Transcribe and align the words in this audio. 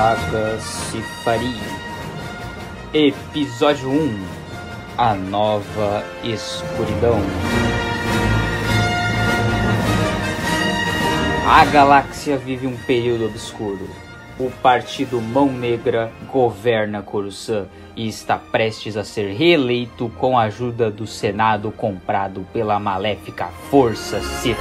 Saga 0.00 0.58
Sifari 0.58 1.60
Episódio 2.94 3.90
1 3.90 4.24
A 4.96 5.14
Nova 5.14 6.02
Escuridão 6.24 7.20
A 11.46 11.66
galáxia 11.66 12.38
vive 12.38 12.66
um 12.66 12.78
período 12.78 13.26
obscuro. 13.26 13.90
O 14.38 14.50
Partido 14.50 15.20
Mão 15.20 15.52
Negra 15.52 16.10
governa 16.32 17.02
Coruscant 17.02 17.68
e 17.94 18.08
está 18.08 18.38
prestes 18.38 18.96
a 18.96 19.04
ser 19.04 19.34
reeleito 19.34 20.08
com 20.16 20.38
a 20.38 20.44
ajuda 20.44 20.90
do 20.90 21.06
Senado 21.06 21.70
comprado 21.70 22.46
pela 22.54 22.80
maléfica 22.80 23.48
Força 23.68 24.18
Sith. 24.22 24.56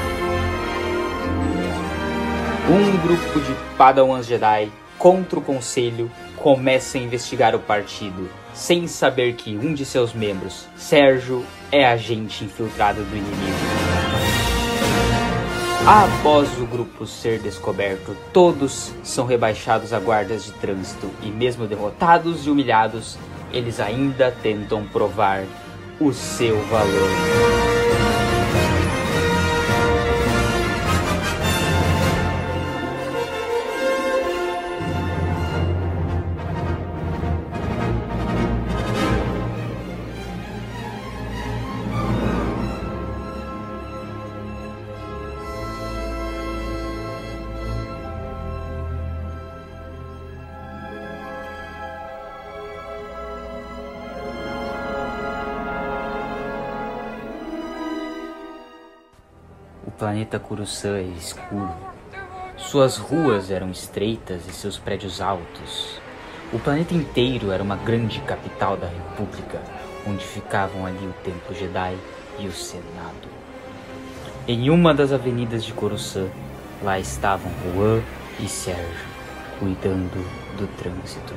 Um 2.69 2.97
grupo 2.97 3.39
de 3.39 3.55
Padawans 3.77 4.27
Jedi 4.27 4.69
contra 4.99 5.39
o 5.39 5.41
Conselho 5.41 6.11
começa 6.35 6.97
a 6.97 7.01
investigar 7.01 7.55
o 7.55 7.59
partido, 7.59 8.29
sem 8.53 8.85
saber 8.85 9.33
que 9.33 9.57
um 9.57 9.73
de 9.73 9.85
seus 9.85 10.13
membros, 10.13 10.67
Sérgio, 10.75 11.43
é 11.71 11.85
agente 11.87 12.43
infiltrado 12.43 13.01
do 13.03 13.15
inimigo. 13.15 13.79
Após 15.87 16.49
o 16.59 16.65
grupo 16.65 17.07
ser 17.07 17.39
descoberto, 17.39 18.15
todos 18.33 18.93
são 19.01 19.25
rebaixados 19.25 19.93
a 19.93 19.99
guardas 19.99 20.43
de 20.43 20.51
trânsito 20.51 21.09
e, 21.23 21.29
mesmo 21.29 21.65
derrotados 21.65 22.45
e 22.45 22.49
humilhados, 22.49 23.17
eles 23.53 23.79
ainda 23.79 24.29
tentam 24.29 24.85
provar 24.85 25.45
o 25.99 26.13
seu 26.13 26.61
valor. 26.65 27.88
Planeta 60.19 60.37
Coruscant 60.37 60.97
é 60.97 61.17
escuro. 61.17 61.73
Suas 62.57 62.97
ruas 62.97 63.49
eram 63.49 63.71
estreitas 63.71 64.45
e 64.49 64.51
seus 64.51 64.77
prédios 64.77 65.21
altos. 65.21 65.97
O 66.51 66.59
planeta 66.59 66.93
inteiro 66.93 67.51
era 67.51 67.63
uma 67.63 67.77
grande 67.77 68.19
capital 68.21 68.75
da 68.75 68.87
República, 68.87 69.61
onde 70.05 70.25
ficavam 70.25 70.85
ali 70.85 71.05
o 71.05 71.13
Templo 71.23 71.55
Jedi 71.55 71.95
e 72.37 72.47
o 72.47 72.51
Senado. 72.51 73.29
Em 74.45 74.69
uma 74.69 74.93
das 74.93 75.13
avenidas 75.13 75.63
de 75.63 75.71
Coruscant, 75.71 76.29
lá 76.83 76.99
estavam 76.99 77.49
Juan 77.73 78.01
e 78.41 78.49
Sérgio, 78.49 79.07
cuidando 79.57 80.21
do 80.57 80.67
trânsito. 80.75 81.33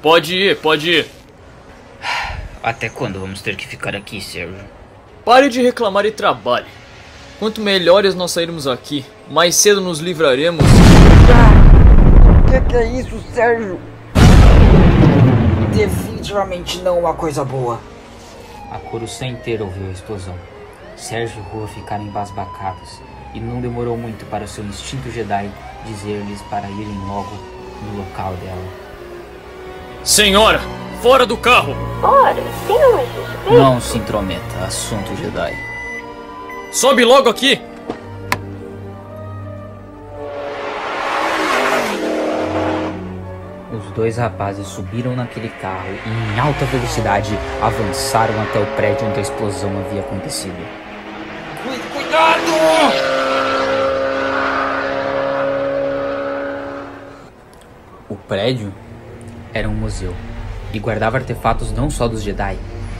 Pode 0.00 0.36
ir, 0.36 0.56
pode 0.58 0.90
ir. 0.90 1.21
Até 2.62 2.88
quando 2.88 3.18
vamos 3.18 3.42
ter 3.42 3.56
que 3.56 3.66
ficar 3.66 3.96
aqui, 3.96 4.20
Sérgio? 4.20 4.54
Pare 5.24 5.48
de 5.48 5.60
reclamar 5.60 6.06
e 6.06 6.12
trabalhe. 6.12 6.68
Quanto 7.40 7.60
melhores 7.60 8.14
nós 8.14 8.30
sairmos 8.30 8.68
aqui, 8.68 9.04
mais 9.28 9.56
cedo 9.56 9.80
nos 9.80 9.98
livraremos. 9.98 10.64
O 12.40 12.50
que, 12.50 12.60
que 12.60 12.76
é 12.76 12.86
isso, 13.00 13.20
Sérgio? 13.34 13.80
Definitivamente 15.74 16.78
não 16.82 17.00
uma 17.00 17.14
coisa 17.14 17.44
boa. 17.44 17.80
A 18.70 18.78
Coruscant 18.78 19.32
inteira 19.32 19.64
ouviu 19.64 19.88
a 19.88 19.90
explosão. 19.90 20.36
Sérgio 20.96 21.38
e 21.40 21.52
Rua 21.52 21.66
ficaram 21.66 22.04
embasbacados, 22.04 23.00
e 23.34 23.40
não 23.40 23.60
demorou 23.60 23.96
muito 23.96 24.24
para 24.26 24.46
seu 24.46 24.62
instinto 24.64 25.10
Jedi 25.10 25.50
dizer-lhes 25.84 26.40
para 26.42 26.70
irem 26.70 26.98
logo 27.08 27.32
no 27.82 27.98
local 27.98 28.34
dela. 28.34 28.68
Senhora, 30.04 30.60
fora 31.02 31.26
do 31.26 31.36
carro! 31.36 31.74
Ora, 32.00 32.40
tem 32.68 32.76
uma 32.76 33.00
suspeita? 33.00 33.50
Não 33.50 33.80
se 33.80 33.98
intrometa, 33.98 34.64
assunto 34.64 35.16
Jedi. 35.16 35.52
Sobe 36.72 37.04
logo 37.04 37.28
aqui! 37.28 37.60
Os 43.72 43.90
dois 43.96 44.16
rapazes 44.16 44.68
subiram 44.68 45.16
naquele 45.16 45.48
carro 45.48 45.88
e, 46.06 46.36
em 46.36 46.38
alta 46.38 46.64
velocidade, 46.66 47.36
avançaram 47.60 48.40
até 48.40 48.60
o 48.60 48.66
prédio 48.76 49.08
onde 49.08 49.18
a 49.18 49.22
explosão 49.22 49.70
havia 49.80 50.02
acontecido. 50.02 50.54
Cuidado! 51.92 52.42
O 58.08 58.14
prédio 58.14 58.72
era 59.52 59.68
um 59.68 59.74
museu 59.74 60.14
e 60.72 60.78
guardava 60.78 61.18
artefatos 61.18 61.72
não 61.72 61.90
só 61.90 62.08
dos 62.08 62.22
Jedi, 62.22 62.56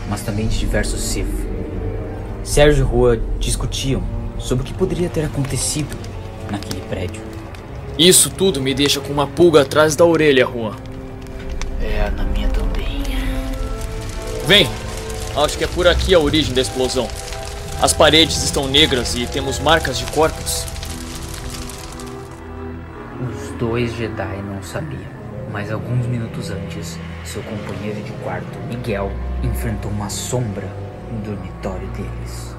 mas 0.08 0.22
também 0.22 0.46
de 0.46 0.58
diversos 0.58 1.00
Sith. 1.00 1.26
Sérgio 2.44 2.84
e 2.84 2.88
Rua 2.88 3.20
discutiam 3.38 4.02
sobre 4.38 4.64
o 4.64 4.66
que 4.66 4.74
poderia 4.74 5.08
ter 5.08 5.24
acontecido 5.24 5.96
naquele 6.50 6.80
prédio. 6.82 7.22
Isso 7.98 8.30
tudo 8.30 8.60
me 8.60 8.74
deixa 8.74 9.00
com 9.00 9.12
uma 9.12 9.26
pulga 9.26 9.62
atrás 9.62 9.94
da 9.94 10.04
orelha, 10.04 10.46
Juan. 10.46 10.74
É, 11.80 12.10
na 12.10 12.24
minha 12.24 12.48
também. 12.48 13.02
Vem! 14.46 14.68
Acho 15.36 15.56
que 15.56 15.64
é 15.64 15.66
por 15.66 15.86
aqui 15.86 16.14
a 16.14 16.18
origem 16.18 16.52
da 16.52 16.60
explosão. 16.60 17.08
As 17.80 17.92
paredes 17.92 18.42
estão 18.42 18.68
negras 18.68 19.14
e 19.14 19.26
temos 19.26 19.58
marcas 19.58 19.98
de 19.98 20.04
corpos. 20.12 20.64
Os 23.20 23.58
dois 23.58 23.94
Jedi 23.94 24.42
não 24.42 24.62
sabiam, 24.62 25.00
mas 25.52 25.70
alguns 25.70 26.06
minutos 26.06 26.50
antes, 26.50 26.98
seu 27.24 27.42
companheiro 27.42 28.02
de 28.02 28.12
quarto, 28.24 28.58
Miguel, 28.68 29.12
enfrentou 29.44 29.90
uma 29.90 30.08
sombra 30.08 30.66
no 31.12 31.20
dormitório 31.20 31.86
deles. 31.88 32.56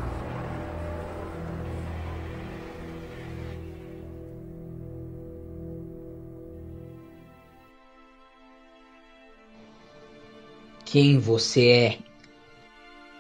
Quem 10.86 11.18
você 11.18 11.68
é? 11.68 11.98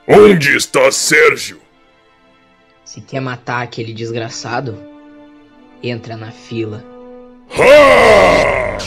Onde 0.07 0.55
está 0.55 0.91
Sérgio? 0.91 1.59
Se 2.85 3.01
quer 3.01 3.19
matar 3.19 3.63
aquele 3.63 3.91
desgraçado, 3.91 4.77
entra 5.81 6.15
na 6.15 6.29
fila. 6.31 6.92
Ha! 7.55 8.77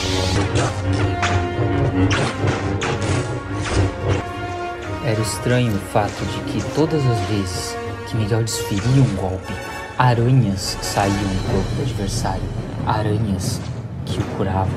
Era 5.05 5.21
estranho 5.21 5.73
o 5.73 5.79
fato 5.79 6.25
de 6.25 6.51
que 6.51 6.75
todas 6.75 7.01
as 7.05 7.19
vezes 7.29 7.77
que 8.07 8.17
Miguel 8.17 8.43
desferia 8.43 9.01
um 9.01 9.15
golpe, 9.15 9.53
aranhas 9.97 10.77
saíam 10.81 11.15
do 11.15 11.51
corpo 11.53 11.75
do 11.75 11.81
adversário. 11.83 12.43
Aranhas 12.85 13.61
que 14.05 14.19
o 14.19 14.23
curavam. 14.35 14.67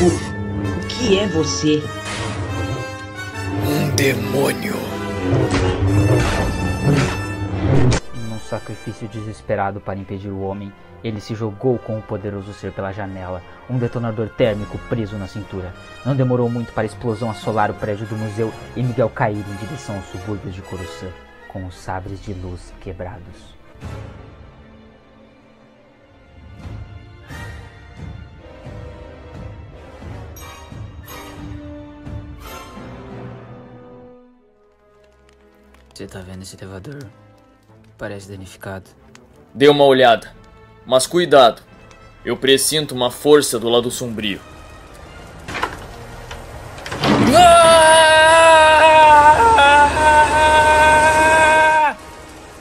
O, 0.00 0.06
o 0.06 0.86
que 0.86 1.18
é 1.18 1.26
você? 1.26 1.82
Um 3.66 3.90
demônio. 3.96 4.76
Sacrifício 8.48 9.06
desesperado 9.08 9.78
para 9.78 9.98
impedir 9.98 10.30
o 10.30 10.40
homem, 10.40 10.72
ele 11.04 11.20
se 11.20 11.34
jogou 11.34 11.78
com 11.78 11.98
o 11.98 12.02
poderoso 12.02 12.54
ser 12.54 12.72
pela 12.72 12.92
janela, 12.92 13.42
um 13.68 13.76
detonador 13.76 14.30
térmico 14.30 14.78
preso 14.88 15.18
na 15.18 15.26
cintura. 15.26 15.74
Não 16.04 16.16
demorou 16.16 16.48
muito 16.48 16.72
para 16.72 16.84
a 16.84 16.86
explosão 16.86 17.30
assolar 17.30 17.70
o 17.70 17.74
prédio 17.74 18.06
do 18.06 18.16
museu 18.16 18.50
e 18.74 18.82
Miguel 18.82 19.10
cair 19.10 19.44
em 19.46 19.56
direção 19.56 19.96
aos 19.96 20.06
subúrbios 20.06 20.54
de 20.54 20.62
Coruscant, 20.62 21.12
com 21.48 21.66
os 21.66 21.74
sabres 21.74 22.22
de 22.22 22.32
luz 22.32 22.72
quebrados. 22.80 23.58
Você 35.94 36.06
tá 36.06 36.20
vendo 36.20 36.42
esse 36.42 36.56
elevador? 36.56 37.27
Parece 37.98 38.30
danificado. 38.30 38.90
Dê 39.52 39.68
uma 39.68 39.84
olhada. 39.84 40.32
Mas 40.86 41.04
cuidado. 41.04 41.60
Eu 42.24 42.36
presinto 42.36 42.94
uma 42.94 43.10
força 43.10 43.58
do 43.58 43.68
lado 43.68 43.90
sombrio. 43.90 44.40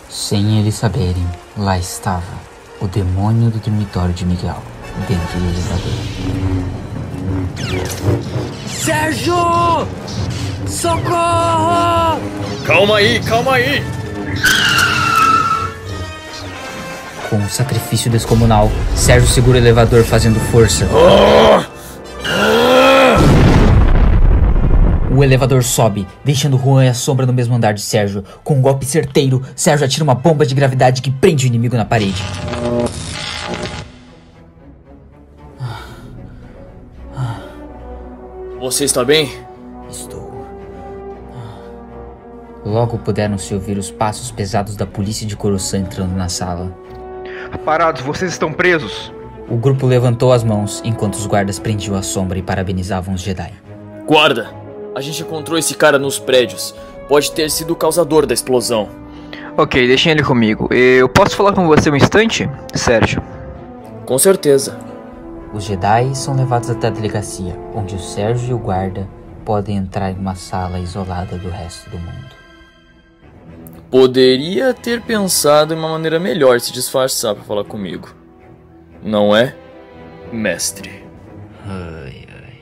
Sem 0.10 0.60
eles 0.60 0.76
saberem, 0.76 1.26
lá 1.56 1.78
estava 1.78 2.24
o 2.82 2.88
demônio 2.88 3.50
do 3.52 3.60
dormitório 3.60 4.14
de 4.14 4.26
Miguel, 4.26 4.62
dentro 5.08 5.40
do 5.40 5.46
elevador. 5.46 5.94
Sérgio! 8.68 9.88
Socorro! 10.68 12.20
Calma 12.66 12.98
aí, 12.98 13.20
calma 13.24 13.54
aí! 13.56 14.07
Com 17.38 17.44
um 17.44 17.50
sacrifício 17.50 18.10
descomunal, 18.10 18.72
Sérgio 18.96 19.30
segura 19.30 19.58
o 19.58 19.62
elevador 19.62 20.04
fazendo 20.04 20.40
força. 20.40 20.88
O 25.16 25.24
elevador 25.24 25.64
sobe, 25.64 26.08
deixando 26.26 26.58
Juan 26.58 26.86
e 26.86 26.90
a 26.90 26.96
sombra 26.96 27.28
no 27.28 27.34
mesmo 27.34 27.54
andar 27.54 27.74
de 27.74 27.82
Sérgio. 27.82 28.24
Com 28.44 28.56
um 28.56 28.62
golpe 28.62 28.88
certeiro, 28.88 29.44
Sérgio 29.56 29.86
atira 29.86 30.04
uma 30.04 30.16
bomba 30.16 30.48
de 30.48 30.56
gravidade 30.56 31.00
que 31.00 31.12
prende 31.12 31.46
o 31.46 31.48
inimigo 31.48 31.78
na 31.78 31.86
parede. 31.86 32.24
Você 38.60 38.84
está 38.86 39.06
bem? 39.06 39.32
Estou. 39.92 40.44
Logo 42.66 42.98
puderam 42.98 43.38
se 43.38 43.54
ouvir 43.54 43.78
os 43.78 43.92
passos 43.92 44.32
pesados 44.32 44.76
da 44.76 44.88
polícia 44.88 45.28
de 45.28 45.38
Coruscant 45.38 45.84
entrando 45.84 46.16
na 46.16 46.30
sala. 46.30 46.87
Parados, 47.64 48.02
vocês 48.02 48.32
estão 48.32 48.52
presos. 48.52 49.12
O 49.50 49.56
grupo 49.56 49.86
levantou 49.86 50.34
as 50.34 50.44
mãos 50.44 50.82
enquanto 50.84 51.16
os 51.16 51.26
guardas 51.26 51.60
prendiam 51.60 51.96
a 51.96 52.02
sombra 52.02 52.38
e 52.38 52.42
parabenizavam 52.42 53.14
os 53.14 53.22
Jedi. 53.22 53.54
Guarda! 54.06 54.50
A 54.96 55.02
gente 55.02 55.22
encontrou 55.22 55.58
esse 55.58 55.76
cara 55.76 56.00
nos 56.00 56.18
prédios. 56.18 56.74
Pode 57.08 57.32
ter 57.32 57.50
sido 57.52 57.72
o 57.72 57.76
causador 57.76 58.26
da 58.26 58.34
explosão. 58.34 58.90
Ok, 59.58 59.88
deixem 59.88 60.12
ele 60.12 60.24
comigo. 60.24 60.68
Eu 60.74 61.08
posso 61.08 61.36
falar 61.36 61.54
com 61.54 61.68
você 61.68 61.90
um 61.90 61.96
instante, 61.96 62.50
Sérgio? 62.74 63.22
Com 64.06 64.18
certeza. 64.18 64.78
Os 65.54 65.64
Jedi 65.64 66.16
são 66.16 66.36
levados 66.36 66.70
até 66.70 66.88
a 66.88 66.92
delegacia, 66.92 67.58
onde 67.74 67.96
o 67.96 68.00
Sérgio 68.00 68.50
e 68.50 68.54
o 68.54 68.60
guarda 68.60 69.08
podem 69.46 69.78
entrar 69.78 70.12
em 70.12 70.16
uma 70.16 70.36
sala 70.36 70.80
isolada 70.80 71.38
do 71.38 71.50
resto 71.50 71.90
do 71.90 71.98
mundo. 71.98 72.37
Poderia 73.90 74.74
ter 74.74 75.02
pensado 75.02 75.74
em 75.74 75.78
uma 75.78 75.88
maneira 75.90 76.20
melhor 76.20 76.58
de 76.58 76.66
se 76.66 76.74
disfarçar 76.74 77.34
para 77.34 77.44
falar 77.46 77.64
comigo. 77.64 78.14
Não 79.02 79.34
é, 79.34 79.56
mestre? 80.32 81.06
Ai, 81.66 82.28
ai. 82.28 82.62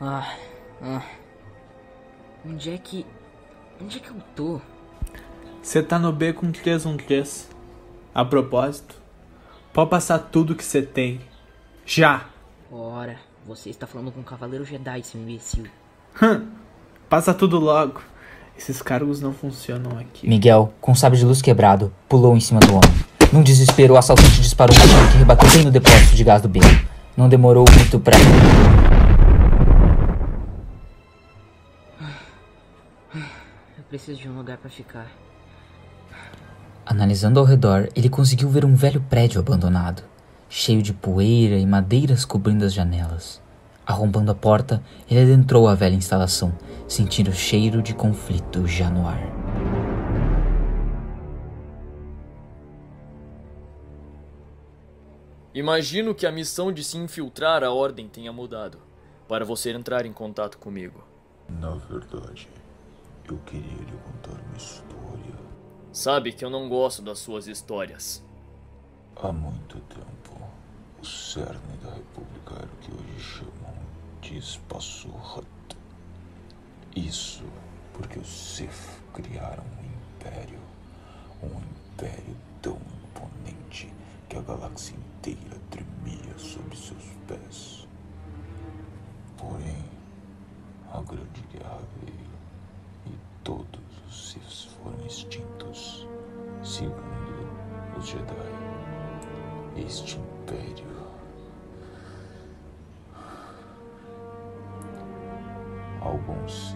Ah, 0.00 0.34
ah. 0.82 1.02
Onde 2.44 2.70
é 2.70 2.78
que. 2.78 3.06
Onde 3.82 3.96
é 3.96 4.00
que 4.00 4.10
eu 4.10 4.16
tô? 4.36 4.60
Você 5.62 5.82
tá 5.82 5.98
no 5.98 6.12
B 6.12 6.34
com 6.34 6.52
313. 6.52 7.46
A 8.14 8.24
propósito, 8.24 8.94
pode 9.72 9.88
passar 9.88 10.18
tudo 10.18 10.54
que 10.54 10.64
você 10.64 10.82
tem. 10.82 11.20
Já! 11.86 12.26
Ora, 12.70 13.16
você 13.46 13.70
está 13.70 13.86
falando 13.86 14.12
com 14.12 14.20
o 14.20 14.24
Cavaleiro 14.24 14.64
Jedi, 14.64 15.02
seu 15.02 15.20
imbecil. 15.20 15.64
Hum, 16.22 16.46
passa 17.08 17.32
tudo 17.32 17.58
logo. 17.58 18.02
Esses 18.58 18.82
cargos 18.82 19.20
não 19.20 19.32
funcionam 19.32 19.98
aqui. 19.98 20.28
Miguel, 20.28 20.74
com 20.80 20.92
o 20.92 20.96
sabre 20.96 21.18
de 21.18 21.24
luz 21.24 21.40
quebrado, 21.40 21.90
pulou 22.08 22.36
em 22.36 22.40
cima 22.40 22.60
do 22.60 22.74
homem. 22.74 23.04
Num 23.32 23.42
desespero, 23.42 23.94
o 23.94 23.96
assaltante 23.96 24.42
disparou 24.42 24.76
um 24.76 24.78
tiro 24.78 25.12
que 25.12 25.18
rebateu 25.18 25.48
bem 25.50 25.64
no 25.64 25.70
depósito 25.70 26.14
de 26.14 26.24
gás 26.24 26.42
do 26.42 26.48
beco. 26.48 26.66
Não 27.16 27.28
demorou 27.28 27.64
muito 27.76 27.98
pra. 27.98 28.16
Preciso 33.90 34.20
de 34.20 34.28
um 34.28 34.36
lugar 34.36 34.56
pra 34.56 34.70
ficar. 34.70 35.10
Analisando 36.86 37.40
ao 37.40 37.44
redor, 37.44 37.88
ele 37.94 38.08
conseguiu 38.08 38.48
ver 38.48 38.64
um 38.64 38.76
velho 38.76 39.00
prédio 39.00 39.40
abandonado, 39.40 40.04
cheio 40.48 40.80
de 40.80 40.92
poeira 40.92 41.56
e 41.56 41.66
madeiras 41.66 42.24
cobrindo 42.24 42.64
as 42.64 42.72
janelas. 42.72 43.42
Arrombando 43.84 44.30
a 44.30 44.34
porta, 44.34 44.80
ele 45.10 45.20
adentrou 45.20 45.66
a 45.66 45.74
velha 45.74 45.96
instalação, 45.96 46.56
sentindo 46.86 47.30
o 47.30 47.34
cheiro 47.34 47.82
de 47.82 47.92
conflito 47.92 48.64
já 48.64 48.88
no 48.88 49.08
ar. 49.08 49.20
Imagino 55.52 56.14
que 56.14 56.28
a 56.28 56.30
missão 56.30 56.72
de 56.72 56.84
se 56.84 56.96
infiltrar 56.96 57.64
a 57.64 57.72
ordem 57.72 58.08
tenha 58.08 58.32
mudado, 58.32 58.78
para 59.26 59.44
você 59.44 59.72
entrar 59.72 60.06
em 60.06 60.12
contato 60.12 60.58
comigo. 60.58 61.02
Na 61.48 61.74
verdade, 61.74 62.48
eu 63.34 63.38
queria 63.46 63.62
lhe 63.62 63.98
contar 64.04 64.40
uma 64.42 64.56
história. 64.56 65.34
Sabe 65.92 66.32
que 66.32 66.44
eu 66.44 66.50
não 66.50 66.68
gosto 66.68 67.02
das 67.02 67.18
suas 67.18 67.46
histórias. 67.46 68.22
Há 69.16 69.32
muito 69.32 69.78
tempo, 69.80 70.40
o 71.00 71.04
cerne 71.04 71.76
da 71.82 71.92
República 71.92 72.54
era 72.56 72.66
o 72.66 72.76
que 72.78 72.92
hoje 72.92 73.20
chamam 73.20 73.74
de 74.20 74.38
Espaço 74.38 75.08
Hutt. 75.08 75.76
Isso 76.96 77.44
porque 77.92 78.18
os 78.18 78.28
Sith 78.28 79.00
criaram 79.12 79.62
um 79.62 80.16
império. 80.16 80.60
Um 81.42 81.60
império 81.92 82.36
tão 82.62 82.78
imponente 83.04 83.92
que 84.28 84.36
a 84.36 84.40
galáxia 84.40 84.96
inteira 84.96 85.56
tremia 85.70 86.38
sob 86.38 86.76
seus 86.76 87.04
pés. 87.26 87.86
Porém, 89.36 89.84
a 90.92 91.00
Grande 91.02 91.42
Guerra 91.52 91.80
veio 92.02 92.19
todos 93.44 93.80
os 94.08 94.30
Siths 94.30 94.64
foram 94.64 95.04
extintos, 95.06 96.06
segundo 96.62 97.98
os 97.98 98.06
Jedi. 98.06 98.34
Este 99.76 100.18
império 100.18 100.90
Alguns 106.00 106.74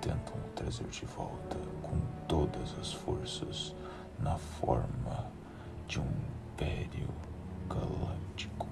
tentam 0.00 0.36
trazer 0.54 0.86
de 0.86 1.04
volta 1.04 1.58
com 1.82 1.98
todas 2.28 2.78
as 2.78 2.92
forças 2.92 3.74
na 4.20 4.36
forma 4.36 5.26
de 5.88 6.00
um 6.00 6.06
império 6.54 7.08
galáctico. 7.68 8.69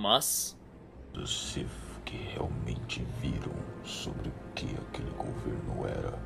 Mas 0.00 0.56
Os 1.12 1.50
Sith 1.50 1.66
que 2.04 2.16
realmente 2.18 3.02
viram 3.20 3.52
sobre 3.84 4.28
o 4.28 4.32
que 4.54 4.66
aquele 4.76 5.10
governo 5.10 5.84
era. 5.88 6.16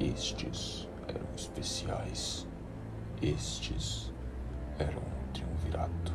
Estes 0.00 0.88
eram 1.06 1.28
especiais. 1.36 2.48
Estes 3.20 4.10
eram 4.78 5.02
um 5.02 5.32
triunvirato. 5.34 6.14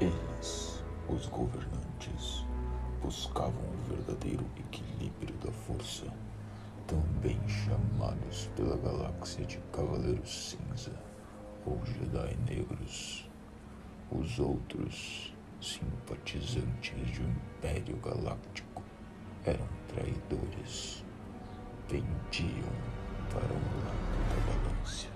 Eles, 0.00 0.84
os 1.08 1.26
governantes, 1.26 2.44
buscavam 3.00 3.62
o 3.72 3.94
verdadeiro 3.94 4.44
equilíbrio 4.58 5.36
da 5.36 5.52
força, 5.52 6.06
também 6.90 7.38
chamados 7.48 8.50
pela 8.56 8.76
galáxia 8.76 9.46
de 9.46 9.58
Cavaleiros 9.72 10.50
Cinza 10.50 10.92
ou 11.64 11.80
Jedi 11.86 12.36
Negros. 12.48 13.30
Os 14.10 14.40
outros, 14.40 15.32
simpatizantes 15.60 17.12
de 17.12 17.22
um 17.22 17.30
Império 17.30 17.96
Galáctico, 17.98 18.82
eram 19.44 19.68
traidores. 19.86 21.04
Pendiam 21.88 22.72
para 23.30 23.52
um 23.52 23.84
lado 23.84 24.18
da 24.28 24.52
balança. 24.52 25.08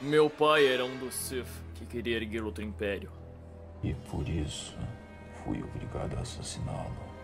meu 0.00 0.30
pai 0.30 0.66
era 0.66 0.84
um 0.84 0.96
dos 0.98 1.14
Sith 1.14 1.46
que 1.74 1.84
queria 1.84 2.16
erguer 2.16 2.42
outro 2.42 2.64
império. 2.64 3.10
E 3.82 3.92
por 4.10 4.26
isso 4.26 4.76
fui 5.42 5.62
obrigado 5.62 6.16
a 6.16 6.20
assassiná-lo 6.20 7.14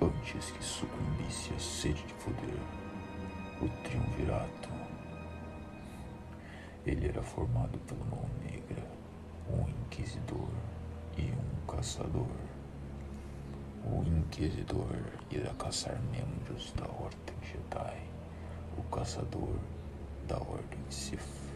antes 0.00 0.50
que 0.50 0.64
sucumbisse 0.64 1.52
à 1.54 1.58
sede 1.58 2.02
de 2.04 2.14
poder. 2.14 2.79
O 3.62 3.68
triunvirato. 3.84 4.70
Ele 6.86 7.08
era 7.08 7.22
formado 7.22 7.78
pela 7.80 8.02
Mão 8.06 8.24
Negra, 8.42 8.82
um 9.50 9.68
inquisidor 9.68 10.48
e 11.18 11.30
um 11.30 11.66
caçador. 11.66 12.26
O 13.84 14.02
inquisidor 14.02 14.96
irá 15.30 15.52
caçar 15.54 16.00
membros 16.10 16.72
da 16.72 16.86
Ordem 16.86 17.36
Jedi, 17.42 18.00
o 18.78 18.82
caçador 18.84 19.56
da 20.26 20.38
Ordem 20.38 20.80
Sith. 20.88 21.50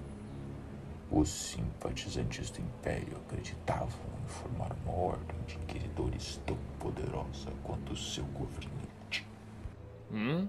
Os 1.11 1.31
simpatizantes 1.31 2.51
do 2.51 2.61
Império 2.61 3.17
acreditavam 3.17 4.01
em 4.23 4.29
formar 4.29 4.73
uma 4.85 4.95
ordem 4.95 5.37
de 5.47 5.57
inquisidores 5.57 6.39
tão 6.45 6.59
poderosa 6.79 7.51
quanto 7.63 7.95
o 7.95 7.97
seu 7.97 8.25
governante. 8.27 9.27
Hum? 10.13 10.47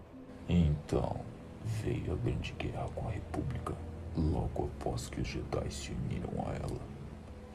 Então 0.50 1.22
veio 1.66 2.14
a 2.14 2.16
Grande 2.16 2.54
Guerra 2.54 2.88
com 2.96 3.08
a 3.08 3.12
República, 3.12 3.76
logo 4.16 4.66
após 4.66 5.10
que 5.10 5.22
os 5.22 5.28
Jedi 5.28 5.72
se 5.72 5.92
uniram 5.92 6.48
a 6.48 6.54
ela. 6.54 6.82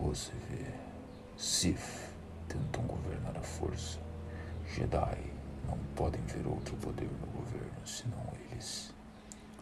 Você 0.01 0.33
vê, 0.49 0.67
Sith 1.37 2.11
tentam 2.49 2.83
governar 2.85 3.37
a 3.37 3.43
força. 3.43 3.99
Jedi 4.67 5.19
não 5.67 5.79
podem 5.95 6.21
ver 6.23 6.47
outro 6.47 6.77
poder 6.77 7.09
no 7.21 7.27
governo 7.29 7.87
senão 7.87 8.21
eles. 8.51 8.93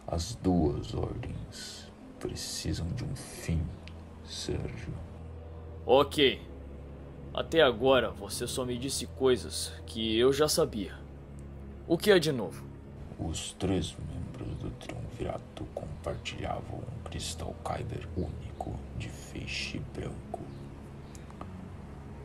As 0.07 0.35
duas 0.35 0.93
ordens 0.93 1.91
precisam 2.19 2.87
de 2.89 3.03
um 3.03 3.15
fim, 3.15 3.61
Sérgio. 4.25 4.93
Ok. 5.85 6.41
Até 7.33 7.61
agora 7.61 8.09
você 8.09 8.47
só 8.47 8.65
me 8.65 8.77
disse 8.77 9.05
coisas 9.05 9.71
que 9.85 10.17
eu 10.17 10.33
já 10.33 10.47
sabia. 10.47 10.95
O 11.87 11.97
que 11.97 12.11
é 12.11 12.17
de 12.17 12.31
novo? 12.31 12.65
Os 13.19 13.53
três 13.53 13.95
membros 13.97 14.28
Triunvirato 14.79 15.65
compartilhavam 15.75 16.79
um 16.79 17.03
cristal 17.03 17.55
Kyber 17.63 18.07
único 18.15 18.75
de 18.97 19.09
feixe 19.09 19.79
branco. 19.93 20.41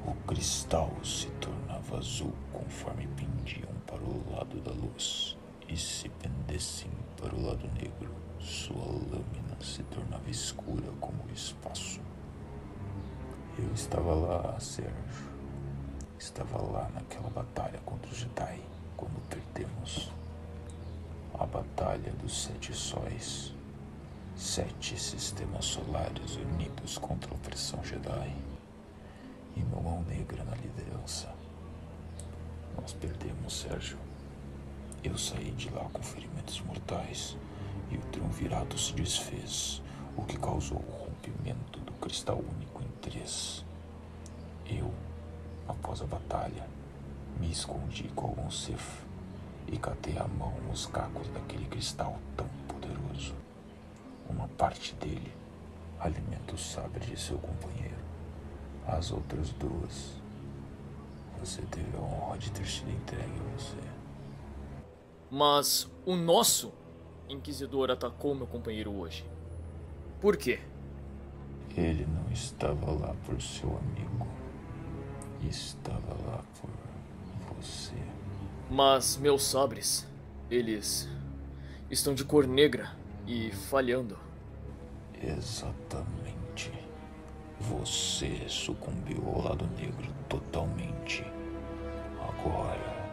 O 0.06 0.14
cristal 0.26 0.92
se 1.02 1.28
tornava 1.40 1.98
azul 1.98 2.32
conforme 2.52 3.06
pendiam 3.08 3.72
para 3.86 4.02
o 4.02 4.24
lado 4.32 4.60
da 4.60 4.70
luz, 4.72 5.36
e 5.68 5.76
se 5.76 6.08
pendessem 6.08 6.90
para 7.16 7.34
o 7.34 7.46
lado 7.46 7.66
negro, 7.74 8.14
sua 8.38 8.84
lâmina 8.84 9.56
se 9.60 9.82
tornava 9.84 10.28
escura 10.28 10.90
como 11.00 11.22
o 11.24 11.32
espaço. 11.32 12.00
Eu 13.58 13.72
estava 13.72 14.14
lá, 14.14 14.60
Sérgio. 14.60 14.92
Estava 16.18 16.60
lá 16.60 16.88
naquela 16.94 17.30
batalha 17.30 17.78
contra 17.84 18.10
os 18.10 18.18
Jedi, 18.18 18.60
quando 18.96 19.20
perdemos. 19.28 20.10
A 21.36 21.46
Batalha 21.46 22.12
dos 22.22 22.44
Sete 22.44 22.72
Sóis. 22.72 23.52
Sete 24.36 24.98
sistemas 24.98 25.64
solares 25.64 26.36
unidos 26.36 26.96
contra 26.96 27.28
a 27.28 27.34
opressão 27.34 27.82
Jedi. 27.82 28.36
E 29.56 29.60
meu 29.64 29.80
mão 29.80 30.02
negra 30.02 30.44
na 30.44 30.54
liderança. 30.54 31.34
Nós 32.80 32.92
perdemos, 32.92 33.60
Sérgio. 33.60 33.98
Eu 35.02 35.18
saí 35.18 35.50
de 35.50 35.68
lá 35.70 35.84
com 35.92 36.00
ferimentos 36.00 36.60
mortais 36.60 37.36
e 37.90 37.96
o 37.96 38.00
triunvirato 38.12 38.78
se 38.78 38.92
desfez, 38.92 39.82
o 40.16 40.24
que 40.24 40.38
causou 40.38 40.78
o 40.78 41.04
rompimento 41.04 41.80
do 41.80 41.92
cristal 41.94 42.38
único 42.38 42.80
em 42.80 42.88
três. 43.02 43.64
Eu, 44.66 44.94
após 45.66 46.00
a 46.00 46.06
batalha, 46.06 46.68
me 47.40 47.50
escondi 47.50 48.04
com 48.14 48.28
algum 48.28 48.50
Sith 48.50 49.03
e 49.68 49.78
catei 49.78 50.16
à 50.18 50.26
mão 50.26 50.54
os 50.72 50.86
cacos 50.86 51.28
daquele 51.28 51.66
cristal 51.66 52.18
tão 52.36 52.48
poderoso. 52.68 53.34
Uma 54.28 54.48
parte 54.48 54.94
dele 54.94 55.32
alimenta 55.98 56.54
o 56.54 56.58
sabre 56.58 57.04
de 57.06 57.18
seu 57.18 57.38
companheiro. 57.38 57.94
As 58.86 59.10
outras 59.10 59.50
duas, 59.52 60.12
você 61.40 61.62
teve 61.62 61.96
a 61.96 62.00
honra 62.00 62.38
de 62.38 62.50
ter 62.50 62.66
sido 62.66 62.90
entregue 62.90 63.32
a 63.40 63.58
você. 63.58 63.94
Mas 65.30 65.90
o 66.04 66.14
nosso 66.14 66.72
Inquisidor 67.28 67.90
atacou 67.90 68.34
meu 68.34 68.46
companheiro 68.46 68.92
hoje. 68.92 69.24
Por 70.20 70.36
quê? 70.36 70.60
Ele 71.74 72.06
não 72.06 72.30
estava 72.30 72.92
lá 72.92 73.14
por 73.24 73.40
seu 73.40 73.68
amigo. 73.78 74.26
Estava 75.42 76.14
lá 76.26 76.44
por 76.60 76.70
você. 77.56 78.03
Mas 78.70 79.16
meus 79.16 79.44
sabres, 79.44 80.06
eles 80.50 81.08
estão 81.90 82.14
de 82.14 82.24
cor 82.24 82.46
negra 82.46 82.90
e 83.26 83.50
falhando. 83.50 84.18
Exatamente. 85.22 86.72
Você 87.60 88.42
sucumbiu 88.48 89.22
ao 89.26 89.42
lado 89.42 89.68
negro 89.78 90.12
totalmente. 90.28 91.24
Agora, 92.20 93.12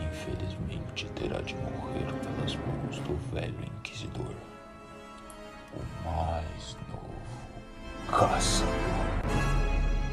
infelizmente, 0.00 1.06
terá 1.14 1.40
de 1.42 1.54
morrer 1.56 2.06
pelas 2.22 2.56
mãos 2.56 2.98
do 3.00 3.16
velho 3.32 3.54
Inquisidor. 3.78 4.34
O 5.74 5.80
mais 6.04 6.76
novo 6.88 7.18
caçador. 8.10 8.74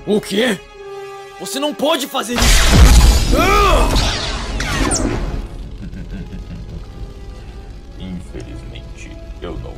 O 0.05 0.21
quê? 0.21 0.59
Você 1.39 1.59
não 1.59 1.73
pode 1.73 2.07
fazer 2.07 2.33
isso! 2.33 2.65
Infelizmente, 3.31 4.24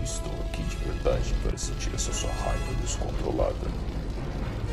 estou 0.07 0.31
aqui 0.45 0.63
de 0.63 0.75
verdade 0.77 1.33
para 1.43 1.57
sentir 1.57 1.91
essa 1.93 2.13
sua 2.13 2.31
raiva 2.31 2.73
descontrolada. 2.81 3.67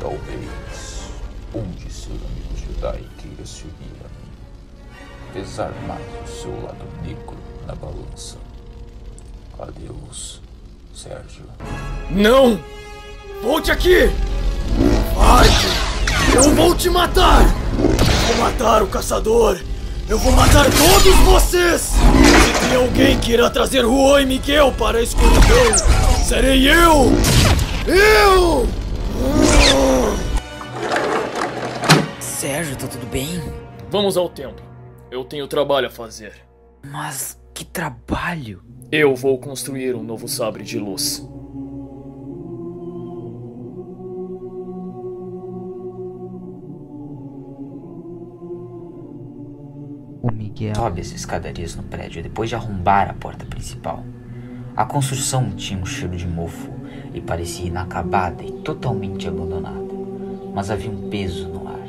Talvez 0.01 1.11
um 1.53 1.69
de 1.73 1.93
seus 1.93 2.21
amigos 2.23 2.61
Jedi 2.61 3.05
queira 3.19 3.45
se 3.45 3.65
unir 3.65 3.97
a 4.01 4.09
mim. 4.09 4.31
Pesar 5.33 5.73
mais 5.89 6.03
o 6.25 6.41
seu 6.41 6.63
lado 6.63 6.85
negro 7.03 7.37
na 7.67 7.75
balança. 7.75 8.37
Adeus, 9.59 10.41
Sérgio. 10.95 11.45
Não! 12.11 12.61
Volte 13.43 13.73
aqui! 13.73 14.11
Covarde! 15.15 15.67
Eu 16.35 16.55
vou 16.55 16.75
te 16.77 16.89
matar! 16.91 17.43
Eu 17.43 18.35
vou 18.35 18.45
matar 18.45 18.83
o 18.83 18.87
caçador! 18.87 19.61
Eu 20.09 20.19
vou 20.19 20.33
matar 20.33 20.67
todos 20.67 21.17
vocês! 21.25 21.93
Se 22.45 22.69
tem 22.69 22.77
alguém 22.77 23.19
que 23.19 23.33
irá 23.33 23.49
trazer 23.49 23.83
Juan 23.83 24.23
e 24.23 24.27
Miguel 24.27 24.73
para 24.73 24.99
a 24.99 25.03
escuridão, 25.03 25.79
serei 26.25 26.69
eu! 26.69 27.13
Eu! 27.87 28.69
Sérgio, 32.21 32.77
tá 32.77 32.87
tudo 32.87 33.07
bem? 33.07 33.43
Vamos 33.91 34.17
ao 34.17 34.29
templo. 34.29 34.65
Eu 35.11 35.25
tenho 35.25 35.47
trabalho 35.47 35.87
a 35.87 35.91
fazer. 35.91 36.33
Mas 36.85 37.39
que 37.55 37.65
trabalho! 37.65 38.63
Eu 38.93 39.15
vou 39.15 39.39
construir 39.39 39.95
um 39.95 40.03
novo 40.03 40.29
sabre 40.29 40.63
de 40.63 40.79
luz. 40.79 41.27
O 50.25 50.33
Miguel 50.33 50.75
sobe 50.75 51.03
as 51.03 51.13
escadarias 51.13 51.77
no 51.77 51.83
prédio 51.83 52.23
depois 52.23 52.49
de 52.49 52.55
arrombar 52.55 53.11
a 53.11 53.13
porta 53.13 53.45
principal. 53.45 54.03
A 54.75 54.87
construção 54.87 55.51
tinha 55.51 55.79
um 55.79 55.85
cheiro 55.85 56.17
de 56.17 56.27
mofo 56.27 56.71
e 57.13 57.21
parecia 57.21 57.67
inacabada 57.67 58.43
e 58.43 58.51
totalmente 58.51 59.29
abandonada. 59.29 59.85
Mas 60.55 60.71
havia 60.71 60.91
um 60.91 61.11
peso 61.11 61.47
no 61.49 61.69
ar. 61.69 61.87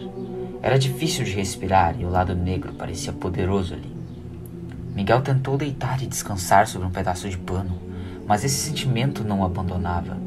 Era 0.62 0.77
difícil 0.77 1.24
de 1.24 1.32
respirar 1.32 1.96
e 1.98 2.04
o 2.04 2.10
lado 2.10 2.36
negro 2.36 2.74
parecia 2.74 3.13
poderoso 3.13 3.74
ali. 3.74 3.96
Miguel 4.94 5.22
tentou 5.22 5.58
deitar 5.58 6.04
e 6.04 6.06
descansar 6.06 6.68
sobre 6.68 6.89
um 6.89 6.92
pedaço 6.92 7.30
de 7.30 7.38
pano, 7.38 7.80
mas 8.27 8.44
esse 8.44 8.58
sentimento 8.58 9.24
não 9.24 9.39
o 9.39 9.46
abandonava. 9.46 10.18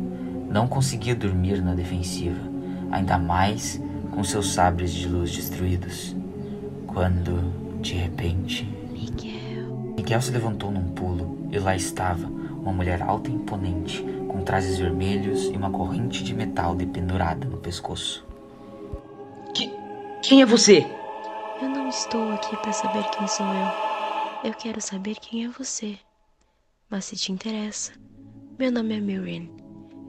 Não 0.50 0.67
conseguia 0.67 1.15
dormir 1.15 1.61
na 1.61 1.75
defensiva, 1.75 2.41
ainda 2.91 3.19
mais 3.19 3.79
com 4.12 4.25
seus 4.25 4.55
sabres 4.55 4.93
de 4.93 5.07
luz 5.07 5.31
destruídos. 5.31 6.17
Quando, 6.87 7.67
de 7.80 7.94
repente, 7.94 8.64
Miguel. 8.90 9.94
Miguel 9.97 10.20
se 10.20 10.30
levantou 10.30 10.70
num 10.70 10.92
pulo 10.92 11.49
e 11.50 11.58
lá 11.58 11.76
estava 11.76 12.26
uma 12.26 12.73
mulher 12.73 13.02
alta 13.02 13.30
e 13.30 13.35
imponente, 13.35 14.04
com 14.28 14.42
trajes 14.42 14.78
vermelhos 14.78 15.44
e 15.44 15.56
uma 15.56 15.70
corrente 15.70 16.23
de 16.23 16.35
metal 16.35 16.75
dependurada 16.75 17.47
no 17.47 17.56
pescoço. 17.58 18.26
Que... 19.54 19.70
Quem 20.23 20.42
é 20.42 20.47
você? 20.47 20.87
Eu 21.62 21.68
não 21.68 21.88
estou 21.88 22.30
aqui 22.32 22.56
para 22.56 22.73
saber 22.73 23.04
quem 23.11 23.26
sou 23.26 23.47
eu. 23.47 23.88
Eu 24.44 24.54
quero 24.54 24.80
saber 24.80 25.16
quem 25.16 25.44
é 25.44 25.49
você. 25.49 25.99
Mas 26.90 27.06
se 27.06 27.16
te 27.16 27.32
interessa, 27.32 27.92
meu 28.58 28.70
nome 28.73 28.97
é 28.97 29.00
Mirin. 29.00 29.50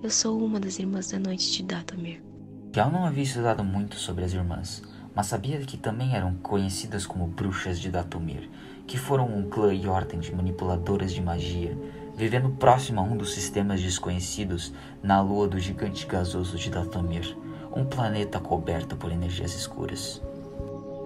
Eu 0.01 0.09
sou 0.09 0.43
uma 0.43 0.59
das 0.59 0.79
irmãs 0.79 1.11
da 1.11 1.19
noite 1.19 1.51
de 1.51 1.63
Datamir. 1.63 2.21
Miguel 2.65 2.91
não 2.91 3.05
havia 3.05 3.23
estudado 3.23 3.63
muito 3.63 3.95
sobre 3.95 4.23
as 4.23 4.33
irmãs, 4.33 4.81
mas 5.19 5.27
sabia 5.27 5.59
que 5.59 5.75
também 5.75 6.15
eram 6.15 6.33
conhecidas 6.35 7.05
como 7.05 7.27
bruxas 7.27 7.77
de 7.77 7.91
Datomir, 7.91 8.49
que 8.88 8.97
foram 8.97 9.25
um 9.25 9.49
clã 9.49 9.73
e 9.73 9.85
ordem 9.85 10.17
de 10.17 10.33
manipuladoras 10.33 11.11
de 11.11 11.21
magia, 11.21 11.77
vivendo 12.15 12.51
próximo 12.51 13.01
a 13.01 13.03
um 13.03 13.17
dos 13.17 13.33
sistemas 13.33 13.81
desconhecidos 13.81 14.71
na 15.03 15.21
lua 15.21 15.45
do 15.45 15.59
gigante 15.59 16.05
gasoso 16.05 16.55
de 16.55 16.69
Datomir, 16.69 17.38
um 17.75 17.83
planeta 17.83 18.39
coberto 18.39 18.95
por 18.95 19.11
energias 19.11 19.53
escuras. 19.53 20.21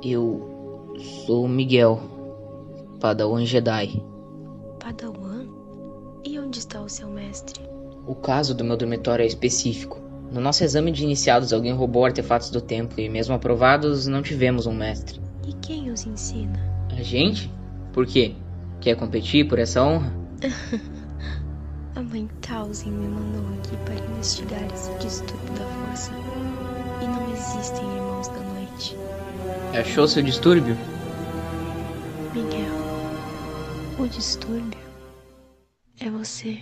Eu 0.04 0.94
sou 1.26 1.46
o 1.46 1.50
Miguel, 1.50 2.00
Padawan 3.00 3.44
Jedi. 3.48 4.00
Padawan? 4.80 5.48
Onde 6.40 6.60
está 6.60 6.80
o 6.80 6.88
seu 6.88 7.10
mestre? 7.10 7.60
O 8.06 8.14
caso 8.14 8.54
do 8.54 8.64
meu 8.64 8.78
dormitório 8.78 9.24
é 9.24 9.26
específico. 9.26 10.03
No 10.34 10.42
nosso 10.42 10.64
exame 10.64 10.92
de 10.92 11.04
iniciados, 11.04 11.54
alguém 11.54 11.74
roubou 11.74 12.04
artefatos 12.04 12.50
do 12.50 12.60
templo 12.60 13.00
e, 13.00 13.08
mesmo 13.08 13.36
aprovados, 13.36 14.08
não 14.08 14.24
tivemos 14.24 14.66
um 14.66 14.74
mestre. 14.74 15.22
E 15.48 15.54
quem 15.54 15.92
os 15.92 16.08
ensina? 16.08 16.60
A 16.90 17.04
gente? 17.04 17.52
Por 17.94 18.08
quê? 18.08 18.34
Quer 18.82 18.96
competir 18.96 19.48
por 19.48 19.60
essa 19.60 19.84
honra? 19.84 20.12
A 21.96 22.02
mãe 22.02 22.28
Tausen 22.42 22.92
me 22.92 23.08
mandou 23.08 23.46
aqui 23.60 23.78
para 23.86 23.94
investigar 23.94 24.60
esse 24.74 24.92
distúrbio 24.98 25.54
da 25.54 25.66
força. 25.68 26.12
E 27.00 27.06
não 27.06 27.32
existem 27.32 27.84
irmãos 27.96 28.28
da 28.30 28.40
noite. 28.40 28.98
Achou 29.80 30.08
seu 30.08 30.24
distúrbio? 30.24 30.76
Miguel, 32.34 32.74
o 34.00 34.08
distúrbio 34.08 34.80
é 36.00 36.10
você. 36.10 36.58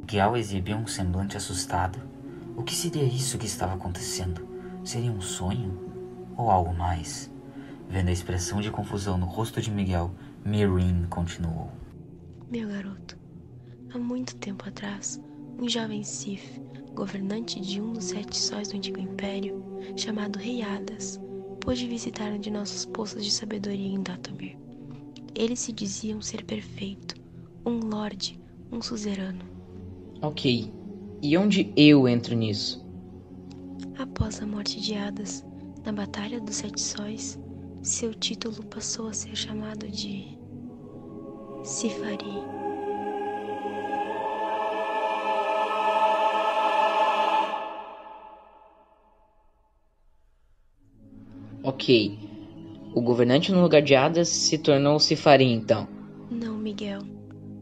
Miguel 0.00 0.36
exibia 0.36 0.76
um 0.76 0.88
semblante 0.88 1.36
assustado. 1.36 2.17
O 2.58 2.64
que 2.64 2.74
seria 2.74 3.04
isso 3.04 3.38
que 3.38 3.46
estava 3.46 3.74
acontecendo? 3.74 4.44
Seria 4.82 5.12
um 5.12 5.20
sonho? 5.20 5.78
Ou 6.36 6.50
algo 6.50 6.74
mais? 6.74 7.30
Vendo 7.88 8.08
a 8.08 8.12
expressão 8.12 8.60
de 8.60 8.68
confusão 8.68 9.16
no 9.16 9.26
rosto 9.26 9.62
de 9.62 9.70
Miguel, 9.70 10.10
Mirin 10.44 11.06
continuou. 11.08 11.70
Meu 12.50 12.68
garoto, 12.68 13.16
há 13.94 13.98
muito 13.98 14.34
tempo 14.34 14.68
atrás, 14.68 15.20
um 15.56 15.68
jovem 15.68 16.02
Sif, 16.02 16.60
governante 16.94 17.60
de 17.60 17.80
um 17.80 17.92
dos 17.92 18.06
sete 18.06 18.36
sóis 18.36 18.66
do 18.66 18.76
antigo 18.76 18.98
império, 18.98 19.64
chamado 19.96 20.40
Rei 20.40 20.60
Hadas, 20.60 21.20
pôde 21.60 21.86
visitar 21.86 22.32
um 22.32 22.40
de 22.40 22.50
nossos 22.50 22.84
poços 22.84 23.24
de 23.24 23.30
sabedoria 23.30 23.86
em 23.86 24.02
Datomir. 24.02 24.58
Eles 25.32 25.60
se 25.60 25.72
diziam 25.72 26.20
ser 26.20 26.44
perfeito, 26.44 27.14
um 27.64 27.78
lorde, 27.78 28.40
um 28.72 28.82
suzerano. 28.82 29.44
Ok. 30.20 30.76
E 31.20 31.36
onde 31.36 31.72
eu 31.76 32.06
entro 32.06 32.34
nisso? 32.36 32.86
Após 33.98 34.40
a 34.40 34.46
morte 34.46 34.80
de 34.80 34.94
Hadas, 34.94 35.44
na 35.84 35.92
Batalha 35.92 36.40
dos 36.40 36.56
Sete 36.56 36.80
Sóis, 36.80 37.38
seu 37.82 38.14
título 38.14 38.64
passou 38.66 39.08
a 39.08 39.12
ser 39.12 39.34
chamado 39.34 39.88
de 39.88 40.38
Sifari. 41.64 42.24
Ok. 51.64 52.16
O 52.94 53.00
governante 53.00 53.50
no 53.50 53.60
lugar 53.60 53.82
de 53.82 53.96
Hadas 53.96 54.28
se 54.28 54.56
tornou 54.56 55.00
Sifari, 55.00 55.44
então. 55.44 55.88
Não, 56.30 56.56
Miguel. 56.56 57.02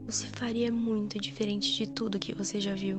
O 0.07 0.13
Sifari 0.13 0.65
é 0.65 0.71
muito 0.71 1.19
diferente 1.19 1.75
de 1.75 1.87
tudo 1.87 2.19
que 2.19 2.35
você 2.35 2.61
já 2.61 2.75
viu. 2.75 2.99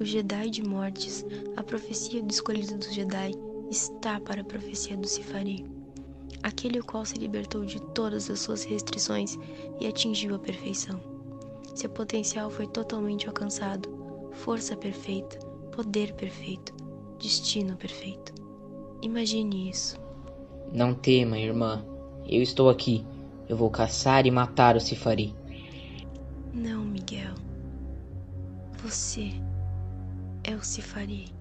O 0.00 0.04
Jedi 0.04 0.48
de 0.48 0.62
Mortes, 0.62 1.26
a 1.58 1.62
profecia 1.62 2.22
do 2.22 2.30
escolhido 2.30 2.78
dos 2.78 2.94
Jedi, 2.94 3.32
está 3.70 4.18
para 4.18 4.40
a 4.40 4.44
profecia 4.44 4.96
do 4.96 5.06
Sifari. 5.06 5.66
Aquele 6.42 6.80
o 6.80 6.84
qual 6.84 7.04
se 7.04 7.18
libertou 7.18 7.66
de 7.66 7.78
todas 7.92 8.30
as 8.30 8.40
suas 8.40 8.64
restrições 8.64 9.38
e 9.78 9.86
atingiu 9.86 10.34
a 10.34 10.38
perfeição. 10.38 10.98
Seu 11.74 11.90
potencial 11.90 12.48
foi 12.48 12.66
totalmente 12.66 13.26
alcançado. 13.26 13.90
Força 14.32 14.74
perfeita, 14.74 15.38
poder 15.70 16.14
perfeito, 16.14 16.72
destino 17.18 17.76
perfeito. 17.76 18.32
Imagine 19.02 19.68
isso. 19.68 20.00
Não 20.72 20.94
tema, 20.94 21.38
irmã. 21.38 21.84
Eu 22.26 22.40
estou 22.40 22.70
aqui. 22.70 23.04
Eu 23.46 23.56
vou 23.58 23.68
caçar 23.68 24.24
e 24.26 24.30
matar 24.30 24.76
o 24.76 24.80
Sifari. 24.80 25.34
Não, 26.54 26.82
Miguel. 26.86 27.34
Você 28.82 29.30
é 30.44 30.54
o 30.54 30.62
Sifari. 30.62 31.32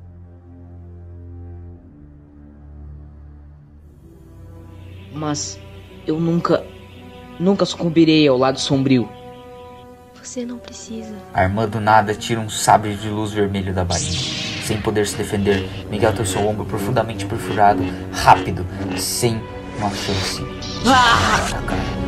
Mas 5.14 5.60
eu 6.06 6.20
nunca. 6.20 6.64
Nunca 7.40 7.66
sucumbirei 7.66 8.28
ao 8.28 8.38
lado 8.38 8.60
sombrio. 8.60 9.10
Você 10.22 10.46
não 10.46 10.58
precisa. 10.58 11.16
A 11.34 11.44
irmã 11.44 11.68
do 11.68 11.80
nada 11.80 12.14
tira 12.14 12.40
um 12.40 12.50
sabre 12.50 12.96
de 12.96 13.08
luz 13.10 13.32
vermelho 13.32 13.74
da 13.74 13.86
bainha. 13.86 14.12
Sem 14.66 14.82
poder 14.82 15.08
se 15.08 15.16
defender, 15.16 15.68
Miguel 15.90 16.14
tem 16.14 16.26
seu 16.26 16.46
ombro 16.46 16.66
profundamente 16.66 17.26
perfurado, 17.26 17.82
rápido, 18.12 18.66
sem 18.98 19.42
uma 19.80 19.90
chance. 19.90 20.44
Ah! 20.86 21.99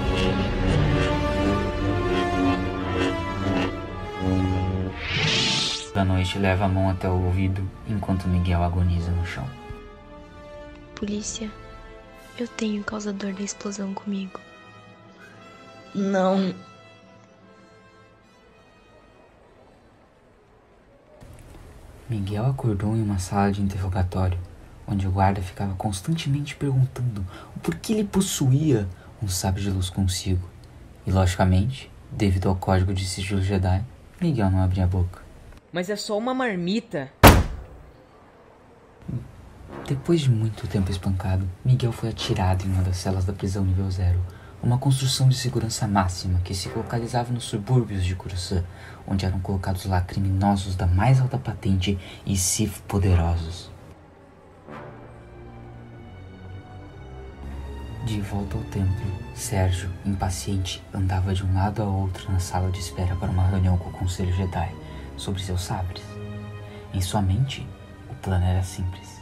Da 5.94 6.06
noite 6.06 6.40
leva 6.40 6.66
a 6.66 6.70
mão 6.70 6.90
até 6.90 7.10
o 7.10 7.26
ouvido 7.26 7.70
enquanto 7.88 8.28
Miguel 8.28 8.64
agoniza 8.64 9.12
no 9.12 9.26
chão. 9.26 9.46
Polícia, 10.96 11.52
eu 12.40 12.48
tenho 12.48 12.82
o 12.82 12.86
causador 12.86 13.34
da 13.34 13.42
explosão 13.42 13.94
comigo. 13.94 14.40
Não. 15.94 16.56
Miguel 22.10 22.46
acordou 22.46 22.96
em 22.96 23.02
uma 23.02 23.20
sala 23.20 23.52
de 23.52 23.62
interrogatório, 23.62 24.40
onde 24.88 25.06
o 25.06 25.12
guarda 25.12 25.42
ficava 25.42 25.74
constantemente 25.76 26.56
perguntando 26.56 27.26
o 27.56 27.60
porquê 27.60 27.94
ele 27.94 28.04
possuía 28.06 28.88
um 29.22 29.28
sabre 29.28 29.62
de 29.62 29.70
luz 29.70 29.90
consigo. 29.90 30.48
E, 31.06 31.12
logicamente, 31.12 31.92
devido 32.10 32.48
ao 32.48 32.56
código 32.56 32.94
de 32.94 33.06
sigilo 33.06 33.42
Jedi, 33.42 33.84
Miguel 34.22 34.50
não 34.50 34.64
abria 34.64 34.86
a 34.86 34.88
boca. 34.88 35.21
Mas 35.72 35.90
é 35.90 35.96
só 35.96 36.18
uma 36.18 36.34
marmita. 36.34 37.10
Depois 39.88 40.20
de 40.20 40.30
muito 40.30 40.68
tempo 40.68 40.92
espancado, 40.92 41.50
Miguel 41.64 41.94
foi 41.94 42.10
atirado 42.10 42.66
em 42.66 42.70
uma 42.70 42.84
das 42.84 42.98
celas 42.98 43.24
da 43.24 43.32
prisão 43.32 43.64
nível 43.64 43.90
zero, 43.90 44.20
uma 44.62 44.78
construção 44.78 45.30
de 45.30 45.36
segurança 45.36 45.88
máxima 45.88 46.42
que 46.42 46.54
se 46.54 46.68
localizava 46.70 47.32
nos 47.32 47.46
subúrbios 47.46 48.04
de 48.04 48.16
Coruscant, 48.16 48.66
onde 49.08 49.26
eram 49.26 49.40
colocados 49.40 49.86
lá 49.86 50.02
criminosos 50.02 50.76
da 50.76 50.86
mais 50.86 51.22
alta 51.22 51.38
patente 51.38 51.98
e 52.26 52.36
Sith 52.36 52.82
poderosos. 52.86 53.72
De 58.06 58.20
volta 58.20 58.58
ao 58.58 58.64
templo, 58.66 59.06
Sérgio, 59.34 59.90
impaciente, 60.06 60.84
andava 60.94 61.34
de 61.34 61.46
um 61.46 61.54
lado 61.54 61.82
a 61.82 61.86
outro 61.86 62.30
na 62.30 62.40
sala 62.40 62.70
de 62.72 62.80
espera 62.80 63.16
para 63.16 63.32
uma 63.32 63.48
reunião 63.48 63.78
com 63.78 63.90
o 63.90 63.94
Conselho 63.94 64.34
Jedi 64.34 64.81
sobre 65.22 65.42
seus 65.42 65.62
sabres. 65.62 66.04
Em 66.94 67.02
sua 67.02 67.22
mente, 67.22 67.68
o 68.10 68.16
plano 68.16 68.46
era 68.46 68.64
simples 68.64 69.22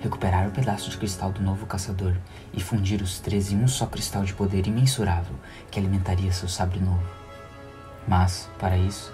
recuperar 0.00 0.46
o 0.46 0.52
pedaço 0.52 0.90
de 0.90 0.96
cristal 0.96 1.32
do 1.32 1.42
novo 1.42 1.66
caçador 1.66 2.14
e 2.52 2.60
fundir 2.60 3.02
os 3.02 3.18
três 3.18 3.50
em 3.52 3.56
um 3.62 3.68
só 3.68 3.86
cristal 3.86 4.24
de 4.24 4.34
poder 4.34 4.66
imensurável 4.66 5.34
que 5.70 5.78
alimentaria 5.78 6.32
seu 6.32 6.48
sabre 6.48 6.78
novo. 6.78 7.02
Mas, 8.06 8.48
para 8.58 8.76
isso, 8.76 9.12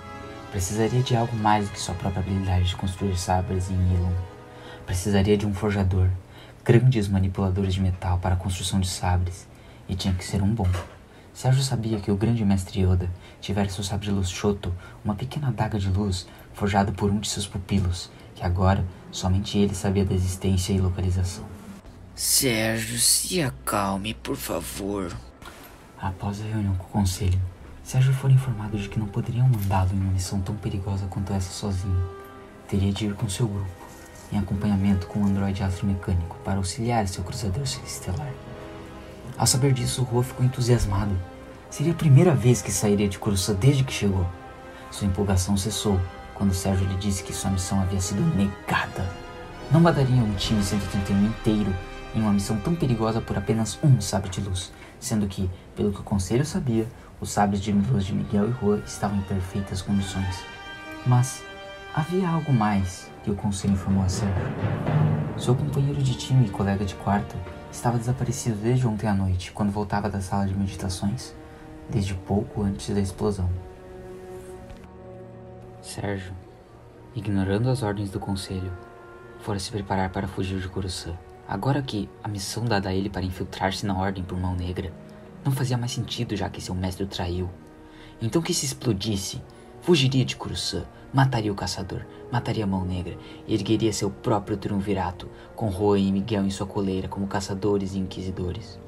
precisaria 0.51 1.03
de 1.03 1.17
algo 1.17 1.37
mais 1.37 1.67
do 1.67 1.73
que 1.73 1.81
sua 1.81 1.95
própria 1.95 2.21
habilidade 2.21 2.69
de 2.69 2.77
construir 2.77 3.17
sabres 3.17 3.71
em 3.71 3.75
Ilum. 3.75 4.13
Precisaria 4.87 5.37
de 5.37 5.47
um 5.47 5.55
forjador, 5.55 6.09
grandes 6.63 7.09
manipuladores 7.09 7.75
de 7.75 7.81
metal 7.81 8.19
para 8.19 8.35
a 8.35 8.39
construção 8.39 8.79
de 8.79 8.89
sabres, 8.89 9.49
e 9.89 9.95
tinha 9.95 10.15
que 10.15 10.25
ser 10.25 10.43
um 10.43 10.55
bom. 10.55 10.69
Sérgio 11.33 11.63
sabia 11.63 11.99
que 11.99 12.11
o 12.11 12.17
grande 12.17 12.45
mestre 12.45 12.81
Yoda 12.83 13.11
tivera 13.45 13.69
seu 13.69 13.85
sabre 13.85 14.07
de 14.07 14.13
luz 14.13 14.31
Shoto, 14.31 14.73
uma 15.05 15.15
pequena 15.15 15.49
adaga 15.49 15.79
de 15.79 15.91
luz 15.91 16.27
forjada 16.55 16.91
por 16.93 17.11
um 17.11 17.21
de 17.21 17.29
seus 17.29 17.47
pupilos, 17.47 18.11
que 18.35 18.43
agora 18.43 18.85
somente 19.13 19.59
ele 19.59 19.75
sabia 19.75 20.05
da 20.05 20.15
existência 20.15 20.73
e 20.73 20.81
localização. 20.81 21.45
Sérgio, 22.15 22.99
se 22.99 23.43
acalme, 23.43 24.15
por 24.15 24.37
favor. 24.37 25.15
Após 26.01 26.41
a 26.41 26.45
reunião 26.45 26.75
com 26.77 26.85
o 26.85 27.03
conselho, 27.03 27.41
Sérgio 27.83 28.15
foi 28.15 28.33
informado 28.33 28.79
de 28.79 28.89
que 28.89 28.99
não 28.99 29.07
poderiam 29.07 29.47
mandá-lo 29.47 29.91
em 29.93 30.01
uma 30.01 30.13
missão 30.13 30.41
tão 30.41 30.55
perigosa 30.57 31.07
quanto 31.07 31.33
essa 31.35 31.53
sozinho. 31.53 32.09
Teria 32.67 32.93
de 32.93 33.07
ir 33.07 33.15
com 33.15 33.29
seu 33.29 33.47
grupo, 33.47 33.69
em 34.33 34.39
acompanhamento 34.39 35.07
com 35.07 35.19
um 35.19 35.27
androide 35.27 35.63
astromecânico 35.63 36.37
para 36.43 36.57
auxiliar 36.57 37.07
seu 37.09 37.23
cruzador 37.23 37.63
estelar. 37.63 38.33
Ao 39.37 39.47
saber 39.47 39.75
disso, 39.75 40.03
Rua 40.03 40.25
ficou 40.25 40.47
entusiasmado. 40.47 41.15
Seria 41.75 41.91
a 41.91 41.97
primeira 41.97 42.33
vez 42.33 42.63
que 42.63 42.71
sairia 42.71 43.09
de 43.09 43.19
Coruscant 43.19 43.59
desde 43.59 43.83
que 43.83 43.93
chegou. 43.93 44.25
Sua 44.93 45.09
empolgação 45.09 45.57
cessou 45.57 46.01
quando 46.33 46.55
Sérgio 46.55 46.87
lhe 46.87 46.95
disse 46.95 47.25
que 47.25 47.33
sua 47.33 47.51
missão 47.51 47.81
havia 47.81 48.01
sido 48.01 48.21
negada. 48.37 49.05
Não 49.73 49.81
mandaria 49.81 50.23
um 50.23 50.37
time 50.37 50.63
131 50.63 51.27
inteiro 51.27 51.75
em 52.15 52.21
uma 52.21 52.33
missão 52.33 52.57
tão 52.59 52.77
perigosa 52.77 53.21
por 53.21 53.37
apenas 53.37 53.77
um 53.83 54.01
sabre 54.01 54.31
de 54.31 54.41
luz, 54.41 54.73
sendo 55.01 55.27
que, 55.27 55.51
pelo 55.75 55.93
que 55.93 55.99
o 55.99 56.05
conselho 56.05 56.47
sabia, 56.47 56.87
os 57.21 57.31
sabres 57.31 57.61
de 57.61 57.73
luz 57.73 58.05
de 58.05 58.15
Miguel 58.15 58.47
e 58.47 58.53
Rua 58.53 58.81
estavam 58.87 59.19
em 59.19 59.23
perfeitas 59.23 59.83
condições. 59.83 60.45
Mas 61.05 61.43
havia 61.93 62.29
algo 62.29 62.53
mais 62.53 63.11
que 63.25 63.33
o 63.33 63.35
conselho 63.35 63.75
informou 63.75 64.05
a 64.05 64.09
Sérgio. 64.09 64.45
Seu 65.37 65.57
companheiro 65.57 66.01
de 66.01 66.15
time 66.15 66.47
e 66.47 66.51
colega 66.51 66.85
de 66.85 66.95
quarto 66.95 67.35
estava 67.73 67.99
desaparecido 67.99 68.59
desde 68.63 68.87
ontem 68.87 69.09
à 69.09 69.13
noite, 69.13 69.51
quando 69.51 69.73
voltava 69.73 70.09
da 70.09 70.21
sala 70.21 70.47
de 70.47 70.55
meditações, 70.55 71.35
desde 71.89 72.15
pouco 72.15 72.63
antes 72.63 72.89
da 72.95 73.01
explosão. 73.01 73.49
Sérgio, 75.83 76.33
ignorando 77.15 77.69
as 77.69 77.83
ordens 77.83 78.11
do 78.11 78.19
conselho, 78.19 78.73
fora 79.41 79.59
se 79.59 79.71
preparar 79.71 80.11
para 80.11 80.27
fugir 80.27 80.59
de 80.59 80.69
Coruscant. 80.69 81.17
Agora 81.47 81.83
que 81.83 82.09
a 82.23 82.29
missão 82.29 82.65
dada 82.65 82.89
a 82.89 82.95
ele 82.95 83.11
para 83.11 83.25
infiltrar-se 83.25 83.85
na 83.85 83.97
Ordem 83.97 84.25
por 84.25 84.39
Mão 84.39 84.57
Negra 84.57 84.91
não 85.45 85.53
fazia 85.53 85.77
mais 85.77 85.93
sentido 85.93 86.35
já 86.35 86.49
que 86.49 86.61
seu 86.61 86.75
mestre 86.75 87.05
o 87.05 87.07
traiu. 87.07 87.51
Então 88.21 88.41
que 88.41 88.55
se 88.55 88.65
explodisse, 88.65 89.43
fugiria 89.83 90.25
de 90.25 90.37
Coruscant, 90.37 90.87
mataria 91.13 91.53
o 91.53 91.55
caçador, 91.55 92.07
mataria 92.33 92.65
a 92.65 92.67
Mão 92.67 92.85
Negra 92.85 93.19
e 93.47 93.53
ergueria 93.53 93.93
seu 93.93 94.11
próprio 94.11 94.57
triunvirato, 94.57 95.29
com 95.55 95.71
Juan 95.71 95.99
e 95.99 96.11
Miguel 96.11 96.47
em 96.47 96.51
sua 96.51 96.67
coleira 96.67 97.09
como 97.09 97.27
caçadores 97.27 97.95
e 97.95 97.99
inquisidores. 97.99 98.81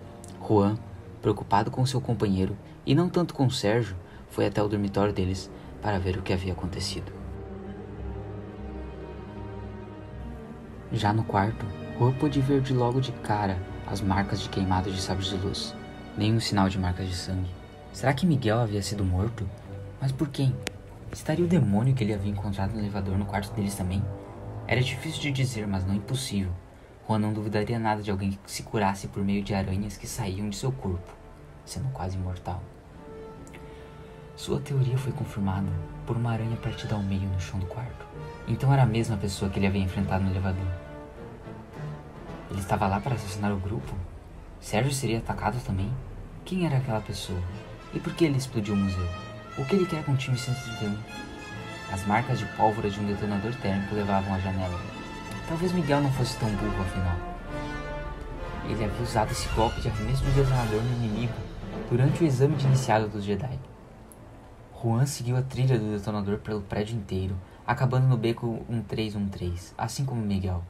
Juan, 0.49 0.79
preocupado 1.21 1.71
com 1.71 1.85
seu 1.85 2.01
companheiro 2.01 2.57
e 2.87 2.94
não 2.94 3.09
tanto 3.09 3.35
com 3.35 3.51
Sérgio, 3.51 3.96
foi 4.31 4.46
até 4.46 4.62
o 4.62 4.68
dormitório 4.68 5.12
deles 5.12 5.51
para 5.83 5.99
ver 5.99 6.16
o 6.16 6.22
que 6.22 6.33
havia 6.33 6.53
acontecido. 6.53 7.12
Já 10.92 11.12
no 11.12 11.25
quarto, 11.25 11.66
Juan 11.99 12.12
pôde 12.12 12.40
ver 12.40 12.61
de 12.61 12.72
logo 12.72 13.01
de 13.01 13.11
cara 13.12 13.59
as 13.87 14.01
marcas 14.01 14.40
de 14.40 14.49
queimados 14.49 14.94
de 14.94 15.01
sabres 15.01 15.29
de 15.29 15.37
luz. 15.37 15.75
Nenhum 16.16 16.40
sinal 16.40 16.68
de 16.68 16.79
marcas 16.79 17.09
de 17.09 17.14
sangue. 17.14 17.51
Será 17.92 18.12
que 18.12 18.27
Miguel 18.27 18.61
havia 18.61 18.83
sido 18.83 19.05
morto? 19.05 19.49
Mas 20.01 20.12
por 20.12 20.29
quem? 20.29 20.55
Estaria 21.12 21.44
o 21.44 21.49
demônio 21.49 21.94
que 21.94 22.05
ele 22.05 22.14
havia 22.14 22.31
encontrado 22.31 22.72
no 22.72 22.81
elevador 22.81 23.18
no 23.18 23.27
quarto 23.27 23.53
deles 23.55 23.75
também? 23.75 24.03
Era 24.66 24.81
difícil 24.81 25.20
de 25.22 25.33
dizer, 25.33 25.66
mas 25.66 25.85
não 25.85 25.94
impossível. 25.94 26.53
Juan 27.07 27.18
não 27.18 27.33
duvidaria 27.33 27.79
nada 27.79 28.03
de 28.03 28.11
alguém 28.11 28.33
que 28.33 28.51
se 28.51 28.62
curasse 28.62 29.09
por 29.09 29.22
meio 29.22 29.42
de 29.42 29.55
aranhas 29.55 29.96
que 29.96 30.07
saíam 30.07 30.49
de 30.49 30.57
seu 30.57 30.72
corpo, 30.72 31.12
sendo 31.64 31.88
quase 31.90 32.16
imortal. 32.16 32.62
Sua 34.37 34.61
teoria 34.61 34.99
foi 34.99 35.12
confirmada 35.12 35.66
por 36.07 36.14
uma 36.14 36.31
aranha 36.31 36.59
partida 36.59 36.94
ao 36.94 37.03
meio 37.03 37.22
no 37.22 37.40
chão 37.40 37.59
do 37.59 37.64
quarto. 37.64 38.07
Então 38.46 38.70
era 38.70 38.83
a 38.83 38.87
mesma 38.87 39.16
pessoa 39.16 39.51
que 39.51 39.59
ele 39.59 39.66
havia 39.66 39.81
enfrentado 39.81 40.22
no 40.22 40.31
elevador. 40.31 40.66
Ele 42.51 42.61
estava 42.61 42.87
lá 42.87 43.01
para 43.01 43.14
assassinar 43.14 43.51
o 43.51 43.57
grupo? 43.57 43.94
Sérgio 44.61 44.92
seria 44.92 45.18
atacado 45.18 45.59
também? 45.64 45.90
Quem 46.44 46.66
era 46.66 46.77
aquela 46.77 47.01
pessoa? 47.01 47.40
E 47.94 47.99
por 47.99 48.12
que 48.12 48.27
ele 48.27 48.37
explodiu 48.37 48.75
o 48.75 48.77
museu? 48.77 49.09
O 49.57 49.64
que 49.64 49.75
ele 49.75 49.87
quer 49.87 50.05
com 50.05 50.12
o 50.12 50.16
time 50.18 50.37
131? 50.37 50.94
As 51.90 52.07
marcas 52.07 52.38
de 52.38 52.44
pólvora 52.57 52.90
de 52.90 53.01
um 53.01 53.07
detonador 53.07 53.55
térmico 53.55 53.94
levavam 53.94 54.35
à 54.35 54.38
janela. 54.38 54.79
Talvez 55.49 55.72
Miguel 55.72 56.03
não 56.03 56.12
fosse 56.12 56.37
tão 56.37 56.51
burro 56.51 56.83
afinal. 56.83 57.16
Ele 58.66 58.85
havia 58.85 59.03
usado 59.03 59.33
esse 59.33 59.49
golpe 59.55 59.81
de 59.81 59.88
arremesso 59.88 60.22
do 60.22 60.35
detonador 60.35 60.83
no 60.83 61.05
inimigo 61.05 61.35
durante 61.88 62.22
o 62.22 62.27
exame 62.27 62.57
de 62.57 62.66
iniciado 62.66 63.09
dos 63.09 63.25
Jedi. 63.25 63.59
Juan 64.83 65.07
seguiu 65.07 65.39
a 65.39 65.43
trilha 65.43 65.79
do 65.79 65.97
detonador 65.97 66.39
pelo 66.39 66.61
prédio 66.61 66.97
inteiro, 66.97 67.35
acabando 67.67 68.07
no 68.07 68.17
beco 68.17 68.62
1313, 68.69 69.73
assim 69.77 70.05
como 70.05 70.21
Miguel. 70.21 70.62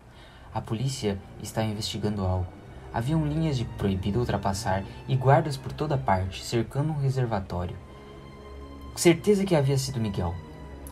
A 0.55 0.61
polícia 0.61 1.19
estava 1.43 1.67
investigando 1.67 2.25
algo. 2.25 2.47
Haviam 2.95 3.27
linhas 3.27 3.57
de 3.57 3.65
proibido 3.65 4.21
ultrapassar 4.21 4.85
e 5.09 5.17
guardas 5.17 5.57
por 5.57 5.73
toda 5.73 5.99
parte, 5.99 6.45
cercando 6.45 6.93
um 6.93 7.01
reservatório. 7.01 7.77
Certeza 8.95 9.45
que 9.45 9.57
havia 9.57 9.77
sido 9.77 10.01
Miguel. 10.01 10.35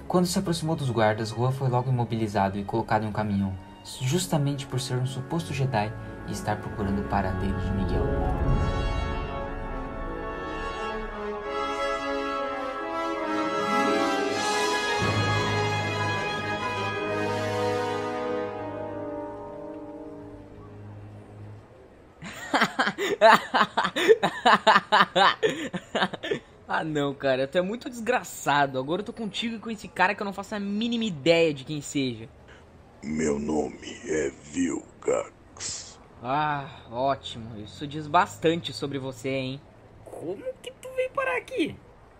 Quando 0.09 0.27
se 0.27 0.39
aproximou 0.39 0.75
dos 0.75 0.91
guardas, 0.91 1.31
Juan 1.31 1.53
foi 1.53 1.69
logo 1.69 1.91
imobilizado 1.91 2.59
e 2.59 2.65
colocado 2.65 3.05
em 3.05 3.09
um 3.09 3.13
caminhão, 3.13 3.55
justamente 4.03 4.67
por 4.67 4.81
ser 4.81 4.97
um 4.97 5.07
suposto 5.07 5.55
Jedi 5.55 5.91
e 6.27 6.33
estar 6.33 6.57
procurando 6.57 7.01
o 7.01 7.09
paradeiro 7.09 7.59
de 7.61 7.71
Miguel. 7.71 8.05
ah 26.69 26.85
não, 26.85 27.15
cara, 27.15 27.47
tu 27.47 27.59
é 27.59 27.63
muito 27.63 27.91
desgraçado. 27.91 28.79
Agora 28.79 29.01
eu 29.01 29.07
tô 29.07 29.13
contigo 29.13 29.57
e 29.57 29.59
com 29.59 29.71
esse 29.71 29.89
cara 29.89 30.15
que 30.15 30.23
eu 30.23 30.25
não 30.25 30.33
faço 30.33 30.55
a 30.55 30.61
mínima 30.61 31.05
ideia 31.05 31.53
de 31.53 31.65
quem 31.65 31.81
seja. 31.81 32.29
Meu 33.03 33.39
nome 33.39 33.99
é 34.07 34.31
Vilgax. 34.53 35.99
Ah, 36.23 36.69
ótimo. 36.91 37.61
Isso 37.61 37.87
diz 37.87 38.07
bastante 38.07 38.73
sobre 38.73 38.99
você, 38.99 39.29
hein? 39.29 39.61
Como 40.05 40.43
que 40.63 40.73
tu 40.73 40.89
veio 40.97 41.11
parar 41.11 41.37
aqui? 41.37 41.77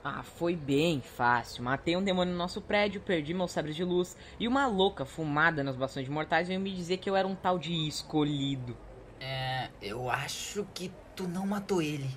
Ah, 0.07 0.23
foi 0.23 0.55
bem 0.55 1.01
fácil. 1.01 1.65
Matei 1.65 1.97
um 1.97 2.05
demônio 2.05 2.33
no 2.33 2.39
nosso 2.39 2.61
prédio, 2.61 3.01
perdi 3.01 3.33
meus 3.33 3.51
sabres 3.51 3.75
de 3.75 3.83
luz 3.83 4.15
e 4.39 4.47
uma 4.47 4.67
louca 4.67 5.07
fumada 5.07 5.65
nas 5.65 5.77
bastões 5.77 6.05
de 6.05 6.13
mortais 6.13 6.49
veio 6.49 6.61
me 6.61 6.71
dizer 6.71 6.99
que 6.99 7.09
eu 7.09 7.17
era 7.17 7.27
um 7.27 7.35
tal 7.35 7.59
de 7.59 7.73
escolhido. 7.89 8.77
É, 9.27 9.71
eu 9.81 10.11
acho 10.11 10.67
que 10.75 10.93
tu 11.17 11.27
não 11.27 11.47
matou 11.47 11.81
ele. 11.81 12.11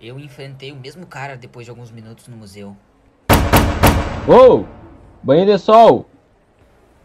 Eu 0.00 0.18
enfrentei 0.18 0.72
o 0.72 0.76
mesmo 0.76 1.06
cara 1.06 1.36
depois 1.36 1.64
de 1.64 1.70
alguns 1.70 1.92
minutos 1.92 2.26
no 2.26 2.36
museu. 2.36 2.76
Uou! 4.26 4.66
Banho 5.22 5.46
de 5.46 5.56
sol! 5.56 6.10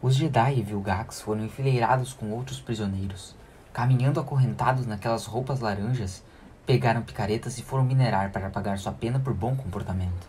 Os 0.02 0.16
Jedi 0.16 0.58
e 0.58 0.64
Vilgax 0.64 1.22
foram 1.22 1.46
enfileirados 1.46 2.14
com 2.14 2.32
outros 2.32 2.60
prisioneiros. 2.60 3.36
Caminhando 3.72 4.20
acorrentados 4.20 4.88
naquelas 4.88 5.28
roupas 5.28 5.60
laranjas, 5.60 6.24
pegaram 6.66 7.04
picaretas 7.04 7.60
e 7.60 7.62
foram 7.62 7.84
minerar 7.84 8.32
para 8.32 8.50
pagar 8.50 8.80
sua 8.80 8.92
pena 8.92 9.20
por 9.20 9.36
bom 9.36 9.56
comportamento. 9.56 10.28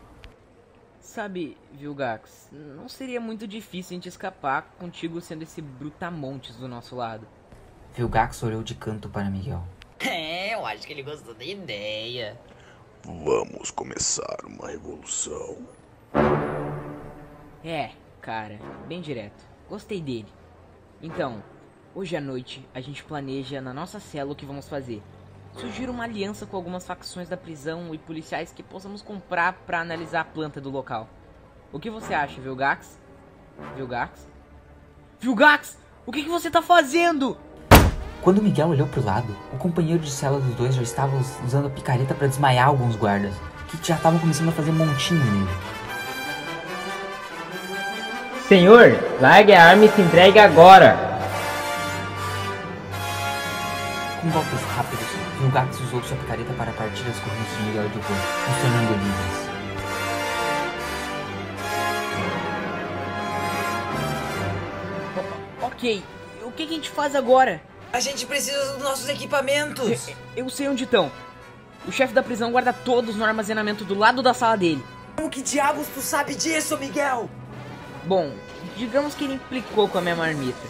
Sabe, 1.01 1.57
Vilgax, 1.73 2.51
não 2.53 2.90
seria 2.90 3.23
muito 3.23 3.49
difícil 3.49 3.94
a 3.94 3.97
gente 3.97 4.09
escapar 4.11 4.75
contigo 4.79 5.18
sendo 5.23 5.44
esse 5.44 5.62
brutamontes 5.62 6.57
do 6.57 6.68
nosso 6.68 6.94
lado. 6.94 7.27
Vilgax 7.99 8.45
olhou 8.45 8.63
de 8.63 8.77
canto 8.77 9.09
para 9.09 9.29
Miguel. 9.29 9.61
É, 9.99 10.55
eu 10.55 10.65
acho 10.65 10.87
que 10.87 10.93
ele 10.93 11.03
gostou 11.03 11.35
da 11.35 11.43
ideia. 11.43 12.41
Vamos 13.03 13.73
começar 13.73 14.39
uma 14.45 14.69
revolução. 14.69 15.59
É, 17.65 17.91
cara, 18.21 18.61
bem 18.87 19.01
direto. 19.01 19.45
Gostei 19.69 20.01
dele. 20.01 20.29
Então, 21.03 21.43
hoje 21.93 22.17
à 22.17 22.21
noite 22.21 22.65
a 22.73 22.81
gente 22.81 23.03
planeja 23.03 23.61
na 23.61 23.75
nossa 23.75 23.99
cela 23.99 24.31
o 24.31 24.37
que 24.37 24.47
vamos 24.47 24.69
fazer. 24.69 25.03
Surgir 25.55 25.91
uma 25.91 26.05
aliança 26.05 26.47
com 26.47 26.57
algumas 26.57 26.87
facções 26.87 27.29
da 27.29 27.37
prisão 27.37 27.93
e 27.93 27.99
policiais 27.99 28.53
que 28.53 28.63
possamos 28.63 29.03
comprar 29.03 29.55
para 29.67 29.81
analisar 29.81 30.21
a 30.21 30.25
planta 30.25 30.61
do 30.61 30.71
local. 30.71 31.09
O 31.73 31.81
que 31.81 31.91
você 31.91 32.15
acha, 32.15 32.41
Vilgax? 32.41 32.97
Vilgax? 33.75 34.29
Vilgax! 35.19 35.77
O 36.07 36.13
que, 36.13 36.23
que 36.23 36.29
você 36.29 36.49
tá 36.49 36.63
fazendo? 36.63 37.37
Quando 38.23 38.43
Miguel 38.43 38.69
olhou 38.69 38.87
pro 38.89 39.05
lado, 39.05 39.35
o 39.53 39.57
companheiro 39.57 40.03
de 40.03 40.11
cela 40.11 40.41
dos 40.41 40.55
dois 40.57 40.75
já 40.75 40.83
estava 40.83 41.17
usando 41.45 41.67
a 41.67 41.71
picareta 41.71 42.15
para 42.15 42.27
desmaiar 42.27 42.67
alguns 42.67 42.97
guardas, 42.97 43.33
que 43.69 43.79
já 43.87 43.95
estavam 43.95 44.19
começando 44.19 44.49
a 44.49 44.53
fazer 44.53 44.73
montinho 44.73 45.25
nele. 45.25 45.49
Senhor, 48.49 48.99
largue 49.21 49.53
a 49.53 49.65
arma 49.65 49.85
e 49.85 49.89
se 49.89 50.01
entregue 50.01 50.39
agora! 50.39 50.97
Com 54.21 54.31
golpes 54.31 54.61
rápidos, 54.77 55.07
Vilgax 55.39 55.81
usou 55.81 56.03
sua 56.03 56.17
picareta 56.17 56.53
para 56.55 56.73
partir 56.73 57.05
as 57.09 57.19
correntes 57.21 57.57
de 57.57 57.63
Miguel 57.63 57.89
de 57.89 58.01
Juan, 58.01 58.17
os 58.49 58.57
tornando 58.61 58.93
livres. 58.95 59.49
Ok, 65.63 66.03
o 66.45 66.51
que 66.51 66.65
a 66.65 66.67
gente 66.67 66.91
faz 66.91 67.15
agora? 67.15 67.63
A 67.92 68.01
gente 68.01 68.27
precisa 68.27 68.72
dos 68.72 68.83
nossos 68.83 69.09
equipamentos. 69.09 70.09
Eu 70.37 70.48
sei 70.51 70.68
onde 70.68 70.85
estão. 70.85 71.11
O 71.87 71.92
chefe 71.92 72.12
da 72.12 72.22
prisão 72.22 72.53
guarda 72.53 72.72
todos 72.72 73.16
no 73.16 73.24
armazenamento 73.24 73.85
do 73.85 73.94
lado 73.94 74.22
da 74.22 74.35
sala 74.35 74.57
dele. 74.57 74.85
Como 75.16 75.31
que 75.31 75.42
diabos 75.42 75.87
tu 75.88 76.01
sabe 76.01 76.35
disso, 76.35 76.77
Miguel? 76.77 77.31
Bom, 78.05 78.31
digamos 78.77 79.14
que 79.14 79.24
ele 79.24 79.35
implicou 79.35 79.88
com 79.88 79.98
a 79.98 80.01
minha 80.01 80.14
marmita. 80.14 80.66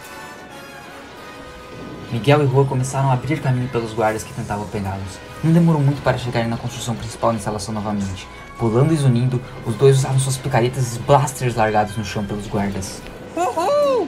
Miguel 2.11 2.41
e 2.41 2.45
Rua 2.45 2.65
começaram 2.65 3.11
a 3.11 3.13
abrir 3.13 3.41
caminho 3.41 3.69
pelos 3.69 3.93
guardas 3.93 4.23
que 4.23 4.33
tentavam 4.33 4.65
pegá-los. 4.67 5.19
Não 5.43 5.51
demorou 5.51 5.81
muito 5.81 6.01
para 6.01 6.17
chegarem 6.17 6.49
na 6.49 6.57
construção 6.57 6.95
principal 6.95 7.31
da 7.31 7.37
instalação 7.37 7.73
novamente. 7.73 8.27
Pulando 8.57 8.93
e 8.93 8.97
zunindo, 8.97 9.41
os 9.65 9.75
dois 9.75 9.97
usaram 9.97 10.19
suas 10.19 10.37
picaretas 10.37 10.95
e 10.95 10.99
blasters 10.99 11.55
largados 11.55 11.95
no 11.95 12.03
chão 12.03 12.25
pelos 12.25 12.47
guardas. 12.47 13.01
Uhul! 13.35 14.07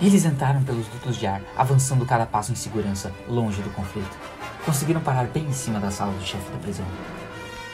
Eles 0.00 0.24
entraram 0.24 0.62
pelos 0.62 0.86
dutos 0.86 1.16
de 1.16 1.26
ar, 1.26 1.42
avançando 1.56 2.06
cada 2.06 2.24
passo 2.24 2.52
em 2.52 2.54
segurança, 2.54 3.12
longe 3.28 3.60
do 3.60 3.70
conflito. 3.70 4.16
Conseguiram 4.64 5.00
parar 5.00 5.24
bem 5.24 5.44
em 5.44 5.52
cima 5.52 5.78
da 5.78 5.90
sala 5.90 6.12
do 6.12 6.24
chefe 6.24 6.50
da 6.50 6.58
prisão. 6.58 6.86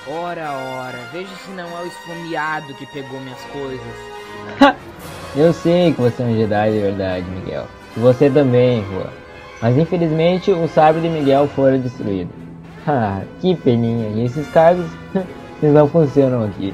Ora, 0.08 0.52
ora, 0.52 0.98
veja 1.12 1.34
se 1.44 1.50
não 1.50 1.68
é 1.78 1.82
o 1.82 1.86
esfomeado 1.86 2.74
que 2.74 2.86
pegou 2.86 3.20
minhas 3.20 3.40
coisas. 3.52 3.86
Eu 5.36 5.52
sei 5.52 5.92
que 5.92 6.00
você 6.00 6.22
é 6.22 6.26
um 6.26 6.36
Jedi 6.36 6.72
de 6.72 6.78
verdade, 6.80 7.26
Miguel. 7.30 7.66
E 7.96 8.00
você 8.00 8.30
também, 8.30 8.84
Juan. 8.86 9.10
Mas 9.60 9.76
infelizmente 9.76 10.50
o 10.50 10.68
sabre 10.68 11.00
de 11.00 11.08
Miguel 11.08 11.48
fora 11.48 11.78
destruído. 11.78 12.30
Ah, 12.88 13.20
que 13.40 13.52
peninha. 13.56 14.10
E 14.10 14.24
esses 14.24 14.46
cargos, 14.50 14.86
eles 15.60 15.74
não 15.74 15.88
funcionam 15.88 16.44
aqui. 16.44 16.72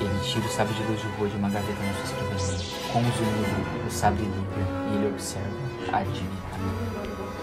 Ele 0.00 0.20
tira 0.24 0.46
o 0.46 0.48
sabre 0.48 0.72
de 0.72 0.82
luz 0.84 0.98
de 0.98 1.06
rua 1.18 1.28
de 1.28 1.36
uma 1.36 1.50
gaveta 1.50 1.78
na 1.84 1.92
sua 1.92 2.04
escrivaninha, 2.04 2.64
com 2.90 3.00
o 3.00 3.02
grupo, 3.02 3.86
o 3.86 3.90
sabre 3.90 4.22
e 4.22 4.49
ele 4.94 5.08
observa, 5.08 5.48
admirado. 5.92 6.30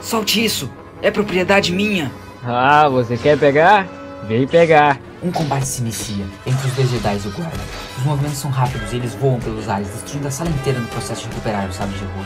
Solte 0.01 0.43
isso! 0.43 0.69
É 1.01 1.12
propriedade 1.12 1.71
minha! 1.71 2.12
Ah, 2.43 2.88
você 2.88 3.17
quer 3.17 3.38
pegar? 3.38 3.88
Vem 4.27 4.47
pegar. 4.47 4.99
Um 5.21 5.31
combate 5.31 5.65
se 5.65 5.81
inicia 5.81 6.25
entre 6.45 6.67
os 6.67 6.73
dois 6.73 6.89
Jedi 6.89 7.19
e 7.23 7.27
o 7.27 7.31
guarda. 7.31 7.60
Os 7.97 8.03
movimentos 8.03 8.38
são 8.38 8.51
rápidos 8.51 8.93
e 8.93 8.97
eles 8.97 9.15
voam 9.15 9.39
pelos 9.39 9.67
ares, 9.67 9.89
destruindo 9.89 10.27
a 10.27 10.31
sala 10.31 10.49
inteira 10.49 10.79
no 10.79 10.88
processo 10.88 11.21
de 11.21 11.29
recuperar 11.29 11.67
o 11.67 11.73
sabre 11.73 11.97
de 11.97 12.05
rua. 12.05 12.25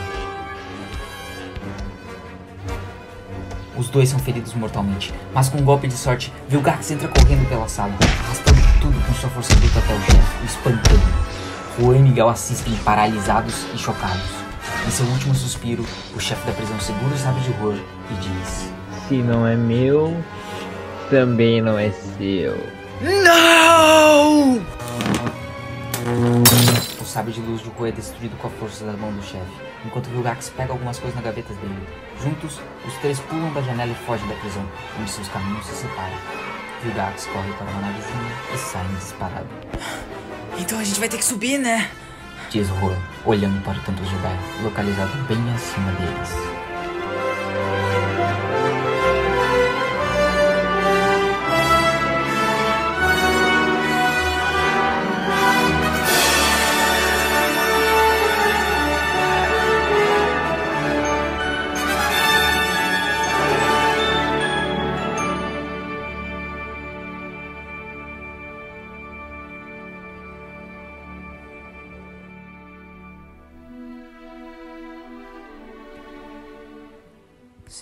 Os 3.76 3.88
dois 3.88 4.10
são 4.10 4.18
feridos 4.18 4.52
mortalmente, 4.54 5.12
mas 5.34 5.48
com 5.48 5.58
um 5.58 5.64
golpe 5.64 5.88
de 5.88 5.94
sorte, 5.94 6.32
Vilgax 6.48 6.90
entra 6.90 7.08
correndo 7.08 7.48
pela 7.48 7.66
sala, 7.66 7.92
arrastando 8.24 8.60
tudo 8.80 9.06
com 9.06 9.14
sua 9.14 9.30
força 9.30 9.54
bruta 9.56 9.78
até 9.78 9.94
o 9.94 10.00
chefe, 10.00 10.42
o 10.42 10.44
espantando. 10.44 11.02
Juan 11.80 11.96
e 11.96 12.02
Miguel 12.02 12.28
assistem 12.28 12.74
paralisados 12.84 13.66
e 13.74 13.78
chocados. 13.78 14.41
Em 14.86 14.90
seu 14.90 15.06
último 15.06 15.34
suspiro, 15.34 15.84
o 16.14 16.20
chefe 16.20 16.44
da 16.46 16.52
prisão 16.52 16.78
segura 16.80 17.14
o 17.14 17.18
sabre 17.18 17.40
de 17.42 17.52
Juan 17.58 17.78
e 18.10 18.14
diz: 18.14 18.70
Se 19.08 19.16
não 19.16 19.46
é 19.46 19.56
meu, 19.56 20.16
também 21.08 21.60
não 21.62 21.78
é 21.78 21.90
seu. 21.90 22.56
Não! 23.00 24.60
O 27.00 27.04
sabre 27.04 27.32
de 27.32 27.40
luz 27.40 27.62
de 27.62 27.70
Juan 27.76 27.88
é 27.88 27.92
destruído 27.92 28.36
com 28.38 28.48
a 28.48 28.50
força 28.50 28.84
da 28.84 28.92
mão 28.92 29.12
do 29.12 29.22
chefe, 29.22 29.52
enquanto 29.84 30.08
Vilgax 30.10 30.50
pega 30.50 30.72
algumas 30.72 30.98
coisas 30.98 31.14
na 31.14 31.22
gaveta 31.22 31.54
dele. 31.54 31.86
Juntos, 32.22 32.60
os 32.86 32.94
três 32.94 33.20
pulam 33.20 33.52
da 33.52 33.62
janela 33.62 33.92
e 33.92 34.06
fogem 34.06 34.26
da 34.28 34.34
prisão, 34.34 34.68
onde 35.00 35.10
seus 35.10 35.28
caminhos 35.28 35.64
se 35.66 35.74
separam. 35.74 36.16
Vilgax 36.82 37.26
corre 37.26 37.52
para 37.52 37.70
uma 37.70 37.80
navezinha 37.80 38.32
e 38.52 38.58
sai 38.58 38.86
disparado. 38.98 39.46
Então 40.58 40.78
a 40.78 40.84
gente 40.84 40.98
vai 40.98 41.08
ter 41.08 41.18
que 41.18 41.24
subir, 41.24 41.58
né? 41.58 41.90
Diz 42.52 42.68
Juan, 42.68 42.98
olhando 43.24 43.64
para 43.64 43.78
o 43.78 43.80
templo 43.80 44.04
Jedi, 44.04 44.62
localizado 44.62 45.10
bem 45.26 45.38
acima 45.54 45.90
deles. 45.92 46.51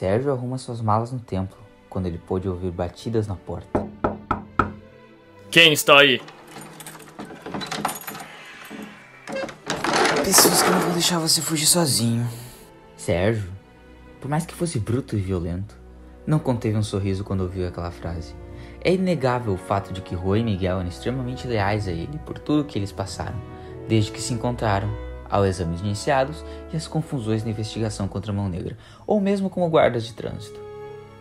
Sérgio 0.01 0.33
arruma 0.33 0.57
suas 0.57 0.81
malas 0.81 1.13
no 1.13 1.21
templo, 1.21 1.59
quando 1.91 2.07
ele 2.07 2.17
pôde 2.17 2.49
ouvir 2.49 2.71
batidas 2.71 3.27
na 3.27 3.37
porta. 3.37 3.87
Quem 5.51 5.75
está 5.75 5.99
aí? 5.99 6.23
Pessoas 10.25 10.63
que 10.63 10.71
não 10.71 10.81
vão 10.81 10.93
deixar 10.95 11.19
você 11.19 11.43
fugir 11.43 11.67
sozinho. 11.67 12.27
Sérgio, 12.97 13.53
por 14.23 14.31
mais 14.31 14.47
que 14.47 14.55
fosse 14.55 14.79
bruto 14.79 15.19
e 15.19 15.21
violento, 15.21 15.77
não 16.27 16.39
conteve 16.39 16.79
um 16.79 16.83
sorriso 16.83 17.23
quando 17.23 17.43
ouviu 17.43 17.69
aquela 17.69 17.91
frase. 17.91 18.35
É 18.83 18.95
inegável 18.95 19.53
o 19.53 19.59
fato 19.59 19.93
de 19.93 20.01
que 20.01 20.15
Rui 20.15 20.39
e 20.41 20.45
Miguel 20.45 20.79
eram 20.79 20.89
extremamente 20.89 21.47
leais 21.47 21.87
a 21.87 21.93
ele 21.93 22.19
por 22.25 22.39
tudo 22.39 22.65
que 22.65 22.79
eles 22.79 22.91
passaram, 22.91 23.39
desde 23.87 24.13
que 24.13 24.23
se 24.23 24.33
encontraram, 24.33 24.89
ao 25.31 25.47
exames 25.47 25.81
iniciados 25.81 26.45
e 26.73 26.77
às 26.77 26.87
confusões 26.87 27.45
na 27.45 27.51
investigação 27.51 28.09
contra 28.09 28.33
a 28.33 28.35
Mão 28.35 28.49
Negra, 28.49 28.77
ou 29.07 29.21
mesmo 29.21 29.49
como 29.49 29.69
guardas 29.69 30.05
de 30.05 30.13
trânsito. 30.13 30.61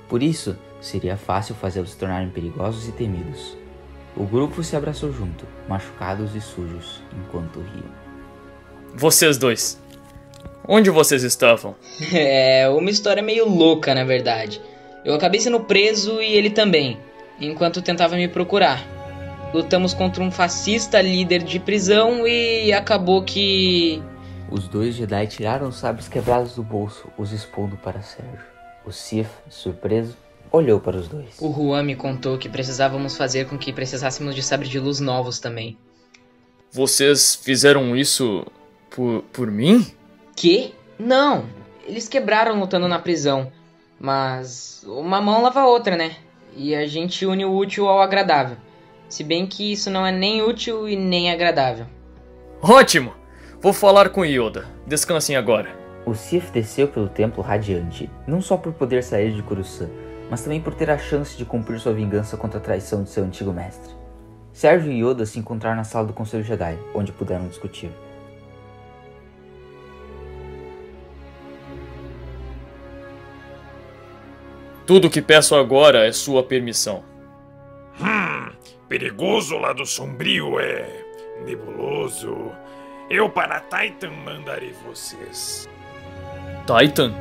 Por 0.08 0.24
isso, 0.24 0.58
seria 0.82 1.16
fácil 1.16 1.56
fazê-los 1.56 1.92
se 1.92 1.98
tornarem 1.98 2.30
perigosos 2.30 2.88
e 2.88 2.92
temidos. 2.92 3.56
O 4.18 4.24
grupo 4.24 4.64
se 4.64 4.76
abraçou 4.76 5.14
junto, 5.14 5.46
machucados 5.68 6.36
e 6.36 6.42
sujos, 6.42 7.02
enquanto 7.16 7.60
riam. 7.60 8.10
Vocês 8.96 9.38
dois. 9.38 9.80
Onde 10.68 10.90
vocês 10.90 11.24
estavam? 11.24 11.76
É 12.12 12.68
uma 12.70 12.90
história 12.90 13.22
meio 13.22 13.48
louca, 13.48 13.94
na 13.94 14.04
verdade. 14.04 14.60
Eu 15.06 15.14
acabei 15.14 15.40
sendo 15.40 15.60
preso 15.62 16.22
e 16.22 16.34
ele 16.34 16.50
também, 16.50 17.00
enquanto 17.40 17.82
tentava 17.82 18.16
me 18.16 18.28
procurar. 18.28 18.99
Lutamos 19.54 19.94
contra 19.94 20.24
um 20.24 20.30
fascista 20.30 21.02
líder 21.02 21.44
de 21.44 21.60
prisão 21.60 22.28
e 22.28 22.72
acabou 22.72 23.24
que. 23.24 24.02
Os 24.52 24.68
dois 24.68 24.96
Jedi 24.96 25.28
tiraram 25.28 25.68
os 25.68 25.78
sabres 25.78 26.08
quebrados 26.08 26.56
do 26.56 26.64
bolso, 26.64 27.08
os 27.18 27.32
expondo 27.32 27.76
para 27.78 28.02
Sérgio. 28.02 28.46
O 28.86 28.92
Sith, 28.92 29.30
surpreso, 29.50 30.16
olhou 30.52 30.80
para 30.80 30.98
os 30.98 31.08
dois. 31.08 31.36
O 31.40 31.52
Juan 31.52 31.84
me 31.84 31.96
contou 31.96 32.38
que 32.38 32.48
precisávamos 32.48 33.18
fazer 33.18 33.48
com 33.48 33.58
que 33.58 33.74
precisássemos 33.74 34.36
de 34.36 34.44
sabre 34.44 34.68
de 34.68 34.80
luz 34.80 35.00
novos 35.00 35.40
também. 35.40 35.78
Vocês 36.72 37.36
fizeram 37.36 37.96
isso 37.96 38.46
por, 38.90 39.24
por 39.34 39.50
mim? 39.50 39.86
Que? 40.36 40.74
Não! 40.98 41.46
Eles 41.88 42.08
quebraram 42.08 42.60
lutando 42.60 42.88
na 42.88 43.00
prisão. 43.00 43.52
Mas 44.00 44.84
uma 44.88 45.20
mão 45.20 45.42
lava 45.42 45.62
a 45.62 45.68
outra, 45.68 45.96
né? 45.96 46.16
E 46.56 46.76
a 46.76 46.88
gente 46.88 47.26
une 47.26 47.46
o 47.46 47.54
útil 47.54 47.88
ao 47.88 48.02
agradável. 48.02 48.58
Se 49.10 49.24
bem 49.24 49.48
que 49.48 49.72
isso 49.72 49.90
não 49.90 50.06
é 50.06 50.12
nem 50.12 50.44
útil 50.44 50.88
e 50.88 50.96
nem 50.96 51.32
agradável. 51.32 51.88
Ótimo! 52.62 53.14
Vou 53.60 53.74
falar 53.74 54.10
com 54.10 54.24
Yoda. 54.24 54.68
Descansem 54.86 55.36
agora. 55.36 55.76
O 56.06 56.14
Sith 56.14 56.52
desceu 56.52 56.88
pelo 56.88 57.10
templo 57.10 57.44
radiante, 57.44 58.10
não 58.26 58.42
só 58.42 58.56
por 58.56 58.72
poder 58.72 59.04
sair 59.04 59.34
de 59.34 59.44
Coruscant, 59.44 59.90
mas 60.30 60.42
também 60.44 60.62
por 60.62 60.74
ter 60.74 60.90
a 60.90 60.98
chance 60.98 61.36
de 61.36 61.44
cumprir 61.44 61.80
sua 61.80 61.92
vingança 61.92 62.38
contra 62.38 62.60
a 62.60 62.62
traição 62.62 63.04
de 63.04 63.10
seu 63.10 63.24
antigo 63.24 63.52
mestre. 63.52 63.94
Sérgio 64.54 64.92
e 64.92 65.04
Yoda 65.04 65.26
se 65.26 65.40
encontraram 65.40 65.78
na 65.78 65.84
sala 65.84 66.08
do 66.08 66.14
Conselho 66.14 66.44
Jedi, 66.44 66.78
onde 66.94 67.12
puderam 67.12 67.48
discutir. 67.48 67.92
Tudo 74.86 75.08
o 75.08 75.10
que 75.10 75.22
peço 75.22 75.56
agora 75.56 76.08
é 76.08 76.12
sua 76.12 76.44
permissão. 76.44 77.04
Hum, 78.02 78.52
perigoso 78.90 79.56
lado 79.60 79.86
sombrio 79.86 80.60
é 80.60 81.06
nebuloso. 81.46 82.52
Eu 83.08 83.30
para 83.30 83.60
Titan 83.62 84.10
mandarei 84.26 84.74
vocês. 84.86 85.70
Titan? 86.66 87.14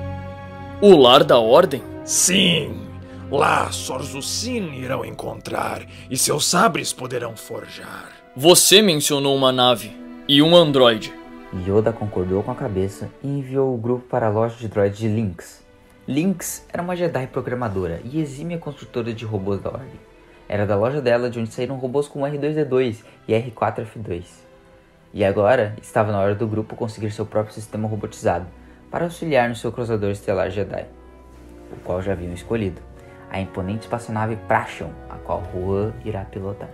O 0.81 0.97
lar 0.97 1.23
da 1.23 1.39
ordem? 1.39 1.83
Sim, 2.05 2.87
lá 3.31 3.71
Sorzucin 3.71 4.73
irão 4.77 5.05
encontrar 5.05 5.83
e 6.11 6.17
seus 6.17 6.47
sabres 6.47 6.95
poderão 6.95 7.37
forjar. 7.37 8.13
Você 8.35 8.81
mencionou 8.81 9.37
uma 9.37 9.53
nave 9.53 9.95
e 10.27 10.41
um 10.41 10.57
androide. 10.57 11.13
Yoda 11.67 11.93
concordou 11.93 12.43
com 12.43 12.51
a 12.51 12.55
cabeça 12.55 13.11
e 13.23 13.29
enviou 13.29 13.75
o 13.75 13.79
grupo 13.79 14.07
para 14.09 14.29
a 14.29 14.31
loja 14.31 14.57
de 14.57 14.69
droids 14.69 14.99
de 14.99 15.09
Lynx. 15.09 15.63
Lynx 16.07 16.67
era 16.73 16.83
uma 16.83 16.97
Jedi 16.97 17.27
programadora 17.27 18.01
e 18.05 18.21
exímia 18.21 18.57
construtora 18.57 19.13
de 19.13 19.27
robôs 19.27 19.61
da 19.61 19.69
Ordem. 19.71 20.08
Era 20.49 20.67
da 20.67 20.75
loja 20.75 21.01
dela 21.03 21.29
de 21.29 21.39
onde 21.39 21.53
saíram 21.53 21.77
robôs 21.77 22.09
como 22.09 22.25
R2D2 22.25 23.05
e 23.29 23.33
R4F2. 23.35 24.25
E 25.13 25.25
agora 25.25 25.77
estava 25.83 26.11
na 26.11 26.21
hora 26.21 26.35
do 26.35 26.47
grupo 26.47 26.75
conseguir 26.75 27.11
seu 27.11 27.27
próprio 27.27 27.55
sistema 27.55 27.87
robotizado 27.87 28.47
para 28.91 29.05
auxiliar 29.05 29.49
no 29.49 29.57
seu 29.57 29.71
cruzador 29.71 30.11
estelar 30.11 30.51
Jedi, 30.51 30.87
o 31.73 31.77
qual 31.85 32.01
já 32.01 32.13
haviam 32.13 32.33
escolhido, 32.33 32.81
a 33.31 33.39
imponente 33.39 33.83
espaçonave 33.83 34.37
Prashon, 34.49 34.91
a 35.11 35.17
qual 35.17 35.43
Juan 35.53 35.93
irá 36.05 36.25
pilotar. 36.25 36.71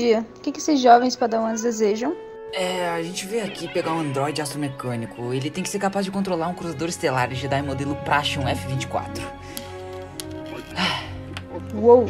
Dia. 0.00 0.26
O 0.36 0.40
que, 0.40 0.50
que 0.50 0.58
esses 0.58 0.80
jovens 0.80 1.14
padawans 1.14 1.62
desejam? 1.62 2.16
É, 2.52 2.88
a 2.88 3.02
gente 3.02 3.26
veio 3.26 3.44
aqui 3.44 3.68
pegar 3.68 3.92
um 3.92 4.00
androide 4.00 4.42
astromecânico. 4.42 5.32
Ele 5.32 5.50
tem 5.50 5.62
que 5.62 5.68
ser 5.68 5.78
capaz 5.78 6.04
de 6.04 6.10
controlar 6.10 6.48
um 6.48 6.54
cruzador 6.54 6.88
estelar 6.88 7.32
Jedi 7.32 7.62
modelo 7.62 7.94
Prashon 7.96 8.48
F-24. 8.48 9.20
Uou, 11.74 12.06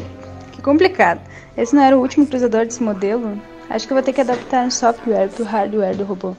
que 0.53 0.63
complicado. 0.63 1.21
Esse 1.57 1.75
não 1.75 1.83
era 1.83 1.97
o 1.97 2.01
último 2.01 2.27
cruzador 2.27 2.65
desse 2.65 2.83
modelo? 2.83 3.39
Acho 3.69 3.87
que 3.87 3.93
eu 3.93 3.97
vou 3.97 4.03
ter 4.03 4.13
que 4.13 4.21
adaptar 4.21 4.67
o 4.67 4.71
software 4.71 5.29
pro 5.29 5.45
hardware 5.45 5.97
do 5.97 6.05
robô. 6.05 6.35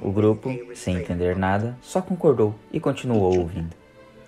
O 0.00 0.12
grupo, 0.12 0.48
sem 0.74 0.96
entender 0.96 1.36
nada, 1.36 1.76
só 1.82 2.00
concordou 2.00 2.54
e 2.72 2.78
continuou 2.78 3.36
ouvindo. 3.36 3.81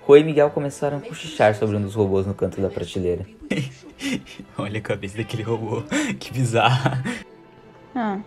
Rui 0.07 0.21
e 0.21 0.25
Miguel 0.25 0.51
começaram 0.51 0.99
a 0.99 1.01
cochichar 1.01 1.55
sobre 1.55 1.77
um 1.77 1.81
dos 1.81 1.95
robôs 1.95 2.27
no 2.27 2.35
canto 2.35 2.61
da 2.61 2.69
prateleira. 2.69 3.25
Olha 4.59 4.79
a 4.79 4.83
cabeça 4.83 5.17
daquele 5.17 5.43
robô, 5.43 5.83
que 6.21 6.31
bizarra. 6.31 7.03
Ah, 7.95 8.21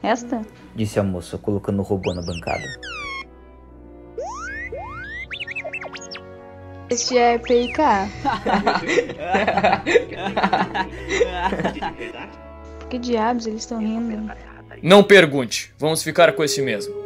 esta? 0.00 0.42
Disse 0.76 1.00
a 1.00 1.02
moça, 1.02 1.36
colocando 1.36 1.80
o 1.80 1.82
robô 1.82 2.14
na 2.14 2.22
bancada. 2.22 2.62
Este 6.88 7.18
é 7.18 7.38
PIK. 7.38 7.78
Por 12.78 12.88
que 12.88 12.98
diabos 12.98 13.46
eles 13.48 13.62
estão 13.62 13.80
rindo? 13.80 14.32
Não 14.80 15.02
pergunte, 15.02 15.74
vamos 15.78 16.04
ficar 16.04 16.32
com 16.34 16.44
esse 16.44 16.62
mesmo. 16.62 17.03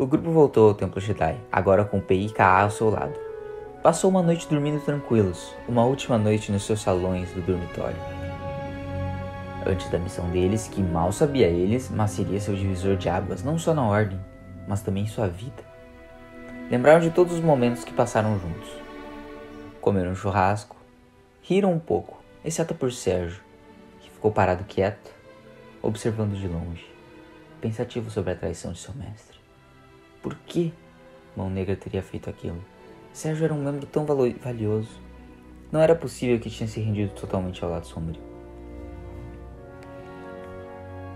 O 0.00 0.06
grupo 0.06 0.30
voltou 0.30 0.68
ao 0.68 0.74
Templo 0.76 1.00
Jedi, 1.00 1.36
agora 1.50 1.84
com 1.84 2.00
PIKA 2.00 2.44
ao 2.44 2.70
seu 2.70 2.88
lado. 2.88 3.18
Passou 3.82 4.08
uma 4.08 4.22
noite 4.22 4.46
dormindo 4.48 4.80
tranquilos, 4.84 5.52
uma 5.68 5.84
última 5.84 6.16
noite 6.16 6.52
nos 6.52 6.62
seus 6.62 6.80
salões 6.80 7.32
do 7.32 7.42
dormitório. 7.42 7.96
Antes 9.66 9.90
da 9.90 9.98
missão 9.98 10.30
deles, 10.30 10.68
que 10.68 10.80
mal 10.80 11.10
sabia 11.10 11.48
eles, 11.48 11.90
mas 11.90 12.12
seria 12.12 12.38
seu 12.38 12.54
divisor 12.54 12.96
de 12.96 13.08
águas, 13.08 13.42
não 13.42 13.58
só 13.58 13.74
na 13.74 13.84
ordem, 13.84 14.20
mas 14.68 14.82
também 14.82 15.02
em 15.02 15.08
sua 15.08 15.26
vida. 15.26 15.64
Lembraram 16.70 17.00
de 17.00 17.10
todos 17.10 17.32
os 17.32 17.40
momentos 17.40 17.82
que 17.82 17.92
passaram 17.92 18.38
juntos. 18.38 18.70
Comeram 19.80 20.12
um 20.12 20.14
churrasco, 20.14 20.76
riram 21.42 21.72
um 21.72 21.80
pouco, 21.80 22.22
exceto 22.44 22.72
por 22.72 22.92
Sérgio, 22.92 23.42
que 23.98 24.08
ficou 24.08 24.30
parado 24.30 24.62
quieto, 24.62 25.10
observando 25.82 26.36
de 26.36 26.46
longe, 26.46 26.86
pensativo 27.60 28.12
sobre 28.12 28.30
a 28.30 28.36
traição 28.36 28.70
de 28.70 28.78
seu 28.78 28.94
mestre. 28.94 29.27
Por 30.22 30.34
que 30.46 30.72
Mão 31.36 31.48
Negra 31.48 31.76
teria 31.76 32.02
feito 32.02 32.28
aquilo? 32.28 32.58
Sérgio 33.12 33.44
era 33.44 33.54
um 33.54 33.62
membro 33.62 33.86
tão 33.86 34.04
valioso. 34.04 35.00
Não 35.70 35.80
era 35.80 35.94
possível 35.94 36.38
que 36.40 36.50
tinha 36.50 36.68
se 36.68 36.80
rendido 36.80 37.12
totalmente 37.12 37.62
ao 37.62 37.70
lado 37.70 37.86
sombrio. 37.86 38.20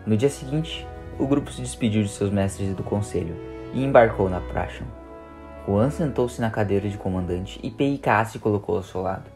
No 0.06 0.16
dia 0.16 0.28
seguinte, 0.28 0.86
o 1.18 1.26
grupo 1.26 1.50
se 1.50 1.62
despediu 1.62 2.02
de 2.02 2.08
seus 2.08 2.30
mestres 2.30 2.70
e 2.70 2.74
do 2.74 2.82
conselho 2.82 3.36
e 3.72 3.84
embarcou 3.84 4.28
na 4.28 4.40
Prasham. 4.40 4.86
Juan 5.66 5.90
sentou-se 5.90 6.40
na 6.40 6.50
cadeira 6.50 6.88
de 6.88 6.98
comandante 6.98 7.60
e 7.62 7.70
PIK 7.70 8.08
se 8.26 8.38
colocou 8.38 8.76
ao 8.76 8.82
seu 8.82 9.00
lado. 9.00 9.30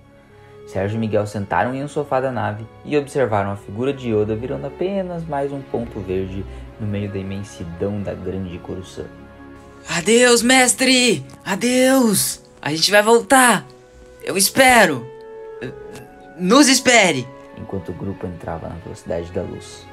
Sérgio 0.67 0.97
e 0.97 1.01
Miguel 1.01 1.27
sentaram 1.27 1.75
em 1.75 1.85
um 1.85 1.89
sofá 1.89 2.21
da 2.21 2.33
nave 2.33 2.67
e 2.85 2.97
observaram 2.97 3.53
a 3.53 3.57
figura 3.57 3.93
de 3.93 4.11
Yoda 4.11 4.35
virando 4.35 4.67
apenas 4.67 5.25
mais 5.25 5.53
um 5.53 5.63
ponto 5.63 6.01
verde 6.01 6.45
no 6.81 6.87
meio 6.87 7.11
da 7.11 7.19
imensidão 7.19 8.03
da 8.03 8.13
grande 8.13 8.59
Coruscant. 8.59 9.26
Adeus, 9.89 10.43
mestre! 10.43 11.25
Adeus! 11.45 12.41
A 12.61 12.71
gente 12.71 12.91
vai 12.91 13.03
voltar! 13.03 13.67
Eu 14.23 14.37
espero! 14.37 15.07
Nos 16.39 16.69
espere! 16.69 17.27
Enquanto 17.57 17.91
o 17.91 17.95
grupo 17.95 18.27
entrava 18.27 18.69
na 18.69 18.75
velocidade 18.77 19.31
da 19.33 19.43
luz. 19.43 19.87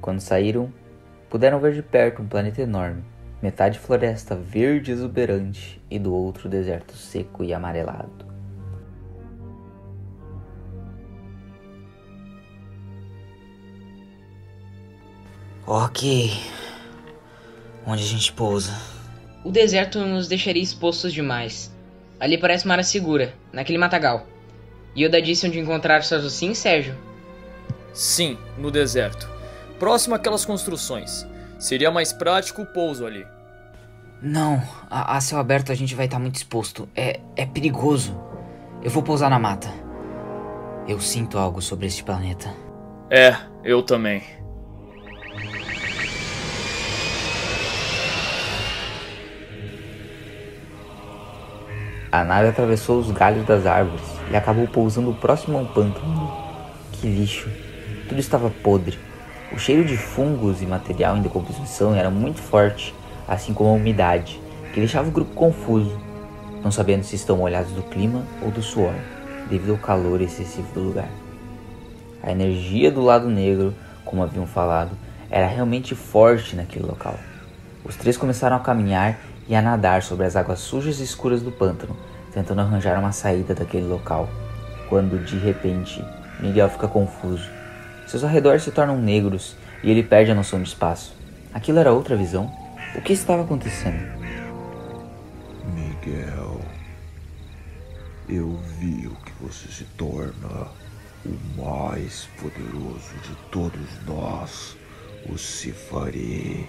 Quando 0.00 0.20
saíram, 0.20 0.72
puderam 1.30 1.60
ver 1.60 1.72
de 1.72 1.82
perto 1.82 2.20
um 2.20 2.26
planeta 2.26 2.60
enorme, 2.60 3.04
metade 3.42 3.78
floresta 3.78 4.36
verde 4.36 4.92
exuberante 4.92 5.82
e 5.90 5.98
do 5.98 6.14
outro 6.14 6.48
deserto 6.48 6.96
seco 6.96 7.42
e 7.42 7.52
amarelado. 7.52 8.24
Ok. 15.66 16.30
Onde 17.86 18.02
a 18.02 18.06
gente 18.06 18.32
pousa? 18.32 18.72
O 19.44 19.50
deserto 19.50 19.98
nos 20.00 20.28
deixaria 20.28 20.62
expostos 20.62 21.12
demais. 21.12 21.72
Ali 22.20 22.38
parece 22.38 22.64
uma 22.64 22.74
área 22.74 22.84
segura, 22.84 23.34
naquele 23.52 23.78
matagal. 23.78 24.26
Yoda 24.96 25.20
disse 25.20 25.46
onde 25.46 25.58
encontrar 25.58 26.04
seus 26.04 26.32
sim, 26.32 26.54
Sérgio? 26.54 26.94
Sim, 27.92 28.38
no 28.56 28.70
deserto. 28.70 29.28
Próximo 29.78 30.14
àquelas 30.14 30.44
construções. 30.44 31.26
Seria 31.58 31.90
mais 31.90 32.12
prático 32.12 32.62
o 32.62 32.66
pouso 32.66 33.06
ali. 33.06 33.26
Não, 34.24 34.62
a, 34.88 35.16
a 35.16 35.20
céu 35.20 35.40
aberto 35.40 35.72
a 35.72 35.74
gente 35.74 35.96
vai 35.96 36.04
estar 36.04 36.18
tá 36.18 36.20
muito 36.22 36.36
exposto. 36.36 36.88
É, 36.94 37.18
é 37.34 37.44
perigoso. 37.44 38.16
Eu 38.80 38.88
vou 38.88 39.02
pousar 39.02 39.28
na 39.28 39.36
mata. 39.36 39.68
Eu 40.86 41.00
sinto 41.00 41.36
algo 41.36 41.60
sobre 41.60 41.88
este 41.88 42.04
planeta. 42.04 42.54
É, 43.10 43.36
eu 43.64 43.82
também. 43.82 44.22
A 52.12 52.22
nave 52.22 52.50
atravessou 52.50 53.00
os 53.00 53.10
galhos 53.10 53.44
das 53.44 53.66
árvores 53.66 54.04
e 54.30 54.36
acabou 54.36 54.68
pousando 54.68 55.12
próximo 55.14 55.58
a 55.58 55.62
um 55.62 55.66
pântano. 55.66 56.30
Que 56.92 57.08
lixo! 57.08 57.50
Tudo 58.08 58.20
estava 58.20 58.50
podre. 58.50 58.96
O 59.52 59.58
cheiro 59.58 59.84
de 59.84 59.96
fungos 59.96 60.62
e 60.62 60.66
material 60.66 61.16
em 61.16 61.22
decomposição 61.22 61.92
era 61.92 62.08
muito 62.08 62.40
forte, 62.40 62.94
assim 63.26 63.54
como 63.54 63.70
a 63.70 63.74
umidade, 63.74 64.40
que 64.72 64.80
deixava 64.80 65.08
o 65.08 65.12
grupo 65.12 65.34
confuso, 65.34 65.98
não 66.62 66.70
sabendo 66.70 67.04
se 67.04 67.16
estão 67.16 67.36
molhados 67.36 67.72
do 67.72 67.82
clima 67.82 68.22
ou 68.42 68.50
do 68.50 68.62
suor, 68.62 68.94
devido 69.48 69.72
ao 69.72 69.78
calor 69.78 70.20
excessivo 70.20 70.72
do 70.72 70.80
lugar. 70.80 71.08
A 72.22 72.30
energia 72.30 72.90
do 72.90 73.02
lado 73.02 73.28
negro, 73.28 73.74
como 74.04 74.22
haviam 74.22 74.46
falado, 74.46 74.90
era 75.30 75.46
realmente 75.46 75.94
forte 75.94 76.54
naquele 76.54 76.86
local. 76.86 77.18
Os 77.84 77.96
três 77.96 78.16
começaram 78.16 78.56
a 78.56 78.60
caminhar 78.60 79.18
e 79.48 79.54
a 79.54 79.62
nadar 79.62 80.02
sobre 80.02 80.26
as 80.26 80.36
águas 80.36 80.60
sujas 80.60 81.00
e 81.00 81.04
escuras 81.04 81.42
do 81.42 81.50
pântano, 81.50 81.96
tentando 82.32 82.60
arranjar 82.60 82.98
uma 82.98 83.12
saída 83.12 83.54
daquele 83.54 83.86
local, 83.86 84.28
quando 84.88 85.24
de 85.24 85.36
repente 85.38 86.04
Miguel 86.40 86.68
fica 86.68 86.86
confuso 86.86 87.62
seus 88.12 88.24
arredores 88.24 88.62
se 88.62 88.70
tornam 88.70 88.98
negros 88.98 89.56
e 89.82 89.90
ele 89.90 90.02
perde 90.02 90.30
a 90.30 90.34
noção 90.34 90.60
de 90.60 90.68
espaço. 90.68 91.14
Aquilo 91.54 91.78
era 91.78 91.94
outra 91.94 92.14
visão? 92.14 92.52
O 92.94 93.00
que 93.00 93.14
estava 93.14 93.42
acontecendo? 93.42 93.98
Miguel, 95.74 96.60
eu 98.28 98.58
vi 98.78 99.06
o 99.06 99.16
que 99.16 99.32
você 99.40 99.68
se 99.68 99.84
torna 99.96 100.68
o 101.24 101.62
mais 101.62 102.28
poderoso 102.38 103.14
de 103.22 103.34
todos 103.50 104.04
nós, 104.06 104.76
o 105.26 105.38
Sifari. 105.38 106.68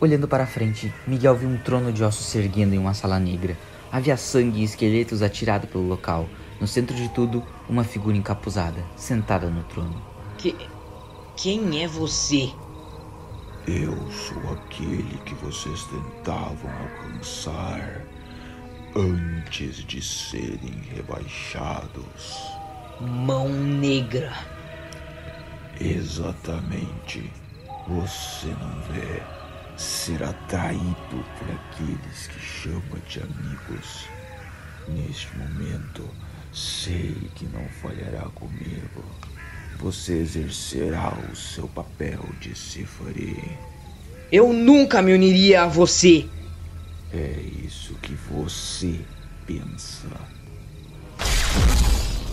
Olhando 0.00 0.28
para 0.28 0.46
frente, 0.46 0.92
Miguel 1.06 1.34
viu 1.34 1.48
um 1.48 1.58
trono 1.58 1.92
de 1.92 2.04
ossos 2.04 2.26
se 2.26 2.38
erguendo 2.38 2.74
em 2.74 2.78
uma 2.78 2.94
sala 2.94 3.18
negra. 3.18 3.56
Havia 3.90 4.16
sangue 4.16 4.60
e 4.60 4.64
esqueletos 4.64 5.22
atirados 5.22 5.68
pelo 5.68 5.86
local. 5.86 6.28
No 6.60 6.68
centro 6.68 6.94
de 6.94 7.08
tudo, 7.08 7.42
uma 7.68 7.82
figura 7.82 8.16
encapuzada, 8.16 8.84
sentada 8.96 9.48
no 9.48 9.64
trono. 9.64 10.00
Que 10.38 10.54
quem 11.36 11.82
é 11.82 11.88
você? 11.88 12.52
Eu 13.66 13.96
sou 14.12 14.52
aquele 14.52 15.18
que 15.24 15.34
vocês 15.36 15.84
tentavam 15.84 16.70
alcançar 16.70 18.02
antes 18.94 19.76
de 19.86 20.02
serem 20.02 20.82
rebaixados. 20.94 22.50
Mão 23.00 23.48
Negra. 23.48 24.34
Exatamente. 25.80 27.32
Você 27.88 28.48
não 28.48 28.82
vê 28.82 29.22
ser 29.78 30.22
atraído 30.22 31.24
por 31.38 31.50
aqueles 31.50 32.26
que 32.26 32.40
chama 32.40 32.98
de 33.08 33.20
amigos. 33.20 34.06
Neste 34.88 35.34
momento, 35.38 36.06
sei 36.52 37.14
que 37.34 37.46
não 37.46 37.66
falhará 37.80 38.28
comigo 38.34 39.02
você 39.78 40.14
exercerá 40.14 41.12
o 41.32 41.36
seu 41.36 41.66
papel 41.68 42.20
de 42.40 42.56
Sifari. 42.56 43.58
Eu 44.30 44.52
nunca 44.52 45.02
me 45.02 45.12
uniria 45.12 45.62
a 45.62 45.66
você. 45.66 46.26
É 47.12 47.36
isso 47.64 47.94
que 48.02 48.16
você 48.30 49.00
pensa. 49.46 50.08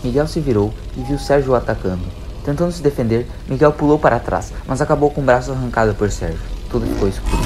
Miguel 0.02 0.26
se 0.26 0.40
virou 0.40 0.74
e 0.96 1.02
viu 1.02 1.18
Sérgio 1.18 1.54
atacando. 1.54 2.02
Tentando 2.44 2.72
se 2.72 2.82
defender, 2.82 3.26
Miguel 3.48 3.72
pulou 3.72 3.98
para 3.98 4.18
trás, 4.18 4.52
mas 4.66 4.80
acabou 4.80 5.10
com 5.10 5.20
o 5.20 5.24
braço 5.24 5.52
arrancado 5.52 5.94
por 5.94 6.10
Sérgio. 6.10 6.40
Tudo 6.68 6.86
ficou 6.86 7.08
escuro. 7.08 7.42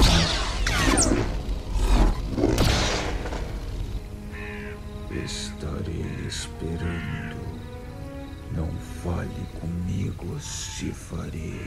Comigo, 10.77 10.95
Sifari. 10.95 11.61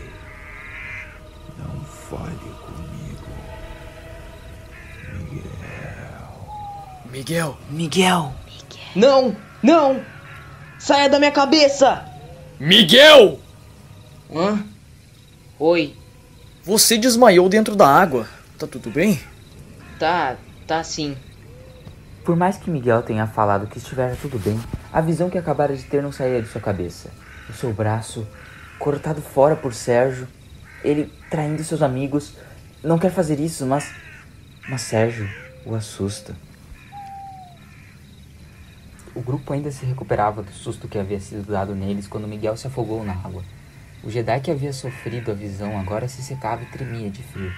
Não 1.57 1.83
fale 1.85 2.53
comigo. 2.65 3.27
Miguel. 7.11 7.57
Miguel. 7.69 8.33
Miguel. 8.45 8.95
Não! 8.95 9.35
Não! 9.61 10.03
Saia 10.77 11.09
da 11.09 11.19
minha 11.19 11.31
cabeça! 11.31 12.05
Miguel! 12.59 13.39
Hã? 14.33 14.63
Oi. 15.57 15.95
Você 16.63 16.97
desmaiou 16.97 17.49
dentro 17.49 17.75
da 17.75 17.87
água. 17.87 18.27
Tá 18.57 18.67
tudo 18.67 18.89
bem? 18.89 19.19
Tá, 19.97 20.37
tá 20.67 20.83
sim. 20.83 21.17
Por 22.23 22.35
mais 22.35 22.57
que 22.57 22.69
Miguel 22.69 23.01
tenha 23.01 23.25
falado 23.25 23.67
que 23.67 23.79
estivera 23.79 24.15
tudo 24.21 24.37
bem, 24.37 24.59
a 24.93 25.01
visão 25.01 25.29
que 25.29 25.37
acabara 25.37 25.75
de 25.75 25.83
ter 25.83 26.03
não 26.03 26.11
saía 26.11 26.41
de 26.41 26.47
sua 26.47 26.61
cabeça. 26.61 27.09
O 27.49 27.53
seu 27.53 27.73
braço, 27.73 28.27
cortado 28.79 29.21
fora 29.21 29.55
por 29.55 29.73
Sérgio, 29.73 30.27
ele 30.83 31.11
traindo 31.29 31.63
seus 31.63 31.81
amigos. 31.81 32.33
Não 32.83 32.97
quer 32.97 33.11
fazer 33.11 33.39
isso, 33.39 33.65
mas. 33.65 33.93
Mas 34.67 34.81
Sérgio 34.81 35.29
o 35.65 35.75
assusta. 35.75 36.35
O 39.13 39.21
grupo 39.21 39.51
ainda 39.51 39.71
se 39.71 39.85
recuperava 39.85 40.41
do 40.41 40.51
susto 40.51 40.87
que 40.87 40.97
havia 40.97 41.19
sido 41.19 41.51
dado 41.51 41.75
neles 41.75 42.07
quando 42.07 42.27
Miguel 42.27 42.55
se 42.55 42.67
afogou 42.67 43.03
na 43.03 43.13
água. 43.13 43.43
O 44.03 44.09
Jedi 44.09 44.39
que 44.39 44.51
havia 44.51 44.71
sofrido 44.71 45.31
a 45.31 45.33
visão 45.33 45.77
agora 45.77 46.07
se 46.07 46.21
secava 46.21 46.63
e 46.63 46.65
tremia 46.67 47.09
de 47.09 47.21
frio. 47.21 47.51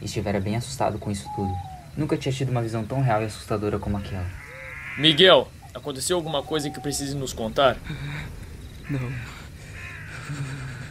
Estivera 0.00 0.40
bem 0.40 0.56
assustado 0.56 0.98
com 0.98 1.10
isso 1.10 1.28
tudo. 1.34 1.52
Nunca 1.96 2.16
tinha 2.16 2.32
tido 2.32 2.50
uma 2.50 2.62
visão 2.62 2.84
tão 2.84 3.02
real 3.02 3.20
e 3.22 3.26
assustadora 3.26 3.78
como 3.78 3.98
aquela. 3.98 4.24
Miguel, 4.96 5.48
aconteceu 5.74 6.16
alguma 6.16 6.42
coisa 6.42 6.70
que 6.70 6.80
precise 6.80 7.14
nos 7.14 7.32
contar? 7.32 7.76
Não. 8.88 9.12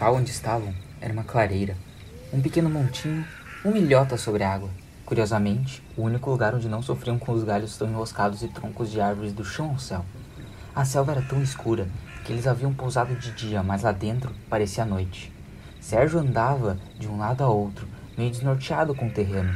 Onde 0.09 0.31
estavam 0.31 0.73
era 0.99 1.13
uma 1.13 1.23
clareira, 1.23 1.77
um 2.33 2.41
pequeno 2.41 2.69
montinho, 2.69 3.25
uma 3.63 3.77
ilhota 3.77 4.17
sobre 4.17 4.43
a 4.43 4.51
água. 4.51 4.69
Curiosamente, 5.05 5.81
o 5.95 6.01
único 6.01 6.29
lugar 6.29 6.53
onde 6.53 6.67
não 6.67 6.81
sofriam 6.81 7.17
com 7.17 7.31
os 7.31 7.43
galhos 7.43 7.77
tão 7.77 7.87
enroscados 7.87 8.41
e 8.41 8.47
troncos 8.47 8.91
de 8.91 8.99
árvores 8.99 9.31
do 9.31 9.45
chão 9.45 9.69
ao 9.69 9.79
céu. 9.79 10.03
A 10.75 10.83
selva 10.83 11.13
era 11.13 11.21
tão 11.21 11.41
escura 11.41 11.87
que 12.25 12.33
eles 12.33 12.45
haviam 12.45 12.73
pousado 12.73 13.15
de 13.15 13.31
dia, 13.31 13.63
mas 13.63 13.83
lá 13.83 13.91
dentro 13.91 14.33
parecia 14.49 14.83
noite. 14.83 15.31
Sérgio 15.79 16.19
andava 16.19 16.77
de 16.99 17.07
um 17.07 17.17
lado 17.17 17.43
a 17.43 17.47
outro, 17.47 17.87
meio 18.17 18.31
desnorteado 18.31 18.93
com 18.93 19.07
o 19.07 19.13
terreno. 19.13 19.55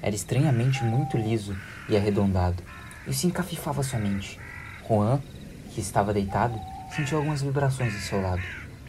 Era 0.00 0.14
estranhamente 0.14 0.84
muito 0.84 1.16
liso 1.16 1.56
e 1.88 1.96
arredondado. 1.96 2.62
Isso 3.08 3.26
encafifava 3.26 3.82
sua 3.82 3.98
mente. 3.98 4.38
Juan, 4.86 5.20
que 5.70 5.80
estava 5.80 6.12
deitado, 6.12 6.60
sentiu 6.94 7.18
algumas 7.18 7.42
vibrações 7.42 7.94
em 7.94 8.00
seu 8.00 8.20
lado. 8.20 8.42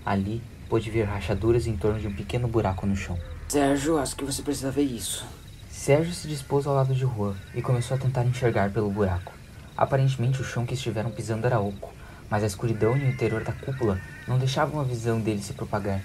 Ali, 0.06 0.44
pôde 0.68 0.92
ver 0.92 1.04
rachaduras 1.04 1.68
em 1.68 1.76
torno 1.76 2.00
de 2.00 2.08
um 2.08 2.14
pequeno 2.14 2.48
buraco 2.48 2.86
no 2.86 2.96
chão. 2.96 3.18
Sérgio, 3.48 3.98
acho 3.98 4.16
que 4.16 4.26
você 4.26 4.42
precisa 4.42 4.70
ver 4.70 4.84
isso. 4.84 5.26
Sérgio 5.70 6.14
se 6.14 6.28
dispôs 6.28 6.68
ao 6.68 6.76
lado 6.76 6.94
de 6.94 7.02
Juan 7.02 7.34
e 7.56 7.62
começou 7.62 7.96
a 7.96 8.00
tentar 8.00 8.26
enxergar 8.26 8.72
pelo 8.72 8.92
buraco. 8.92 9.32
Aparentemente, 9.76 10.42
o 10.42 10.44
chão 10.44 10.66
que 10.66 10.74
estiveram 10.74 11.12
pisando 11.12 11.46
era 11.46 11.60
oco, 11.60 11.94
mas 12.30 12.44
a 12.44 12.48
escuridão 12.48 12.98
e 12.98 13.04
o 13.04 13.10
interior 13.10 13.44
da 13.44 13.54
cúpula 13.54 14.00
não 14.28 14.38
deixavam 14.38 14.82
a 14.82 14.84
visão 14.84 15.20
dele 15.20 15.42
se 15.42 15.54
propagar. 15.54 16.02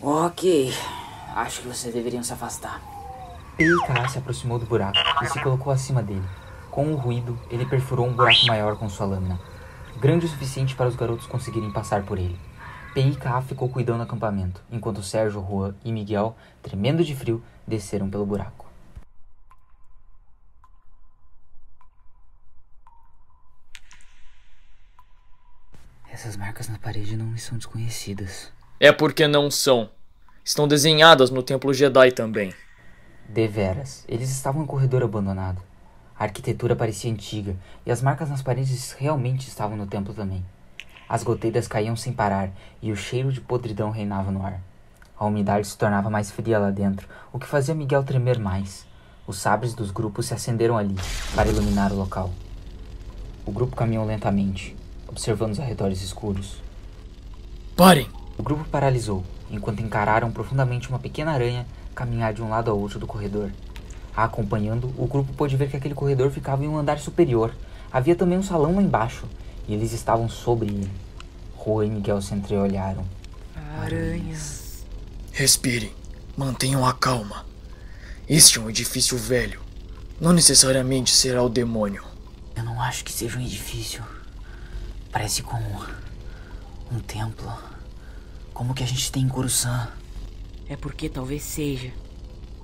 Ok, 0.00 0.72
acho 1.34 1.60
que 1.60 1.68
vocês 1.68 1.92
deveriam 1.92 2.22
se 2.22 2.32
afastar. 2.32 2.80
Peiká 3.56 4.08
se 4.08 4.18
aproximou 4.18 4.58
do 4.58 4.66
buraco 4.66 4.98
e 5.22 5.26
se 5.26 5.40
colocou 5.42 5.72
acima 5.72 6.02
dele. 6.02 6.24
Com 6.70 6.92
o 6.92 6.96
ruído, 6.96 7.38
ele 7.50 7.66
perfurou 7.66 8.06
um 8.06 8.12
buraco 8.12 8.46
maior 8.46 8.76
com 8.76 8.88
sua 8.88 9.06
lâmina, 9.06 9.40
grande 9.98 10.26
o 10.26 10.28
suficiente 10.28 10.74
para 10.74 10.88
os 10.88 10.94
garotos 10.94 11.26
conseguirem 11.26 11.72
passar 11.72 12.02
por 12.02 12.18
ele. 12.18 12.38
Peiká 12.96 13.42
ficou 13.42 13.68
cuidando 13.68 13.98
do 13.98 14.04
acampamento, 14.04 14.62
enquanto 14.72 15.02
Sérgio, 15.02 15.44
Juan 15.46 15.74
e 15.84 15.92
Miguel, 15.92 16.34
tremendo 16.62 17.04
de 17.04 17.14
frio, 17.14 17.44
desceram 17.66 18.08
pelo 18.08 18.24
buraco. 18.24 18.64
Essas 26.10 26.38
marcas 26.38 26.70
na 26.70 26.78
parede 26.78 27.18
não 27.18 27.26
me 27.26 27.38
são 27.38 27.58
desconhecidas. 27.58 28.50
É 28.80 28.90
porque 28.90 29.28
não 29.28 29.50
são. 29.50 29.90
Estão 30.42 30.66
desenhadas 30.66 31.28
no 31.28 31.42
Templo 31.42 31.74
Jedi 31.74 32.12
também. 32.12 32.54
Deveras, 33.28 34.06
eles 34.08 34.30
estavam 34.30 34.62
em 34.62 34.64
um 34.64 34.66
corredor 34.66 35.02
abandonado. 35.02 35.62
A 36.18 36.24
arquitetura 36.24 36.74
parecia 36.74 37.12
antiga 37.12 37.58
e 37.84 37.90
as 37.90 38.00
marcas 38.00 38.30
nas 38.30 38.40
paredes 38.40 38.92
realmente 38.92 39.48
estavam 39.48 39.76
no 39.76 39.86
templo 39.86 40.14
também. 40.14 40.42
As 41.08 41.22
goteiras 41.22 41.68
caíam 41.68 41.94
sem 41.94 42.12
parar 42.12 42.50
e 42.82 42.90
o 42.90 42.96
cheiro 42.96 43.30
de 43.30 43.40
podridão 43.40 43.90
reinava 43.90 44.30
no 44.30 44.44
ar. 44.44 44.60
A 45.18 45.24
umidade 45.24 45.66
se 45.66 45.78
tornava 45.78 46.10
mais 46.10 46.30
fria 46.30 46.58
lá 46.58 46.70
dentro, 46.70 47.08
o 47.32 47.38
que 47.38 47.46
fazia 47.46 47.74
Miguel 47.74 48.02
tremer 48.02 48.38
mais. 48.38 48.84
Os 49.26 49.38
sabres 49.38 49.74
dos 49.74 49.90
grupos 49.90 50.26
se 50.26 50.34
acenderam 50.34 50.76
ali 50.76 50.94
para 51.34 51.48
iluminar 51.48 51.92
o 51.92 51.96
local. 51.96 52.30
O 53.46 53.52
grupo 53.52 53.76
caminhou 53.76 54.04
lentamente, 54.04 54.76
observando 55.08 55.52
os 55.52 55.60
arredores 55.60 56.02
escuros. 56.02 56.60
Parem! 57.76 58.08
O 58.36 58.42
grupo 58.42 58.64
paralisou, 58.64 59.24
enquanto 59.50 59.80
encararam 59.80 60.30
profundamente 60.30 60.88
uma 60.90 60.98
pequena 60.98 61.32
aranha 61.32 61.66
caminhar 61.94 62.34
de 62.34 62.42
um 62.42 62.50
lado 62.50 62.70
ao 62.70 62.78
outro 62.78 62.98
do 62.98 63.06
corredor. 63.06 63.50
A 64.14 64.24
acompanhando, 64.24 64.92
o 64.98 65.06
grupo 65.06 65.32
pôde 65.32 65.56
ver 65.56 65.70
que 65.70 65.76
aquele 65.76 65.94
corredor 65.94 66.30
ficava 66.30 66.64
em 66.64 66.68
um 66.68 66.76
andar 66.76 66.98
superior. 66.98 67.54
Havia 67.90 68.14
também 68.14 68.36
um 68.36 68.42
salão 68.42 68.74
lá 68.76 68.82
embaixo, 68.82 69.26
e 69.68 69.74
eles 69.74 69.92
estavam 69.92 70.28
sobre 70.28 70.68
ele. 70.68 70.90
Juan 71.64 71.86
e 71.86 71.90
Miguel 71.90 72.22
se 72.22 72.34
entreolharam. 72.34 73.04
Aranhas. 73.80 74.84
Respirem. 75.32 75.92
Mantenham 76.36 76.86
a 76.86 76.92
calma. 76.92 77.44
Este 78.28 78.58
é 78.58 78.60
um 78.60 78.70
edifício 78.70 79.16
velho. 79.16 79.60
Não 80.20 80.32
necessariamente 80.32 81.14
será 81.14 81.42
o 81.42 81.48
demônio. 81.48 82.04
Eu 82.54 82.64
não 82.64 82.80
acho 82.80 83.04
que 83.04 83.12
seja 83.12 83.38
um 83.38 83.42
edifício. 83.42 84.02
Parece 85.12 85.42
como 85.42 85.84
um 86.90 87.00
templo. 87.00 87.52
Como 88.54 88.74
que 88.74 88.82
a 88.82 88.86
gente 88.86 89.10
tem 89.10 89.24
em 89.24 89.28
Coruscant. 89.28 89.88
É 90.68 90.76
porque 90.76 91.08
talvez 91.08 91.42
seja. 91.42 91.92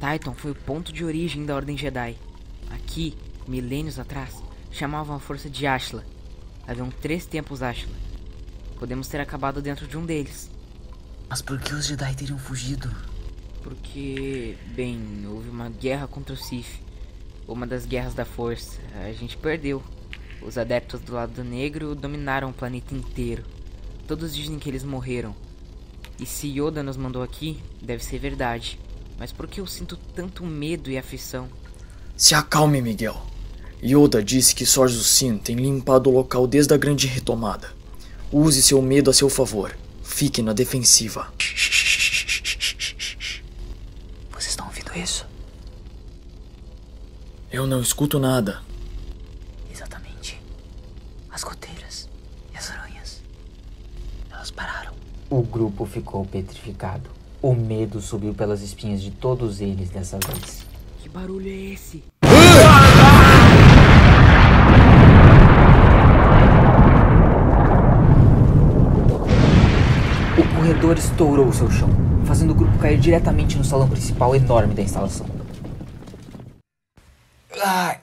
Titan 0.00 0.32
foi 0.32 0.50
o 0.50 0.54
ponto 0.56 0.92
de 0.92 1.04
origem 1.04 1.44
da 1.44 1.54
Ordem 1.54 1.76
Jedi. 1.76 2.16
Aqui, 2.70 3.16
milênios 3.46 3.98
atrás, 3.98 4.34
chamavam 4.70 5.14
a 5.14 5.20
força 5.20 5.48
de 5.48 5.66
Ashla. 5.66 6.04
Haviam 6.66 6.90
três 6.90 7.26
templos 7.26 7.62
Ashla. 7.62 7.92
Podemos 8.78 9.08
ter 9.08 9.20
acabado 9.20 9.60
dentro 9.60 9.86
de 9.86 9.96
um 9.96 10.04
deles. 10.04 10.50
Mas 11.28 11.42
por 11.42 11.60
que 11.60 11.74
os 11.74 11.86
Jedi 11.86 12.14
teriam 12.14 12.38
fugido? 12.38 12.90
Porque, 13.62 14.56
bem, 14.74 15.00
houve 15.26 15.48
uma 15.48 15.68
guerra 15.68 16.06
contra 16.06 16.34
o 16.34 16.36
Sith. 16.36 16.80
Uma 17.46 17.66
das 17.66 17.86
guerras 17.86 18.14
da 18.14 18.24
força. 18.24 18.80
A 19.04 19.12
gente 19.12 19.36
perdeu. 19.36 19.82
Os 20.40 20.58
adeptos 20.58 21.00
do 21.00 21.14
lado 21.14 21.44
negro 21.44 21.94
dominaram 21.94 22.50
o 22.50 22.52
planeta 22.52 22.94
inteiro. 22.94 23.44
Todos 24.06 24.34
dizem 24.34 24.58
que 24.58 24.68
eles 24.68 24.84
morreram. 24.84 25.34
E 26.18 26.26
se 26.26 26.48
Yoda 26.48 26.82
nos 26.82 26.96
mandou 26.96 27.22
aqui, 27.22 27.62
deve 27.80 28.04
ser 28.04 28.18
verdade. 28.18 28.78
Mas 29.18 29.32
por 29.32 29.46
que 29.46 29.60
eu 29.60 29.66
sinto 29.66 29.96
tanto 29.96 30.44
medo 30.44 30.90
e 30.90 30.98
aflição? 30.98 31.48
Se 32.16 32.34
acalme, 32.34 32.82
Miguel. 32.82 33.31
Yoda 33.84 34.22
disse 34.22 34.54
que 34.54 34.64
Sorzo 34.64 35.02
Sin 35.02 35.38
tem 35.38 35.56
limpado 35.56 36.08
o 36.08 36.12
local 36.12 36.46
desde 36.46 36.72
a 36.72 36.76
grande 36.76 37.08
retomada. 37.08 37.72
Use 38.30 38.62
seu 38.62 38.80
medo 38.80 39.10
a 39.10 39.12
seu 39.12 39.28
favor. 39.28 39.76
Fique 40.04 40.40
na 40.40 40.52
defensiva. 40.52 41.32
Vocês 44.30 44.50
estão 44.50 44.66
ouvindo 44.66 44.96
isso? 44.96 45.26
Eu 47.50 47.66
não 47.66 47.82
escuto 47.82 48.20
nada. 48.20 48.62
Exatamente. 49.72 50.40
As 51.28 51.42
goteiras 51.42 52.08
e 52.54 52.56
as 52.56 52.70
aranhas. 52.70 53.20
Elas 54.30 54.52
pararam. 54.52 54.94
O 55.28 55.42
grupo 55.42 55.84
ficou 55.84 56.24
petrificado. 56.24 57.10
O 57.42 57.52
medo 57.52 58.00
subiu 58.00 58.32
pelas 58.32 58.62
espinhas 58.62 59.02
de 59.02 59.10
todos 59.10 59.60
eles 59.60 59.90
dessa 59.90 60.20
vez. 60.20 60.64
Que 61.02 61.08
barulho 61.08 61.48
é 61.48 61.72
esse? 61.72 62.04
Corredor 70.72 70.96
estourou 70.96 71.48
o 71.48 71.52
seu 71.52 71.70
chão, 71.70 71.90
fazendo 72.24 72.52
o 72.52 72.54
grupo 72.54 72.78
cair 72.78 72.98
diretamente 72.98 73.58
no 73.58 73.64
salão 73.64 73.88
principal 73.88 74.34
enorme 74.34 74.74
da 74.74 74.80
instalação. 74.80 75.26
Ai. 77.62 78.00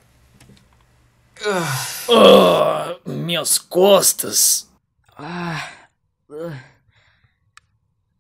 Ah, 2.12 2.96
minhas 3.06 3.58
costas. 3.58 4.70
Ah. 5.18 5.68
ah. 6.32 6.60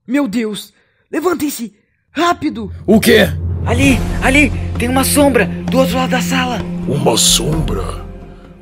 Meu 0.08 0.28
Deus! 0.28 0.74
Levantem-se! 1.12 1.76
Rápido! 2.10 2.74
O 2.88 3.00
quê? 3.00 3.28
Ali! 3.68 3.98
Ali! 4.24 4.52
Tem 4.80 4.90
uma 4.90 5.04
sombra 5.04 5.46
do 5.46 5.78
outro 5.78 5.96
lado 5.96 6.10
da 6.10 6.22
sala! 6.22 6.58
Uma 6.88 7.16
sombra? 7.16 8.04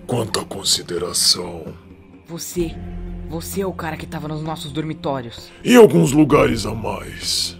Quanta 0.05 0.43
consideração. 0.43 1.73
Você. 2.27 2.75
Você 3.29 3.61
é 3.61 3.65
o 3.65 3.73
cara 3.73 3.97
que 3.97 4.05
tava 4.05 4.27
nos 4.27 4.41
nossos 4.41 4.71
dormitórios. 4.71 5.49
E 5.63 5.75
alguns 5.75 6.13
lugares 6.13 6.65
a 6.65 6.73
mais. 6.73 7.57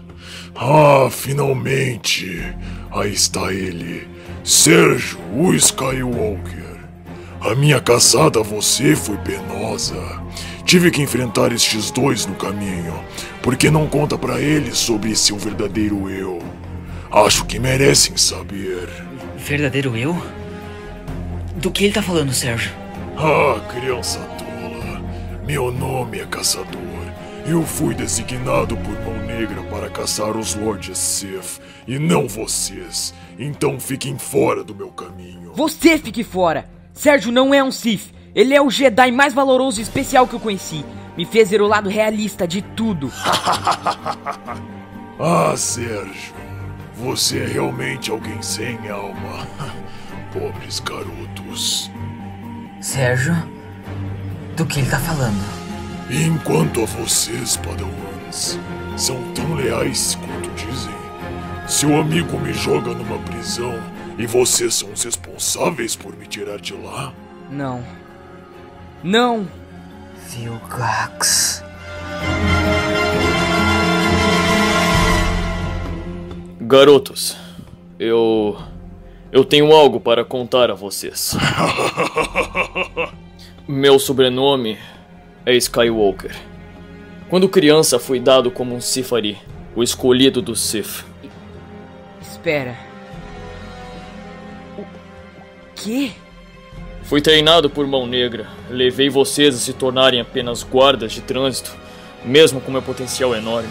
Ah, 0.56 1.08
finalmente! 1.10 2.42
Aí 2.90 3.12
está 3.12 3.52
ele, 3.52 4.08
Sérgio, 4.42 5.18
o 5.36 5.52
Skywalker. 5.54 6.78
A 7.40 7.54
minha 7.54 7.80
caçada 7.80 8.40
a 8.40 8.42
você 8.42 8.96
foi 8.96 9.16
penosa. 9.18 10.02
Tive 10.64 10.90
que 10.90 11.02
enfrentar 11.02 11.52
estes 11.52 11.90
dois 11.90 12.26
no 12.26 12.34
caminho, 12.34 12.98
porque 13.42 13.70
não 13.70 13.86
conta 13.86 14.18
para 14.18 14.40
eles 14.40 14.78
sobre 14.78 15.14
seu 15.14 15.36
verdadeiro 15.36 16.10
eu. 16.10 16.38
Acho 17.10 17.44
que 17.44 17.58
merecem 17.58 18.16
saber. 18.16 18.88
Verdadeiro 19.36 19.96
eu? 19.96 20.16
Do 21.56 21.70
que 21.70 21.84
ele 21.84 21.92
tá 21.92 22.02
falando, 22.02 22.32
Sérgio? 22.32 22.72
Ah, 23.16 23.60
criança. 23.72 24.37
Meu 25.48 25.72
nome 25.72 26.20
é 26.20 26.26
Caçador. 26.26 26.76
Eu 27.46 27.62
fui 27.62 27.94
designado 27.94 28.76
por 28.76 28.92
Mão 29.00 29.16
Negra 29.24 29.62
para 29.62 29.88
caçar 29.88 30.36
os 30.36 30.54
Lords 30.54 30.98
Sith 30.98 31.58
e 31.86 31.98
não 31.98 32.28
vocês. 32.28 33.14
Então 33.38 33.80
fiquem 33.80 34.18
fora 34.18 34.62
do 34.62 34.74
meu 34.74 34.90
caminho. 34.90 35.54
Você 35.54 35.96
fique 35.96 36.22
fora! 36.22 36.68
Sérgio 36.92 37.32
não 37.32 37.54
é 37.54 37.64
um 37.64 37.72
Sith. 37.72 38.12
Ele 38.34 38.54
é 38.54 38.60
o 38.60 38.68
Jedi 38.68 39.10
mais 39.10 39.32
valoroso 39.32 39.80
e 39.80 39.82
especial 39.82 40.28
que 40.28 40.34
eu 40.34 40.40
conheci. 40.40 40.84
Me 41.16 41.24
fez 41.24 41.48
ver 41.48 41.62
o 41.62 41.66
lado 41.66 41.88
realista 41.88 42.46
de 42.46 42.60
tudo. 42.60 43.10
ah, 45.18 45.56
Sérgio. 45.56 46.34
Você 46.96 47.38
é 47.38 47.46
realmente 47.46 48.10
alguém 48.10 48.42
sem 48.42 48.86
alma. 48.90 49.48
Pobres 50.30 50.78
garotos. 50.80 51.90
Sérgio? 52.82 53.57
Do 54.58 54.66
que 54.66 54.80
ele 54.80 54.90
tá 54.90 54.98
falando? 54.98 55.40
Enquanto 56.10 56.82
a 56.82 56.84
vocês, 56.84 57.56
Padawans, 57.58 58.58
são 58.96 59.16
tão 59.32 59.54
leais 59.54 60.16
quanto 60.16 60.50
dizem, 60.56 60.92
seu 61.68 61.96
amigo 61.96 62.36
me 62.40 62.52
joga 62.52 62.92
numa 62.92 63.18
prisão 63.20 63.80
e 64.18 64.26
vocês 64.26 64.74
são 64.74 64.90
os 64.90 65.04
responsáveis 65.04 65.94
por 65.94 66.16
me 66.16 66.26
tirar 66.26 66.58
de 66.58 66.74
lá? 66.74 67.12
Não. 67.48 67.84
Não! 69.04 69.46
Vilgax. 70.28 71.62
Garotos, 76.60 77.36
eu. 77.96 78.58
Eu 79.30 79.44
tenho 79.44 79.70
algo 79.72 80.00
para 80.00 80.24
contar 80.24 80.68
a 80.68 80.74
vocês. 80.74 81.36
Meu 83.70 83.98
sobrenome 83.98 84.78
é 85.44 85.54
Skywalker. 85.54 86.34
Quando 87.28 87.50
criança 87.50 87.98
fui 87.98 88.18
dado 88.18 88.50
como 88.50 88.74
um 88.74 88.80
Sifari, 88.80 89.36
o 89.76 89.82
escolhido 89.82 90.40
do 90.40 90.56
Sith. 90.56 91.04
Espera. 92.18 92.78
O 94.78 94.84
quê? 95.74 96.12
Fui 97.02 97.20
treinado 97.20 97.68
por 97.68 97.86
Mão 97.86 98.06
Negra. 98.06 98.46
Levei 98.70 99.10
vocês 99.10 99.54
a 99.54 99.58
se 99.58 99.74
tornarem 99.74 100.18
apenas 100.18 100.62
guardas 100.62 101.12
de 101.12 101.20
trânsito, 101.20 101.76
mesmo 102.24 102.62
com 102.62 102.72
meu 102.72 102.80
potencial 102.80 103.34
enorme. 103.34 103.68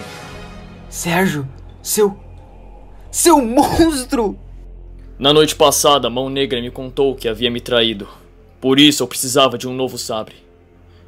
Sérgio, 0.89 1.49
seu. 1.81 2.15
Seu 3.09 3.41
monstro! 3.43 4.37
Na 5.17 5.33
noite 5.33 5.55
passada, 5.55 6.07
Mão 6.07 6.29
Negra 6.29 6.61
me 6.61 6.69
contou 6.69 7.15
que 7.15 7.27
havia 7.27 7.49
me 7.49 7.59
traído. 7.59 8.07
Por 8.59 8.79
isso 8.79 9.03
eu 9.03 9.07
precisava 9.07 9.57
de 9.57 9.67
um 9.67 9.73
novo 9.73 9.97
sabre. 9.97 10.35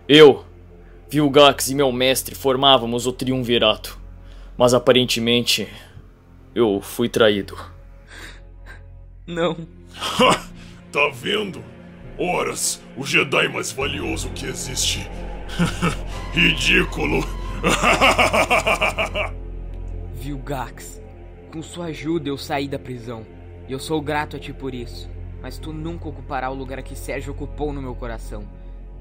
Eu, 0.08 0.46
Vilgax 1.10 1.70
e 1.70 1.76
meu 1.76 1.92
mestre 1.92 2.36
formávamos 2.36 3.08
o 3.08 3.12
Triunvirato. 3.12 4.00
Mas 4.58 4.74
aparentemente 4.74 5.68
eu 6.54 6.82
fui 6.82 7.10
traído. 7.10 7.58
Não. 9.26 9.56
tá 10.92 11.10
vendo? 11.14 11.64
Horas, 12.18 12.82
o 12.98 13.06
Jedi 13.06 13.48
mais 13.48 13.72
valioso 13.72 14.30
que 14.32 14.46
existe. 14.46 15.10
Ridículo. 16.34 17.26
Vilgax, 20.16 21.02
com 21.52 21.62
sua 21.62 21.86
ajuda 21.86 22.30
eu 22.30 22.38
saí 22.38 22.68
da 22.68 22.78
prisão. 22.78 23.26
E 23.68 23.72
eu 23.72 23.80
sou 23.80 24.02
grato 24.02 24.36
a 24.36 24.40
ti 24.40 24.52
por 24.52 24.74
isso. 24.74 25.10
Mas 25.42 25.58
tu 25.58 25.72
nunca 25.72 26.08
ocupará 26.08 26.50
o 26.50 26.56
lugar 26.56 26.82
que 26.84 26.96
Sérgio 26.96 27.34
ocupou 27.34 27.72
no 27.72 27.82
meu 27.82 27.96
coração. 27.96 28.44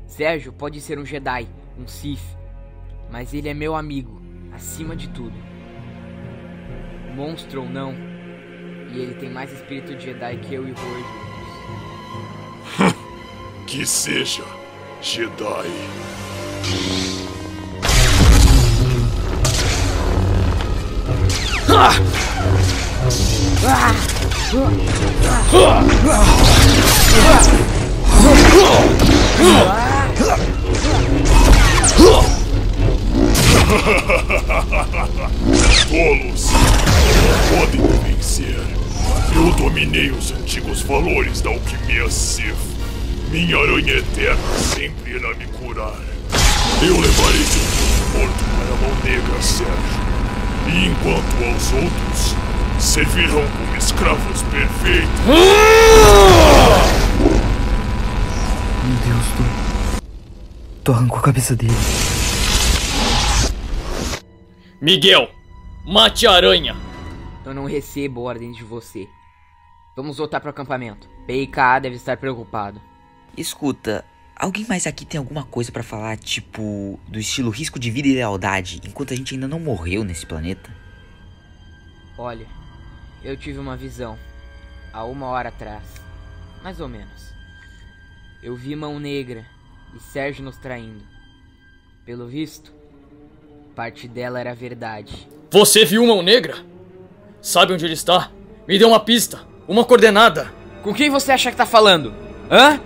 Sérgio 0.07 0.53
pode 0.53 0.81
ser 0.81 0.99
um 0.99 1.05
Jedi, 1.05 1.47
um 1.79 1.87
Sith, 1.87 2.23
mas 3.11 3.35
ele 3.35 3.49
é 3.49 3.55
meu 3.55 3.75
amigo, 3.75 4.21
acima 4.53 4.97
de 4.97 5.09
tudo. 5.09 5.37
Monstro 7.15 7.63
ou 7.63 7.69
não, 7.69 7.95
e 8.93 8.99
ele 8.99 9.15
tem 9.15 9.31
mais 9.31 9.53
espírito 9.53 9.95
de 9.95 10.07
Jedi 10.07 10.37
que 10.39 10.55
eu 10.55 10.67
e 10.67 10.73
Roy 10.73 11.05
juntos. 12.79 12.95
que 13.67 13.85
seja, 13.85 14.45
Jedi. 15.03 15.69
Ah! 21.71 22.88
Tolos! 35.89 36.51
Podem 37.57 37.81
me 37.81 38.15
vencer. 38.15 38.59
Eu 39.35 39.53
dominei 39.53 40.11
os 40.11 40.33
antigos 40.33 40.83
valores 40.83 41.41
da 41.41 41.51
alquimia 41.51 42.11
Sith. 42.11 42.57
Minha 43.31 43.59
aranha 43.59 43.99
eterna 43.99 44.59
sempre 44.75 45.13
irá 45.13 45.35
me 45.35 45.47
curar. 45.47 45.95
Eu 46.83 47.01
levarei 47.01 47.45
seu 47.45 48.19
morto 48.19 48.45
para 48.57 48.75
a 48.75 48.79
mão 48.81 48.95
negra, 49.05 49.43
Sérgio. 49.43 50.09
E 50.67 50.87
enquanto 50.87 51.45
aos 51.45 51.73
outros 51.73 52.48
servirão 52.89 53.45
como 53.51 53.77
escravos 53.77 54.43
perfeitos. 54.45 55.09
Meu 58.83 58.97
Deus, 59.07 59.27
tu. 59.37 60.03
Tu 60.85 60.93
arrancou 60.93 61.19
a 61.19 61.23
cabeça 61.23 61.55
dele. 61.55 61.75
Miguel, 64.81 65.29
mate 65.87 66.27
a 66.27 66.33
aranha! 66.33 66.75
Eu 67.45 67.53
não 67.53 67.67
recebo 67.67 68.23
ordens 68.23 68.57
de 68.57 68.65
você. 68.65 69.07
Vamos 69.95 70.17
voltar 70.17 70.41
pro 70.41 70.49
acampamento. 70.49 71.09
PIK 71.27 71.57
deve 71.83 71.97
estar 71.97 72.17
preocupado. 72.17 72.81
Escuta, 73.37 74.03
alguém 74.35 74.65
mais 74.67 74.87
aqui 74.87 75.05
tem 75.05 75.19
alguma 75.19 75.45
coisa 75.45 75.71
para 75.71 75.83
falar, 75.83 76.17
tipo, 76.17 76.99
do 77.07 77.19
estilo 77.19 77.51
risco 77.51 77.79
de 77.79 77.91
vida 77.91 78.09
e 78.09 78.15
lealdade, 78.15 78.81
enquanto 78.83 79.13
a 79.13 79.17
gente 79.17 79.35
ainda 79.35 79.47
não 79.47 79.61
morreu 79.61 80.05
nesse 80.05 80.25
planeta? 80.25 80.75
Olha, 82.17 82.58
eu 83.29 83.37
tive 83.37 83.59
uma 83.59 83.77
visão 83.77 84.19
há 84.91 85.05
uma 85.05 85.27
hora 85.27 85.51
atrás, 85.51 85.85
mais 86.63 86.81
ou 86.81 86.89
menos. 86.89 87.35
Eu 88.43 88.57
vi 88.57 88.75
Mão 88.75 88.99
Negra 88.99 89.45
e 89.95 90.01
Sérgio 90.01 90.43
nos 90.43 90.57
traindo. 90.57 91.03
Pelo 92.07 92.27
visto, 92.27 92.73
parte 93.75 94.09
dela 94.09 94.41
era 94.41 94.55
verdade. 94.55 95.29
Você 95.51 95.85
viu 95.85 96.07
Mão 96.07 96.23
Negra? 96.23 96.57
Sabe 97.43 97.75
onde 97.75 97.85
ele 97.85 97.93
está? 97.93 98.31
Me 98.67 98.79
dê 98.79 98.85
uma 98.87 98.99
pista, 98.99 99.43
uma 99.67 99.85
coordenada. 99.85 100.51
Com 100.83 100.95
quem 100.95 101.11
você 101.11 101.33
acha 101.33 101.51
que 101.51 101.57
tá 101.57 101.67
falando? 101.67 102.15
Hã? 102.51 102.81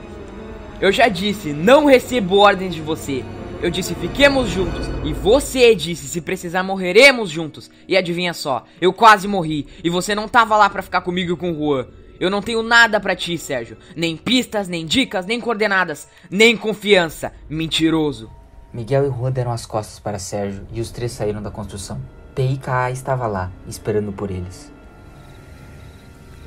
Eu 0.81 0.91
já 0.91 1.07
disse, 1.07 1.53
não 1.53 1.87
recebo 1.87 2.39
ordens 2.39 2.75
de 2.75 2.81
você. 2.81 3.25
Eu 3.63 3.71
disse 3.71 3.95
fiquemos 3.95 4.51
juntos. 4.51 4.89
E 5.05 5.13
você 5.13 5.73
disse 5.73 6.09
se 6.09 6.21
precisar 6.21 6.65
morreremos 6.65 7.31
juntos. 7.31 7.71
E 7.87 7.97
adivinha 7.97 8.35
só, 8.35 8.65
eu 8.81 8.93
quase 8.93 9.29
morri. 9.29 9.69
E 9.85 9.89
você 9.89 10.17
não 10.17 10.27
tava 10.27 10.57
lá 10.57 10.69
para 10.69 10.83
ficar 10.83 11.01
comigo 11.03 11.33
e 11.33 11.37
com 11.37 11.53
o 11.53 11.55
Juan. 11.55 11.87
Eu 12.19 12.29
não 12.29 12.43
tenho 12.43 12.63
nada 12.63 12.99
para 12.99 13.15
ti, 13.15 13.39
Sérgio. 13.39 13.77
Nem 13.95 14.17
pistas, 14.17 14.67
nem 14.67 14.85
dicas, 14.85 15.27
nem 15.27 15.41
coordenadas, 15.41 16.09
nem 16.29 16.57
confiança. 16.57 17.33
Mentiroso. 17.49 18.29
Miguel 18.73 19.07
e 19.07 19.11
Juan 19.11 19.31
deram 19.31 19.53
as 19.53 19.65
costas 19.65 20.01
para 20.01 20.19
Sérgio 20.19 20.67
e 20.73 20.81
os 20.81 20.91
três 20.91 21.13
saíram 21.13 21.41
da 21.41 21.51
construção. 21.51 22.01
PIKA 22.35 22.91
estava 22.91 23.29
lá, 23.29 23.53
esperando 23.69 24.13
por 24.13 24.31
eles. 24.31 24.73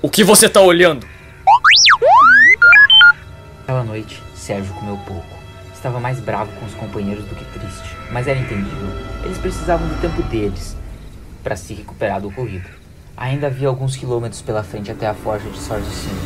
O 0.01 0.09
que 0.09 0.24
você 0.24 0.49
tá 0.49 0.59
olhando? 0.59 1.07
Aquela 3.61 3.84
noite, 3.84 4.22
Sérgio 4.34 4.74
comeu 4.74 4.97
pouco. 5.05 5.35
Estava 5.86 6.00
mais 6.00 6.20
bravo 6.20 6.52
com 6.60 6.66
os 6.66 6.74
companheiros 6.74 7.26
do 7.26 7.36
que 7.36 7.46
triste, 7.46 7.96
mas 8.12 8.28
era 8.28 8.40
entendível. 8.40 8.90
Eles 9.24 9.38
precisavam 9.38 9.88
do 9.88 10.02
tempo 10.02 10.24
deles 10.24 10.76
para 11.44 11.56
se 11.56 11.76
recuperar 11.76 12.20
do 12.20 12.30
ocorrido. 12.30 12.68
Ainda 13.16 13.46
havia 13.46 13.68
alguns 13.68 13.96
quilômetros 13.96 14.42
pela 14.42 14.64
frente 14.64 14.90
até 14.90 15.06
a 15.06 15.14
forja 15.14 15.48
de 15.48 15.60
Sorzucino. 15.60 16.20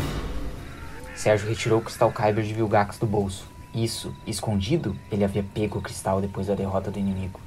Sérgio 1.13 1.49
retirou 1.49 1.79
o 1.79 1.81
cristal 1.81 2.09
Kyber 2.09 2.45
de 2.45 2.53
Vilgax 2.53 2.99
do 2.99 3.05
bolso 3.05 3.45
Isso, 3.75 4.15
escondido, 4.25 4.95
ele 5.11 5.25
havia 5.25 5.43
pego 5.43 5.79
o 5.79 5.81
cristal 5.81 6.21
depois 6.21 6.47
da 6.47 6.55
derrota 6.55 6.89
do 6.89 6.97
inimigo. 6.97 7.41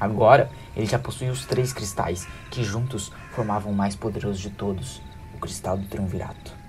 Agora, 0.00 0.50
ele 0.76 0.86
já 0.86 0.98
possuía 0.98 1.30
os 1.30 1.44
três 1.44 1.72
cristais, 1.72 2.26
que 2.50 2.64
juntos 2.64 3.12
formavam 3.30 3.70
o 3.70 3.76
mais 3.76 3.94
poderoso 3.94 4.40
de 4.40 4.50
todos, 4.50 5.00
o 5.32 5.38
cristal 5.38 5.78
do 5.78 5.86
triunvirato. 5.86 6.61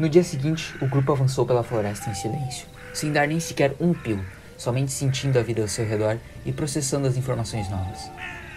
No 0.00 0.08
dia 0.08 0.24
seguinte, 0.24 0.74
o 0.80 0.86
grupo 0.86 1.12
avançou 1.12 1.44
pela 1.44 1.62
floresta 1.62 2.08
em 2.08 2.14
silêncio, 2.14 2.66
sem 2.94 3.12
dar 3.12 3.28
nem 3.28 3.38
sequer 3.38 3.74
um 3.78 3.92
pio, 3.92 4.24
somente 4.56 4.90
sentindo 4.90 5.38
a 5.38 5.42
vida 5.42 5.60
ao 5.60 5.68
seu 5.68 5.84
redor 5.84 6.16
e 6.42 6.50
processando 6.50 7.06
as 7.06 7.18
informações 7.18 7.68
novas. 7.68 8.10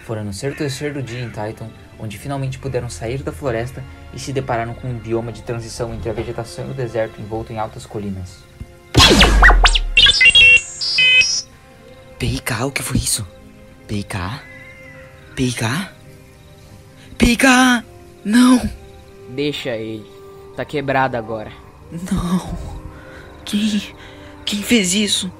Fora 0.06 0.24
no 0.24 0.32
terceiro 0.32 1.02
dia 1.02 1.20
em 1.20 1.28
Titan, 1.28 1.68
onde 1.98 2.16
finalmente 2.16 2.58
puderam 2.58 2.88
sair 2.88 3.22
da 3.22 3.30
floresta 3.30 3.84
e 4.14 4.18
se 4.18 4.32
depararam 4.32 4.72
com 4.72 4.88
um 4.88 4.98
bioma 4.98 5.30
de 5.30 5.42
transição 5.42 5.92
entre 5.92 6.08
a 6.08 6.14
vegetação 6.14 6.66
e 6.66 6.70
o 6.70 6.74
deserto 6.74 7.20
envolto 7.20 7.52
em 7.52 7.58
altas 7.58 7.84
colinas. 7.84 8.38
PIK, 12.18 12.52
o 12.62 12.70
que 12.70 12.82
foi 12.82 12.96
isso? 12.96 13.28
PIK? 13.86 14.16
PIK? 15.36 15.64
PIK! 17.18 17.44
Não! 18.24 18.62
Deixa 19.28 19.76
ele. 19.76 20.13
Tá 20.56 20.64
quebrado 20.64 21.16
agora. 21.16 21.52
Não! 21.90 22.56
Quem. 23.44 23.94
Quem 24.44 24.62
fez 24.62 24.94
isso? 24.94 25.32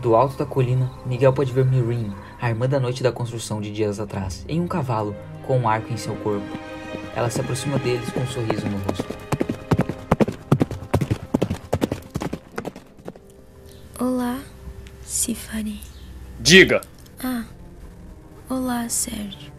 Do 0.00 0.16
alto 0.16 0.36
da 0.38 0.46
colina, 0.46 0.90
Miguel 1.04 1.32
pode 1.32 1.52
ver 1.52 1.64
Mirim, 1.64 2.12
a 2.40 2.48
irmã 2.48 2.66
da 2.66 2.80
noite 2.80 3.02
da 3.02 3.12
construção 3.12 3.60
de 3.60 3.70
dias 3.70 4.00
atrás, 4.00 4.46
em 4.48 4.58
um 4.58 4.66
cavalo, 4.66 5.14
com 5.46 5.58
um 5.58 5.68
arco 5.68 5.92
em 5.92 5.96
seu 5.96 6.16
corpo. 6.16 6.46
Ela 7.14 7.28
se 7.28 7.40
aproxima 7.40 7.78
deles 7.78 8.08
com 8.10 8.20
um 8.20 8.26
sorriso 8.26 8.66
no 8.66 8.78
rosto. 8.78 9.04
Olá, 13.98 14.40
Sifari. 15.04 15.80
Diga! 16.40 16.80
Ah, 17.22 17.44
olá, 18.48 18.88
Sérgio. 18.88 19.52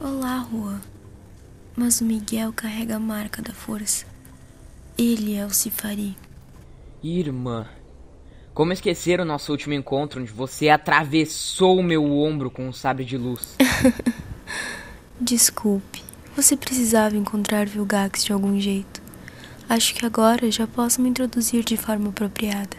Olá, 0.00 0.38
Rua. 0.38 0.80
Mas 1.74 2.00
o 2.00 2.04
Miguel 2.04 2.52
carrega 2.52 2.96
a 2.96 3.00
marca 3.00 3.42
da 3.42 3.52
força. 3.52 4.06
Ele 4.98 5.36
é 5.36 5.46
o 5.46 5.50
Sifari. 5.50 6.16
Irmã, 7.00 7.68
como 8.52 8.72
esquecer 8.72 9.20
o 9.20 9.24
nosso 9.24 9.52
último 9.52 9.72
encontro 9.72 10.20
onde 10.20 10.32
você 10.32 10.68
atravessou 10.68 11.78
o 11.78 11.84
meu 11.84 12.04
ombro 12.04 12.50
com 12.50 12.66
um 12.66 12.72
sabre 12.72 13.04
de 13.04 13.16
luz? 13.16 13.56
Desculpe, 15.20 16.02
você 16.34 16.56
precisava 16.56 17.16
encontrar 17.16 17.64
Vilgax 17.64 18.24
de 18.24 18.32
algum 18.32 18.58
jeito. 18.58 19.00
Acho 19.68 19.94
que 19.94 20.04
agora 20.04 20.50
já 20.50 20.66
posso 20.66 21.00
me 21.00 21.08
introduzir 21.08 21.62
de 21.62 21.76
forma 21.76 22.08
apropriada. 22.08 22.76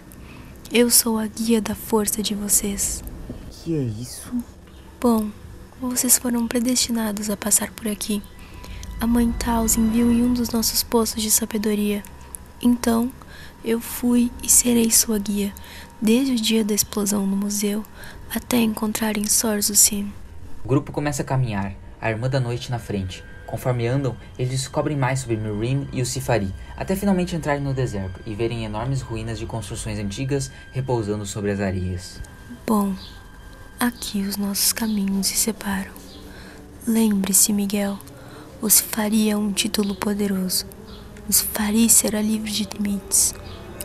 Eu 0.69 0.89
sou 0.89 1.17
a 1.17 1.25
guia 1.25 1.61
da 1.61 1.73
força 1.73 2.21
de 2.21 2.35
vocês. 2.35 3.01
Que 3.49 3.77
é 3.77 3.81
isso? 3.81 4.29
Bom, 4.99 5.29
vocês 5.79 6.17
foram 6.17 6.45
predestinados 6.49 7.29
a 7.29 7.37
passar 7.37 7.71
por 7.71 7.87
aqui. 7.87 8.21
A 9.01 9.07
mãe 9.07 9.31
Taos 9.31 9.77
enviou 9.77 10.11
em 10.11 10.23
um 10.23 10.33
dos 10.33 10.49
nossos 10.49 10.83
poços 10.83 11.23
de 11.23 11.31
sabedoria. 11.31 12.03
Então, 12.61 13.09
eu 13.63 13.79
fui 13.79 14.29
e 14.43 14.49
serei 14.49 14.91
sua 14.91 15.17
guia, 15.17 15.53
desde 16.01 16.33
o 16.33 16.35
dia 16.35 16.65
da 16.65 16.73
explosão 16.73 17.25
no 17.25 17.37
museu 17.37 17.85
até 18.29 18.57
encontrarem 18.57 19.25
Sorzusim. 19.25 20.11
O 20.65 20.67
grupo 20.67 20.91
começa 20.91 21.21
a 21.21 21.25
caminhar, 21.25 21.73
a 22.01 22.11
Irmã 22.11 22.29
da 22.29 22.41
Noite 22.41 22.69
na 22.69 22.77
frente. 22.77 23.23
Conforme 23.47 23.87
andam, 23.87 24.17
eles 24.37 24.51
descobrem 24.51 24.97
mais 24.97 25.21
sobre 25.21 25.37
Mirim 25.37 25.87
e 25.93 26.01
o 26.01 26.05
Sifari, 26.05 26.53
até 26.75 26.93
finalmente 26.93 27.37
entrarem 27.37 27.63
no 27.63 27.73
deserto 27.73 28.19
e 28.25 28.35
verem 28.35 28.65
enormes 28.65 29.01
ruínas 29.01 29.39
de 29.39 29.45
construções 29.45 29.97
antigas 29.97 30.51
repousando 30.73 31.25
sobre 31.25 31.51
as 31.51 31.61
areias. 31.61 32.19
Bom, 32.67 32.93
aqui 33.79 34.23
os 34.23 34.35
nossos 34.35 34.73
caminhos 34.73 35.27
se 35.27 35.37
separam. 35.37 35.93
Lembre-se, 36.85 37.53
Miguel, 37.53 37.97
o 38.61 38.69
Sifari 38.69 39.29
é 39.29 39.37
um 39.37 39.53
título 39.53 39.95
poderoso. 39.95 40.65
O 41.29 41.33
Sifari 41.33 41.89
será 41.89 42.21
livre 42.21 42.51
de 42.51 42.67
limites. 42.73 43.33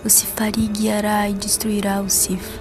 O 0.05 0.11
Sifari 0.11 0.67
guiará 0.67 1.29
e 1.29 1.35
destruirá 1.35 2.01
o 2.01 2.11
Sif. 2.11 2.59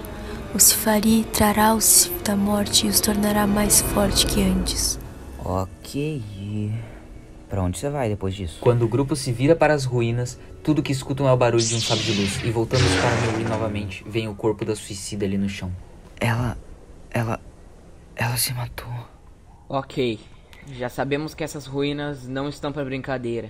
O 0.53 0.59
Sifari 0.59 1.25
trará 1.33 1.73
o 1.73 1.81
Sif 1.81 2.13
da 2.23 2.35
morte 2.35 2.85
e 2.85 2.89
os 2.89 2.99
tornará 2.99 3.47
mais 3.47 3.81
forte 3.81 4.27
que 4.27 4.43
antes. 4.43 4.99
Ok. 5.43 6.21
Pra 7.49 7.63
onde 7.63 7.79
você 7.79 7.89
vai 7.89 8.09
depois 8.09 8.35
disso? 8.35 8.57
Quando 8.61 8.83
o 8.83 8.87
grupo 8.87 9.15
se 9.15 9.31
vira 9.31 9.55
para 9.55 9.73
as 9.73 9.83
ruínas, 9.83 10.39
tudo 10.63 10.83
que 10.83 10.91
escutam 10.91 11.27
é 11.27 11.33
o 11.33 11.37
barulho 11.37 11.63
de 11.63 11.75
um 11.75 11.81
sábio 11.81 12.03
de 12.03 12.13
luz. 12.13 12.43
E 12.43 12.51
voltamos 12.51 12.87
para 12.95 13.31
Miri 13.31 13.49
novamente, 13.49 14.03
vem 14.07 14.27
o 14.27 14.35
corpo 14.35 14.63
da 14.63 14.75
suicida 14.75 15.25
ali 15.25 15.37
no 15.37 15.49
chão. 15.49 15.71
Ela. 16.19 16.57
Ela. 17.09 17.39
Ela 18.15 18.37
se 18.37 18.53
matou. 18.53 18.93
Ok. 19.67 20.19
Já 20.71 20.89
sabemos 20.89 21.33
que 21.35 21.43
essas 21.43 21.65
ruínas 21.65 22.27
não 22.27 22.47
estão 22.47 22.71
para 22.71 22.85
brincadeira. 22.85 23.49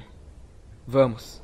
Vamos. 0.86 1.42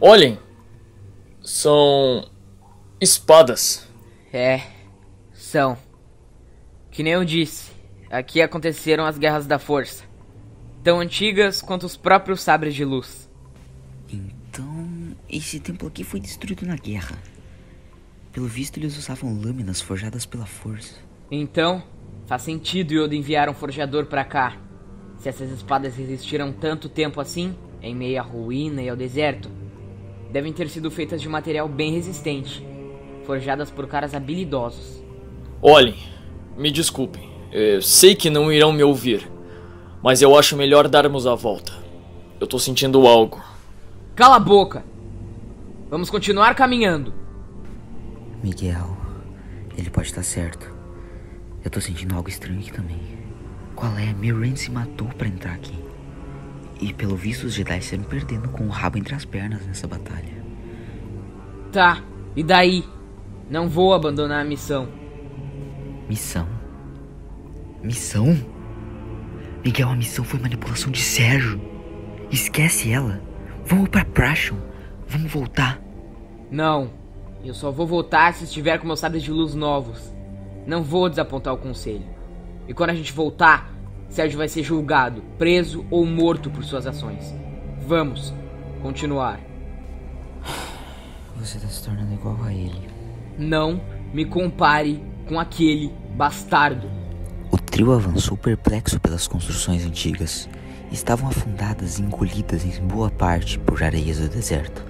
Olhem! 0.00 0.38
São. 1.42 2.26
espadas. 3.00 3.86
É, 4.32 4.62
são. 5.32 5.76
Que 6.90 7.02
nem 7.02 7.12
eu 7.12 7.24
disse, 7.24 7.69
aqui 8.10 8.42
aconteceram 8.42 9.06
as 9.06 9.16
Guerras 9.16 9.46
da 9.46 9.58
Força. 9.58 10.04
Tão 10.82 10.98
antigas 10.98 11.62
quanto 11.62 11.86
os 11.86 11.96
próprios 11.96 12.40
sabres 12.40 12.74
de 12.74 12.84
luz. 12.84 13.30
Então, 14.12 15.16
esse 15.28 15.60
templo 15.60 15.86
aqui 15.86 16.02
foi 16.02 16.18
destruído 16.18 16.66
na 16.66 16.76
guerra. 16.76 17.16
Pelo 18.32 18.46
visto, 18.46 18.78
eles 18.78 18.98
usavam 18.98 19.40
lâminas 19.40 19.80
forjadas 19.80 20.26
pela 20.26 20.46
força. 20.46 20.96
Então, 21.30 21.82
faz 22.26 22.42
sentido 22.42 22.92
Yoda 22.92 23.14
enviar 23.14 23.48
um 23.48 23.54
forjador 23.54 24.06
para 24.06 24.24
cá. 24.24 24.56
Se 25.18 25.28
essas 25.28 25.50
espadas 25.50 25.96
resistiram 25.96 26.52
tanto 26.52 26.88
tempo 26.88 27.20
assim, 27.20 27.54
em 27.82 27.94
meio 27.94 28.18
à 28.18 28.22
ruína 28.22 28.82
e 28.82 28.88
ao 28.88 28.96
deserto, 28.96 29.50
devem 30.32 30.52
ter 30.52 30.68
sido 30.68 30.90
feitas 30.90 31.20
de 31.20 31.28
material 31.28 31.68
bem 31.68 31.92
resistente, 31.92 32.66
forjadas 33.26 33.70
por 33.70 33.86
caras 33.86 34.14
habilidosos. 34.14 35.02
Olhem, 35.60 35.98
me 36.56 36.70
desculpem. 36.70 37.29
Eu 37.52 37.82
sei 37.82 38.14
que 38.14 38.30
não 38.30 38.52
irão 38.52 38.72
me 38.72 38.84
ouvir, 38.84 39.28
mas 40.02 40.22
eu 40.22 40.38
acho 40.38 40.56
melhor 40.56 40.86
darmos 40.86 41.26
a 41.26 41.34
volta. 41.34 41.72
Eu 42.38 42.46
tô 42.46 42.58
sentindo 42.58 43.06
algo. 43.06 43.42
Cala 44.14 44.36
a 44.36 44.40
boca! 44.40 44.84
Vamos 45.90 46.08
continuar 46.08 46.54
caminhando. 46.54 47.12
Miguel, 48.42 48.96
ele 49.76 49.90
pode 49.90 50.06
estar 50.06 50.22
certo. 50.22 50.72
Eu 51.64 51.70
tô 51.70 51.80
sentindo 51.80 52.14
algo 52.14 52.28
estranho 52.28 52.60
aqui 52.60 52.72
também. 52.72 53.00
Qual 53.74 53.98
é? 53.98 54.12
Miran 54.12 54.54
se 54.54 54.70
matou 54.70 55.08
para 55.08 55.26
entrar 55.26 55.54
aqui. 55.54 55.76
E 56.80 56.94
pelo 56.94 57.16
visto 57.16 57.44
os 57.44 57.54
Jedi 57.54 57.82
saíram 57.82 58.04
perdendo 58.04 58.48
com 58.48 58.64
o 58.64 58.70
rabo 58.70 58.96
entre 58.96 59.14
as 59.14 59.24
pernas 59.24 59.66
nessa 59.66 59.88
batalha. 59.88 60.40
Tá, 61.72 62.02
e 62.36 62.44
daí? 62.44 62.84
Não 63.50 63.68
vou 63.68 63.92
abandonar 63.92 64.40
a 64.40 64.48
missão. 64.48 64.88
Missão? 66.08 66.59
Missão? 67.82 68.36
Miguel, 69.64 69.88
a 69.88 69.96
missão 69.96 70.24
foi 70.24 70.38
manipulação 70.38 70.90
de 70.90 71.00
Sérgio. 71.00 71.60
Esquece 72.30 72.92
ela. 72.92 73.20
Vamos 73.64 73.88
pra 73.88 74.04
Prashon. 74.04 74.56
Vamos 75.08 75.32
voltar. 75.32 75.80
Não. 76.50 76.90
Eu 77.42 77.54
só 77.54 77.70
vou 77.70 77.86
voltar 77.86 78.34
se 78.34 78.44
estiver 78.44 78.78
com 78.78 78.86
meus 78.86 79.00
sabres 79.00 79.22
de 79.22 79.30
luz 79.30 79.54
novos. 79.54 80.14
Não 80.66 80.82
vou 80.82 81.08
desapontar 81.08 81.54
o 81.54 81.58
conselho. 81.58 82.04
E 82.68 82.74
quando 82.74 82.90
a 82.90 82.94
gente 82.94 83.12
voltar, 83.12 83.72
Sérgio 84.08 84.38
vai 84.38 84.48
ser 84.48 84.62
julgado, 84.62 85.22
preso 85.38 85.86
ou 85.90 86.04
morto 86.04 86.50
por 86.50 86.62
suas 86.64 86.86
ações. 86.86 87.34
Vamos 87.86 88.34
continuar. 88.82 89.40
Você 91.36 91.58
tá 91.58 91.68
se 91.68 91.82
tornando 91.82 92.12
igual 92.12 92.42
a 92.44 92.52
ele. 92.52 92.88
Não 93.38 93.80
me 94.12 94.24
compare 94.26 95.02
com 95.26 95.40
aquele 95.40 95.90
bastardo. 96.14 96.99
Trio 97.70 97.92
avançou 97.92 98.36
perplexo 98.36 98.98
pelas 98.98 99.28
construções 99.28 99.86
antigas. 99.86 100.48
Estavam 100.90 101.28
afundadas 101.28 101.98
e 101.98 102.02
engolidas 102.02 102.64
em 102.64 102.84
boa 102.84 103.10
parte 103.10 103.60
por 103.60 103.80
areias 103.82 104.18
do 104.18 104.28
deserto, 104.28 104.84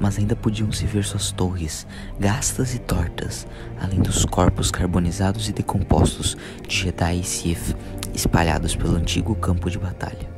mas 0.00 0.18
ainda 0.18 0.34
podiam 0.34 0.72
se 0.72 0.86
ver 0.86 1.04
suas 1.04 1.30
torres, 1.30 1.86
gastas 2.18 2.74
e 2.74 2.78
tortas, 2.78 3.46
além 3.78 4.00
dos 4.00 4.24
corpos 4.24 4.70
carbonizados 4.70 5.46
e 5.46 5.52
decompostos 5.52 6.34
de 6.66 6.74
Jedi 6.74 7.20
e 7.20 7.24
Sith 7.24 7.76
espalhados 8.14 8.74
pelo 8.74 8.96
antigo 8.96 9.34
campo 9.34 9.70
de 9.70 9.78
batalha. 9.78 10.30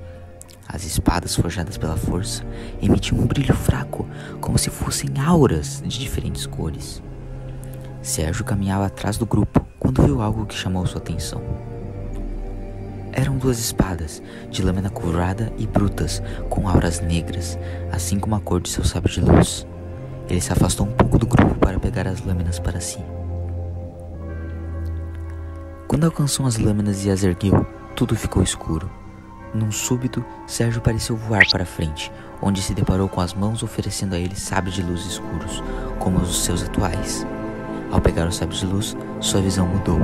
As 0.66 0.84
espadas 0.84 1.36
forjadas 1.36 1.78
pela 1.78 1.96
força 1.96 2.44
emitiam 2.82 3.20
um 3.20 3.26
brilho 3.26 3.54
fraco, 3.54 4.04
como 4.40 4.58
se 4.58 4.68
fossem 4.68 5.10
auras 5.24 5.80
de 5.80 6.00
diferentes 6.00 6.44
cores. 6.44 7.00
Sérgio 8.02 8.44
caminhava 8.44 8.86
atrás 8.86 9.16
do 9.16 9.24
grupo 9.24 9.64
quando 9.78 10.02
viu 10.02 10.20
algo 10.20 10.44
que 10.44 10.56
chamou 10.56 10.84
sua 10.86 10.98
atenção. 10.98 11.73
Eram 13.16 13.38
duas 13.38 13.60
espadas, 13.60 14.20
de 14.50 14.60
lâmina 14.60 14.90
curvada 14.90 15.52
e 15.56 15.68
brutas, 15.68 16.20
com 16.50 16.68
auras 16.68 17.00
negras, 17.00 17.56
assim 17.92 18.18
como 18.18 18.34
a 18.34 18.40
cor 18.40 18.60
de 18.60 18.68
seu 18.68 18.82
sabre 18.82 19.12
de 19.12 19.20
luz. 19.20 19.64
Ele 20.28 20.40
se 20.40 20.52
afastou 20.52 20.84
um 20.84 20.90
pouco 20.90 21.16
do 21.16 21.24
grupo 21.24 21.54
para 21.54 21.78
pegar 21.78 22.08
as 22.08 22.24
lâminas 22.24 22.58
para 22.58 22.80
si. 22.80 22.98
Quando 25.86 26.06
alcançou 26.06 26.44
as 26.44 26.58
lâminas 26.58 27.04
e 27.04 27.10
as 27.10 27.22
ergueu, 27.22 27.64
tudo 27.94 28.16
ficou 28.16 28.42
escuro. 28.42 28.90
Num 29.54 29.70
súbito, 29.70 30.24
Sérgio 30.44 30.80
pareceu 30.80 31.16
voar 31.16 31.44
para 31.48 31.64
frente, 31.64 32.10
onde 32.42 32.60
se 32.60 32.74
deparou 32.74 33.08
com 33.08 33.20
as 33.20 33.32
mãos 33.32 33.62
oferecendo 33.62 34.16
a 34.16 34.18
ele 34.18 34.34
sabres 34.34 34.74
de 34.74 34.82
luz 34.82 35.06
escuros, 35.06 35.62
como 36.00 36.18
os 36.18 36.42
seus 36.44 36.64
atuais. 36.64 37.24
Ao 37.92 38.00
pegar 38.00 38.26
o 38.26 38.32
sabre 38.32 38.56
de 38.56 38.66
luz, 38.66 38.96
sua 39.20 39.40
visão 39.40 39.68
mudou. 39.68 40.00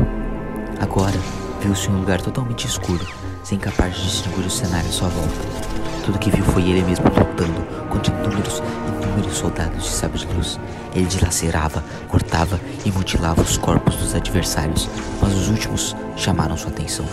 Agora, 0.81 1.19
viu-se 1.61 1.91
um 1.91 1.99
lugar 1.99 2.21
totalmente 2.21 2.67
escuro, 2.67 3.07
sem 3.43 3.59
capaz 3.59 3.95
de 3.95 4.03
distinguir 4.03 4.47
o 4.47 4.51
cenário 4.51 4.89
à 4.89 4.93
sua 4.93 5.09
volta. 5.09 5.71
Tudo 6.05 6.19
que 6.19 6.31
viu 6.31 6.45
foi 6.45 6.63
ele 6.63 6.83
mesmo 6.83 7.05
lutando 7.05 7.61
contra 7.89 8.13
inúmeros, 8.13 8.63
inúmeros 9.03 9.37
soldados 9.37 9.85
de 9.85 9.91
sabre 9.91 10.19
de 10.19 10.35
luz. 10.35 10.59
Ele 10.95 11.07
dilacerava, 11.07 11.85
cortava 12.09 12.59
e 12.85 12.91
mutilava 12.91 13.43
os 13.43 13.59
corpos 13.59 13.97
dos 13.97 14.15
adversários, 14.15 14.89
mas 15.21 15.35
os 15.35 15.49
últimos 15.49 15.95
chamaram 16.17 16.57
sua 16.57 16.71
atenção. 16.71 17.05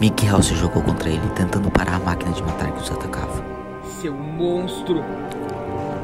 Miguel 0.00 0.42
se 0.42 0.54
jogou 0.54 0.82
contra 0.82 1.10
ele, 1.10 1.28
tentando 1.34 1.70
parar 1.70 1.96
a 1.96 1.98
máquina 1.98 2.32
de 2.32 2.42
matar 2.42 2.72
que 2.72 2.82
os 2.82 2.90
atacava. 2.90 3.44
Seu 4.00 4.14
monstro! 4.14 5.04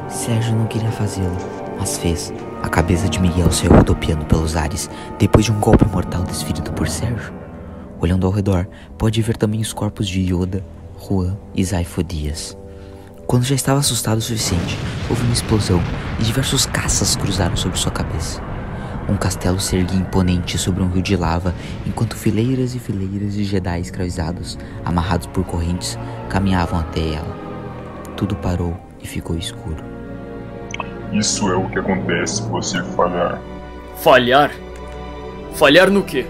Sérgio 0.09 0.55
não 0.55 0.67
queria 0.67 0.91
fazê-lo, 0.91 1.37
mas 1.79 1.97
fez. 1.97 2.31
A 2.61 2.69
cabeça 2.69 3.09
de 3.09 3.19
Miguel 3.19 3.51
saiu 3.51 3.71
rodopiando 3.71 4.25
pelos 4.25 4.55
ares 4.55 4.89
depois 5.17 5.45
de 5.45 5.51
um 5.51 5.59
golpe 5.59 5.85
mortal 5.85 6.23
desferido 6.23 6.71
por 6.73 6.87
Sérgio. 6.87 7.44
Olhando 8.01 8.27
ao 8.27 8.33
redor, 8.33 8.67
pode 8.97 9.21
ver 9.21 9.37
também 9.37 9.61
os 9.61 9.73
corpos 9.73 10.07
de 10.07 10.21
Yoda, 10.21 10.63
Juan 10.99 11.37
e 11.53 11.63
Zaifo 11.63 12.03
Dias. 12.03 12.57
Quando 13.25 13.43
já 13.43 13.55
estava 13.55 13.79
assustado 13.79 14.19
o 14.19 14.21
suficiente, 14.21 14.77
houve 15.09 15.23
uma 15.23 15.33
explosão 15.33 15.81
e 16.19 16.23
diversos 16.23 16.65
caças 16.65 17.15
cruzaram 17.15 17.57
sobre 17.57 17.79
sua 17.79 17.91
cabeça. 17.91 18.41
Um 19.09 19.17
castelo 19.17 19.59
se 19.59 19.75
erguia 19.75 19.99
imponente 19.99 20.57
sobre 20.57 20.83
um 20.83 20.89
rio 20.89 21.01
de 21.01 21.15
lava, 21.15 21.53
enquanto 21.85 22.15
fileiras 22.15 22.75
e 22.75 22.79
fileiras 22.79 23.33
de 23.33 23.43
Jedi 23.43 23.79
escravizados, 23.79 24.57
amarrados 24.83 25.27
por 25.27 25.43
correntes, 25.45 25.97
caminhavam 26.29 26.79
até 26.79 27.13
ela. 27.13 27.35
Tudo 28.17 28.35
parou 28.35 28.75
e 29.01 29.07
ficou 29.07 29.37
escuro. 29.37 29.83
Isso 31.13 31.49
é 31.49 31.55
o 31.55 31.69
que 31.69 31.79
acontece 31.79 32.37
se 32.37 32.49
você 32.49 32.83
falhar. 32.83 33.39
Falhar? 33.97 34.51
Falhar 35.53 35.89
no 35.89 36.03
quê? 36.03 36.25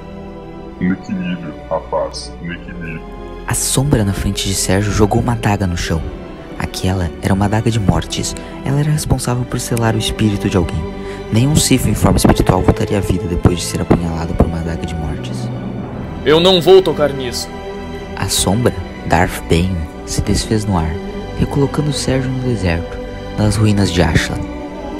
No 0.79 0.93
equilíbrio, 0.93 1.53
rapaz, 1.69 2.33
no 2.41 2.53
equilíbrio. 2.53 3.01
A 3.47 3.53
sombra 3.53 4.03
na 4.03 4.13
frente 4.13 4.47
de 4.47 4.53
Sérgio 4.53 4.91
jogou 4.91 5.21
uma 5.21 5.33
adaga 5.33 5.65
no 5.65 5.77
chão. 5.77 6.01
Aquela 6.59 7.09
era 7.21 7.33
uma 7.33 7.45
adaga 7.45 7.71
de 7.71 7.79
mortes. 7.79 8.35
Ela 8.65 8.79
era 8.79 8.91
responsável 8.91 9.45
por 9.45 9.59
selar 9.59 9.95
o 9.95 9.99
espírito 9.99 10.49
de 10.49 10.57
alguém. 10.57 10.83
Nenhum 11.31 11.55
Sith 11.55 11.85
em 11.85 11.93
forma 11.93 12.17
espiritual 12.17 12.61
voltaria 12.61 12.97
à 12.97 13.01
vida 13.01 13.25
depois 13.27 13.59
de 13.59 13.63
ser 13.63 13.81
apunhalado 13.81 14.33
por 14.33 14.45
uma 14.45 14.59
adaga 14.59 14.85
de 14.85 14.95
mortes. 14.95 15.49
Eu 16.25 16.39
não 16.39 16.59
vou 16.61 16.81
tocar 16.81 17.13
nisso. 17.13 17.47
A 18.15 18.27
sombra, 18.27 18.73
Darth 19.07 19.43
Bane, 19.49 19.77
se 20.05 20.21
desfez 20.21 20.65
no 20.65 20.77
ar, 20.77 20.91
recolocando 21.39 21.93
Sérgio 21.93 22.31
no 22.31 22.39
deserto, 22.39 22.97
nas 23.37 23.55
ruínas 23.55 23.91
de 23.91 24.01
Ashland. 24.01 24.43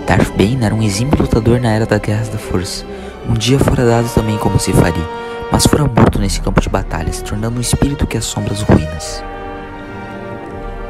Darth 0.05 0.31
Bane 0.37 0.63
era 0.63 0.75
um 0.75 0.83
exímio 0.83 1.17
lutador 1.19 1.59
na 1.59 1.71
era 1.71 1.85
da 1.85 1.97
Guerra 1.97 2.25
da 2.25 2.37
Força. 2.37 2.85
Um 3.27 3.33
dia 3.33 3.57
fora 3.57 3.85
dado 3.85 4.13
também 4.13 4.37
como 4.37 4.59
Sifari, 4.59 5.03
mas 5.51 5.65
fora 5.65 5.85
morto 5.85 6.19
nesse 6.19 6.41
campo 6.41 6.61
de 6.61 6.69
batalha, 6.69 7.11
se 7.11 7.23
tornando 7.23 7.57
um 7.57 7.61
espírito 7.61 8.07
que 8.07 8.17
assombra 8.17 8.53
as 8.53 8.61
ruínas. 8.61 9.23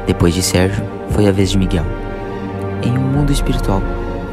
Depois 0.06 0.34
de 0.34 0.42
Sérgio, 0.42 0.84
foi 1.10 1.28
a 1.28 1.32
vez 1.32 1.50
de 1.50 1.58
Miguel. 1.58 1.84
Em 2.82 2.96
um 2.96 3.02
mundo 3.02 3.32
espiritual, 3.32 3.82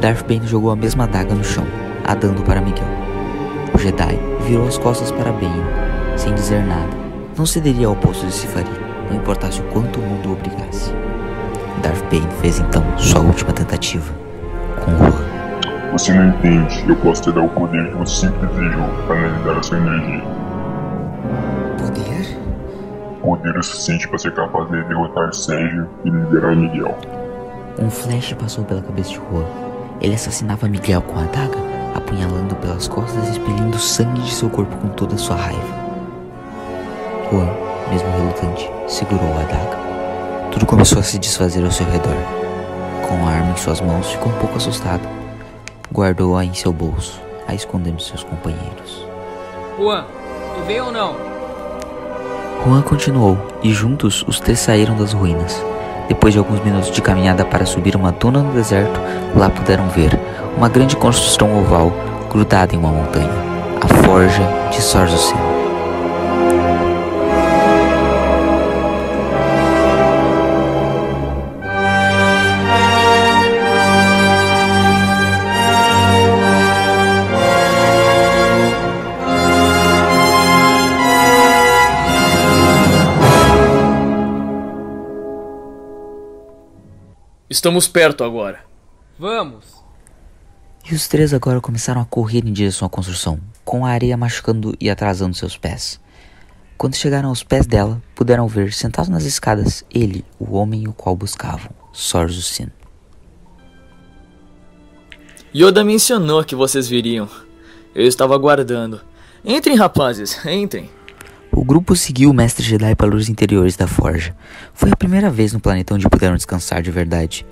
Darth 0.00 0.26
Bane 0.26 0.46
jogou 0.46 0.70
a 0.70 0.76
mesma 0.76 1.04
adaga 1.04 1.34
no 1.34 1.44
chão, 1.44 1.66
adando 2.04 2.42
para 2.42 2.60
Miguel. 2.60 2.86
O 3.74 3.78
Jedi 3.78 4.18
virou 4.46 4.68
as 4.68 4.78
costas 4.78 5.10
para 5.10 5.32
Bane, 5.32 5.64
sem 6.16 6.34
dizer 6.34 6.62
nada. 6.64 6.94
Não 7.36 7.44
cederia 7.44 7.88
ao 7.88 7.96
posto 7.96 8.26
de 8.26 8.32
Sifari, 8.32 8.70
não 9.10 9.16
importasse 9.16 9.60
o 9.60 9.64
quanto 9.64 9.98
o 9.98 10.02
mundo 10.02 10.28
o 10.28 10.32
obrigasse. 10.32 10.92
Darth 11.82 12.04
Bane 12.10 12.28
fez 12.40 12.60
então 12.60 12.84
sua 12.96 13.20
última 13.20 13.52
tentativa, 13.52 14.12
com 14.84 14.96
Juan. 14.96 15.23
Você 15.94 16.12
não 16.12 16.26
entende, 16.26 16.84
eu 16.88 16.96
posso 16.96 17.22
te 17.22 17.30
dar 17.30 17.42
o 17.42 17.48
poder 17.48 17.88
que 17.88 17.94
você 17.94 18.26
sempre 18.26 18.48
desejou 18.48 18.88
para 19.06 19.16
analisar 19.16 19.58
a 19.58 19.62
sua 19.62 19.76
energia. 19.76 20.24
Poder? 21.78 22.38
Poder 23.22 23.56
o 23.56 23.62
suficiente 23.62 24.08
para 24.08 24.18
ser 24.18 24.34
capaz 24.34 24.68
de 24.72 24.82
derrotar 24.82 25.32
Sérgio 25.32 25.88
e 26.04 26.10
liberar 26.10 26.56
Miguel. 26.56 26.98
Um 27.78 27.88
flash 27.88 28.32
passou 28.32 28.64
pela 28.64 28.82
cabeça 28.82 29.10
de 29.10 29.14
Juan. 29.18 29.44
Ele 30.00 30.16
assassinava 30.16 30.66
Miguel 30.66 31.00
com 31.00 31.16
a 31.16 31.22
adaga, 31.22 31.58
apunhalando 31.94 32.56
pelas 32.56 32.88
costas 32.88 33.28
e 33.28 33.30
expelindo 33.30 33.78
sangue 33.78 34.20
de 34.22 34.34
seu 34.34 34.50
corpo 34.50 34.76
com 34.78 34.88
toda 34.88 35.14
a 35.14 35.18
sua 35.18 35.36
raiva. 35.36 35.62
Juan, 37.30 37.48
mesmo 37.92 38.10
relutante, 38.10 38.68
segurou 38.88 39.32
a 39.34 39.42
adaga. 39.42 39.78
Tudo 40.50 40.66
começou 40.66 40.98
a 40.98 41.04
se 41.04 41.20
desfazer 41.20 41.64
ao 41.64 41.70
seu 41.70 41.86
redor. 41.86 42.16
Com 43.08 43.24
a 43.28 43.30
arma 43.30 43.52
em 43.52 43.56
suas 43.56 43.80
mãos, 43.80 44.10
ficou 44.10 44.32
um 44.32 44.38
pouco 44.38 44.56
assustado. 44.56 45.13
Guardou-a 45.94 46.44
em 46.44 46.52
seu 46.52 46.72
bolso, 46.72 47.20
a 47.46 47.54
esconder 47.54 47.92
de 47.92 48.02
seus 48.02 48.24
companheiros. 48.24 49.06
Juan, 49.78 50.04
tu 50.56 50.66
veio 50.66 50.86
ou 50.86 50.92
não? 50.92 51.14
Juan 52.66 52.82
continuou, 52.82 53.38
e 53.62 53.72
juntos 53.72 54.24
os 54.26 54.40
três 54.40 54.58
saíram 54.58 54.96
das 54.96 55.12
ruínas. 55.12 55.64
Depois 56.08 56.34
de 56.34 56.40
alguns 56.40 56.58
minutos 56.64 56.90
de 56.90 57.00
caminhada 57.00 57.44
para 57.44 57.64
subir 57.64 57.94
uma 57.94 58.10
duna 58.10 58.40
no 58.40 58.52
deserto, 58.52 59.00
lá 59.36 59.48
puderam 59.48 59.88
ver 59.88 60.18
uma 60.56 60.68
grande 60.68 60.96
construção 60.96 61.56
oval 61.56 61.92
grudada 62.28 62.74
em 62.74 62.78
uma 62.78 62.90
montanha, 62.90 63.30
a 63.80 64.02
Forja 64.02 64.42
de 64.72 64.82
Sorzucen. 64.82 65.53
Estamos 87.64 87.88
perto 87.88 88.22
agora. 88.22 88.62
Vamos! 89.18 89.64
E 90.84 90.94
os 90.94 91.08
três 91.08 91.32
agora 91.32 91.62
começaram 91.62 92.02
a 92.02 92.04
correr 92.04 92.46
em 92.46 92.52
direção 92.52 92.84
à 92.84 92.90
construção, 92.90 93.40
com 93.64 93.86
a 93.86 93.88
areia 93.88 94.18
machucando 94.18 94.76
e 94.78 94.90
atrasando 94.90 95.34
seus 95.34 95.56
pés. 95.56 95.98
Quando 96.76 96.94
chegaram 96.94 97.30
aos 97.30 97.42
pés 97.42 97.64
dela, 97.66 98.02
puderam 98.14 98.46
ver, 98.46 98.74
sentado 98.74 99.10
nas 99.10 99.24
escadas, 99.24 99.82
ele, 99.90 100.26
o 100.38 100.56
homem 100.56 100.86
o 100.86 100.92
qual 100.92 101.16
buscavam, 101.16 101.70
Sorzo 101.90 102.42
Sin. 102.42 102.68
Yoda 105.56 105.82
mencionou 105.82 106.44
que 106.44 106.54
vocês 106.54 106.86
viriam. 106.86 107.30
Eu 107.94 108.06
estava 108.06 108.34
aguardando. 108.34 109.00
Entrem, 109.42 109.74
rapazes, 109.74 110.38
entrem. 110.44 110.90
O 111.56 111.64
grupo 111.64 111.94
seguiu 111.94 112.30
o 112.30 112.34
mestre 112.34 112.64
Jedi 112.64 112.96
para 112.96 113.14
os 113.14 113.28
interiores 113.28 113.76
da 113.76 113.86
forja. 113.86 114.34
Foi 114.72 114.90
a 114.90 114.96
primeira 114.96 115.30
vez 115.30 115.52
no 115.52 115.60
planeta 115.60 115.94
onde 115.94 116.08
puderam 116.08 116.34
descansar 116.34 116.82
de 116.82 116.90
verdade. 116.90 117.46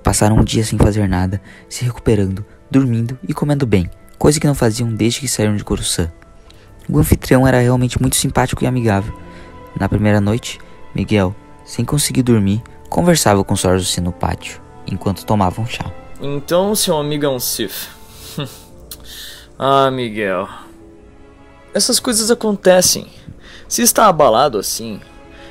Passaram 0.00 0.36
um 0.36 0.44
dia 0.44 0.62
sem 0.62 0.78
fazer 0.78 1.08
nada, 1.08 1.42
se 1.68 1.84
recuperando, 1.84 2.46
dormindo 2.70 3.18
e 3.28 3.34
comendo 3.34 3.66
bem, 3.66 3.90
coisa 4.16 4.38
que 4.38 4.46
não 4.46 4.54
faziam 4.54 4.88
desde 4.94 5.18
que 5.18 5.26
saíram 5.26 5.56
de 5.56 5.64
Coruscant. 5.64 6.08
O 6.88 6.98
anfitrião 7.00 7.46
era 7.48 7.58
realmente 7.58 8.00
muito 8.00 8.14
simpático 8.14 8.62
e 8.62 8.66
amigável. 8.66 9.12
Na 9.78 9.88
primeira 9.88 10.20
noite, 10.20 10.60
Miguel, 10.94 11.34
sem 11.64 11.84
conseguir 11.84 12.22
dormir, 12.22 12.62
conversava 12.88 13.42
com 13.42 13.56
Sorzusi 13.56 14.00
no 14.00 14.12
pátio, 14.12 14.62
enquanto 14.86 15.26
tomavam 15.26 15.66
chá. 15.66 15.92
Então 16.20 16.76
seu 16.76 16.96
amigo 16.96 17.26
é 17.26 17.28
um 17.28 17.40
Sith. 17.40 17.88
ah, 19.58 19.90
Miguel. 19.90 20.48
Essas 21.74 21.98
coisas 21.98 22.30
acontecem. 22.30 23.08
Se 23.68 23.82
está 23.82 24.06
abalado 24.06 24.58
assim, 24.58 25.00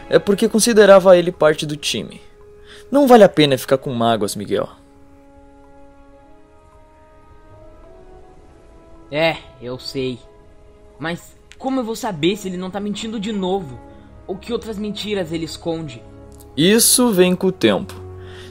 é 0.10 0.18
porque 0.18 0.50
considerava 0.50 1.16
ele 1.16 1.32
parte 1.32 1.66
do 1.66 1.78
time. 1.78 2.20
Não 2.90 3.08
vale 3.08 3.24
a 3.24 3.30
pena 3.30 3.58
ficar 3.58 3.78
com 3.78 3.94
mágoas, 3.94 4.36
Miguel. 4.36 4.68
É, 9.12 9.38
eu 9.62 9.78
sei. 9.78 10.20
Mas 11.00 11.36
como 11.58 11.80
eu 11.80 11.84
vou 11.84 11.96
saber 11.96 12.36
se 12.36 12.48
ele 12.48 12.58
não 12.58 12.72
tá 12.72 12.80
mentindo 12.80 13.20
de 13.20 13.32
novo? 13.32 13.80
Ou 14.26 14.36
que 14.36 14.52
outras 14.52 14.78
mentiras 14.78 15.32
ele 15.32 15.46
esconde? 15.46 16.02
Isso 16.56 17.12
vem 17.12 17.36
com 17.36 17.48
o 17.48 17.52
tempo. 17.52 17.94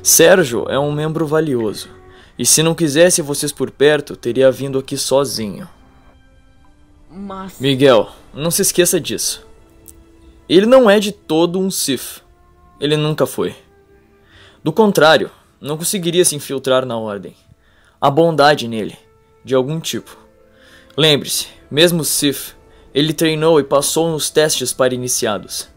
Sérgio 0.03 0.67
é 0.69 0.79
um 0.79 0.93
membro 0.93 1.27
valioso. 1.27 1.89
E 2.39 2.45
se 2.45 2.62
não 2.62 2.75
quisesse 2.75 3.23
vocês 3.23 3.51
por 3.51 3.71
perto, 3.71 4.17
teria 4.17 4.51
vindo 4.51 4.79
aqui 4.79 4.97
sozinho. 4.97 5.69
Mas. 7.11 7.59
Miguel, 7.59 8.11
não 8.35 8.51
se 8.51 8.62
esqueça 8.62 9.01
disso. 9.01 9.45
Ele 10.49 10.66
não 10.66 10.88
é 10.88 11.01
de 11.01 11.12
todo 11.12 11.59
um 11.59 11.70
Sith. 11.70 12.22
Ele 12.80 12.97
nunca 12.97 13.26
foi. 13.26 13.55
Do 14.62 14.72
contrário, 14.72 15.30
não 15.61 15.76
conseguiria 15.76 16.24
se 16.24 16.36
infiltrar 16.36 16.84
na 16.84 16.97
ordem. 16.97 17.34
Há 18.01 18.11
bondade 18.11 18.68
nele, 18.68 18.97
de 19.44 19.55
algum 19.55 19.80
tipo. 19.80 20.16
Lembre-se, 20.97 21.49
mesmo 21.70 22.05
Sith, 22.05 22.57
ele 22.94 23.12
treinou 23.12 23.59
e 23.59 23.64
passou 23.64 24.11
nos 24.11 24.30
testes 24.30 24.72
para 24.72 24.94
iniciados, 24.94 25.68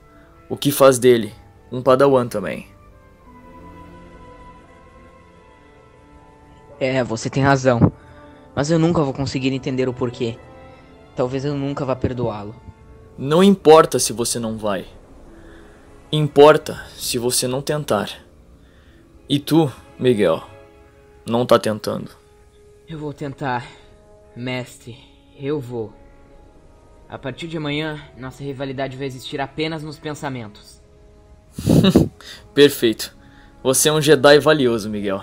o 0.47 0.55
que 0.55 0.71
faz 0.71 0.99
dele 0.99 1.33
um 1.71 1.81
padawan 1.81 2.27
também. 2.27 2.67
É, 6.79 7.03
você 7.03 7.29
tem 7.29 7.43
razão. 7.43 7.91
Mas 8.55 8.71
eu 8.71 8.79
nunca 8.79 9.03
vou 9.03 9.13
conseguir 9.13 9.53
entender 9.53 9.87
o 9.87 9.93
porquê. 9.93 10.37
Talvez 11.15 11.45
eu 11.45 11.53
nunca 11.53 11.85
vá 11.85 11.95
perdoá-lo. 11.95 12.55
Não 13.21 13.43
importa 13.43 13.99
se 13.99 14.13
você 14.13 14.39
não 14.39 14.57
vai. 14.57 14.85
Importa 16.09 16.85
se 16.95 17.17
você 17.17 17.49
não 17.49 17.61
tentar. 17.61 18.09
E 19.27 19.37
tu, 19.37 19.69
Miguel, 19.99 20.41
não 21.25 21.45
tá 21.45 21.59
tentando. 21.59 22.11
Eu 22.87 22.97
vou 22.97 23.11
tentar. 23.11 23.67
Mestre, 24.33 24.97
eu 25.37 25.59
vou. 25.59 25.93
A 27.09 27.17
partir 27.17 27.49
de 27.49 27.57
amanhã, 27.57 28.01
nossa 28.17 28.41
rivalidade 28.41 28.95
vai 28.95 29.07
existir 29.07 29.41
apenas 29.41 29.83
nos 29.83 29.99
pensamentos. 29.99 30.81
Perfeito. 32.55 33.13
Você 33.61 33.89
é 33.89 33.91
um 33.91 34.01
Jedi 34.01 34.39
valioso, 34.39 34.89
Miguel. 34.89 35.21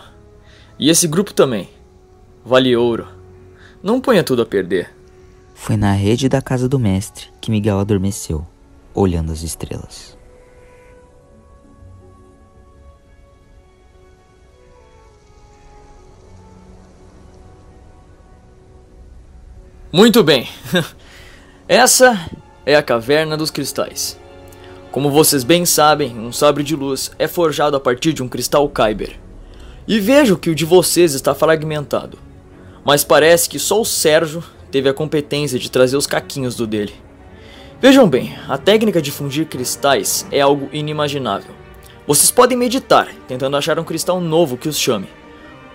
E 0.79 0.91
esse 0.91 1.09
grupo 1.09 1.33
também. 1.33 1.71
Vale 2.45 2.77
ouro. 2.77 3.09
Não 3.83 4.03
ponha 4.03 4.23
tudo 4.23 4.43
a 4.43 4.47
perder. 4.47 4.95
Foi 5.59 5.77
na 5.77 5.91
rede 5.93 6.29
da 6.29 6.41
casa 6.41 6.69
do 6.69 6.79
mestre 6.79 7.27
que 7.41 7.51
Miguel 7.51 7.81
adormeceu, 7.81 8.47
olhando 8.95 9.33
as 9.33 9.43
estrelas. 9.43 10.17
Muito 19.93 20.23
bem. 20.23 20.47
Essa 21.67 22.31
é 22.65 22.77
a 22.77 22.83
Caverna 22.83 23.37
dos 23.37 23.51
Cristais. 23.51 24.17
Como 24.93 25.11
vocês 25.11 25.43
bem 25.43 25.67
sabem, 25.67 26.17
um 26.17 26.31
sabre 26.31 26.63
de 26.63 26.77
luz 26.77 27.11
é 27.19 27.27
forjado 27.27 27.77
a 27.77 27.81
partir 27.81 28.13
de 28.13 28.23
um 28.23 28.29
cristal 28.29 28.69
Kyber. 28.69 29.19
E 29.89 29.99
vejo 29.99 30.37
que 30.37 30.51
o 30.51 30.55
de 30.55 30.65
vocês 30.65 31.13
está 31.13 31.35
fragmentado. 31.35 32.19
Mas 32.85 33.03
parece 33.03 33.49
que 33.49 33.59
só 33.59 33.81
o 33.81 33.85
Sérgio 33.85 34.45
teve 34.71 34.89
a 34.89 34.95
competência 34.95 35.59
de 35.59 35.71
trazer 35.71 35.97
os 35.97 36.07
caquinhos 36.07 36.57
do 36.57 36.67
dele. 36.67 36.95
Vejam 37.81 38.09
bem, 38.09 38.35
a 38.49 38.57
técnica 38.57 39.03
de 39.03 39.11
fundir 39.11 39.47
cristais 39.47 40.27
é 40.33 40.41
algo 40.41 40.69
inimaginável. 40.73 41.55
Vocês 42.07 42.31
podem 42.31 42.57
meditar, 42.57 43.09
tentando 43.29 43.57
achar 43.57 43.79
um 43.79 43.85
cristal 43.85 44.21
novo 44.21 44.57
que 44.57 44.69
os 44.69 44.79
chame. 44.79 45.09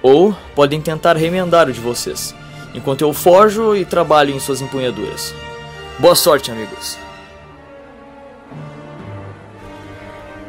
Ou 0.02 0.36
podem 0.56 0.82
tentar 0.82 1.16
remendar 1.16 1.70
o 1.70 1.74
de 1.74 1.80
vocês, 1.80 2.34
enquanto 2.74 3.02
eu 3.02 3.14
forjo 3.14 3.76
e 3.76 3.86
trabalho 3.86 4.34
em 4.34 4.40
suas 4.40 4.62
empunhaduras. 4.62 5.34
Boa 6.00 6.16
sorte, 6.16 6.50
amigos. 6.50 6.98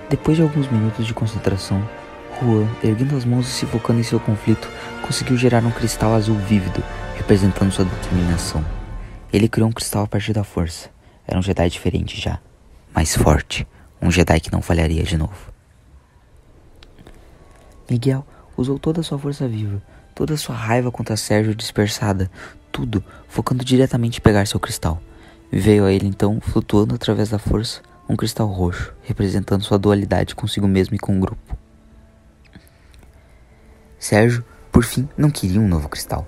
Depois 0.09 0.37
de 0.37 0.43
alguns 0.43 0.71
minutos 0.71 1.07
de 1.07 1.13
concentração, 1.13 1.83
Juan, 2.41 2.67
erguendo 2.83 3.17
as 3.17 3.25
mãos 3.25 3.49
e 3.49 3.51
se 3.51 3.67
focando 3.67 4.01
em 4.01 4.05
seu 4.05 4.21
conflito, 4.21 4.69
conseguiu 5.03 5.37
gerar 5.37 5.65
um 5.65 5.71
cristal 5.71 6.15
azul 6.15 6.37
vívido, 6.37 6.83
representando 7.23 7.71
sua 7.71 7.85
determinação. 7.85 8.65
Ele 9.33 9.49
criou 9.49 9.69
um 9.69 9.73
cristal 9.73 10.03
a 10.03 10.09
partir 10.09 10.33
da 10.33 10.43
força. 10.43 10.91
Era 11.25 11.39
um 11.39 11.43
Jedi 11.43 11.71
diferente 11.71 12.21
já, 12.21 12.41
mais 12.93 13.17
forte, 13.17 13.65
um 14.01 14.11
Jedi 14.11 14.41
que 14.41 14.51
não 14.51 14.61
falharia 14.61 15.05
de 15.05 15.17
novo. 15.17 15.53
Miguel 17.89 18.27
usou 18.57 18.77
toda 18.77 19.01
a 19.01 19.05
sua 19.05 19.21
força 19.21 19.47
viva, 19.47 19.81
toda 20.17 20.35
a 20.35 20.37
sua 20.37 20.57
raiva 20.57 20.91
contra 20.91 21.17
Sérgio 21.17 21.55
dispersada, 21.55 22.29
tudo 22.73 23.05
focando 23.29 23.65
diretamente 23.65 24.19
em 24.19 24.23
pegar 24.23 24.45
seu 24.49 24.59
cristal. 24.59 25.01
Veio 25.49 25.85
a 25.85 25.93
ele 25.93 26.09
então, 26.09 26.41
flutuando 26.41 26.97
através 26.97 27.29
da 27.29 27.39
força, 27.39 27.83
um 28.09 28.17
cristal 28.17 28.49
roxo, 28.49 28.93
representando 29.01 29.63
sua 29.63 29.79
dualidade 29.79 30.35
consigo 30.35 30.67
mesmo 30.67 30.97
e 30.97 30.99
com 30.99 31.17
o 31.17 31.21
grupo. 31.21 31.57
Sérgio, 33.97 34.45
por 34.73 34.83
fim, 34.83 35.09
não 35.17 35.31
queria 35.31 35.61
um 35.61 35.69
novo 35.69 35.89
cristal. 35.89 36.27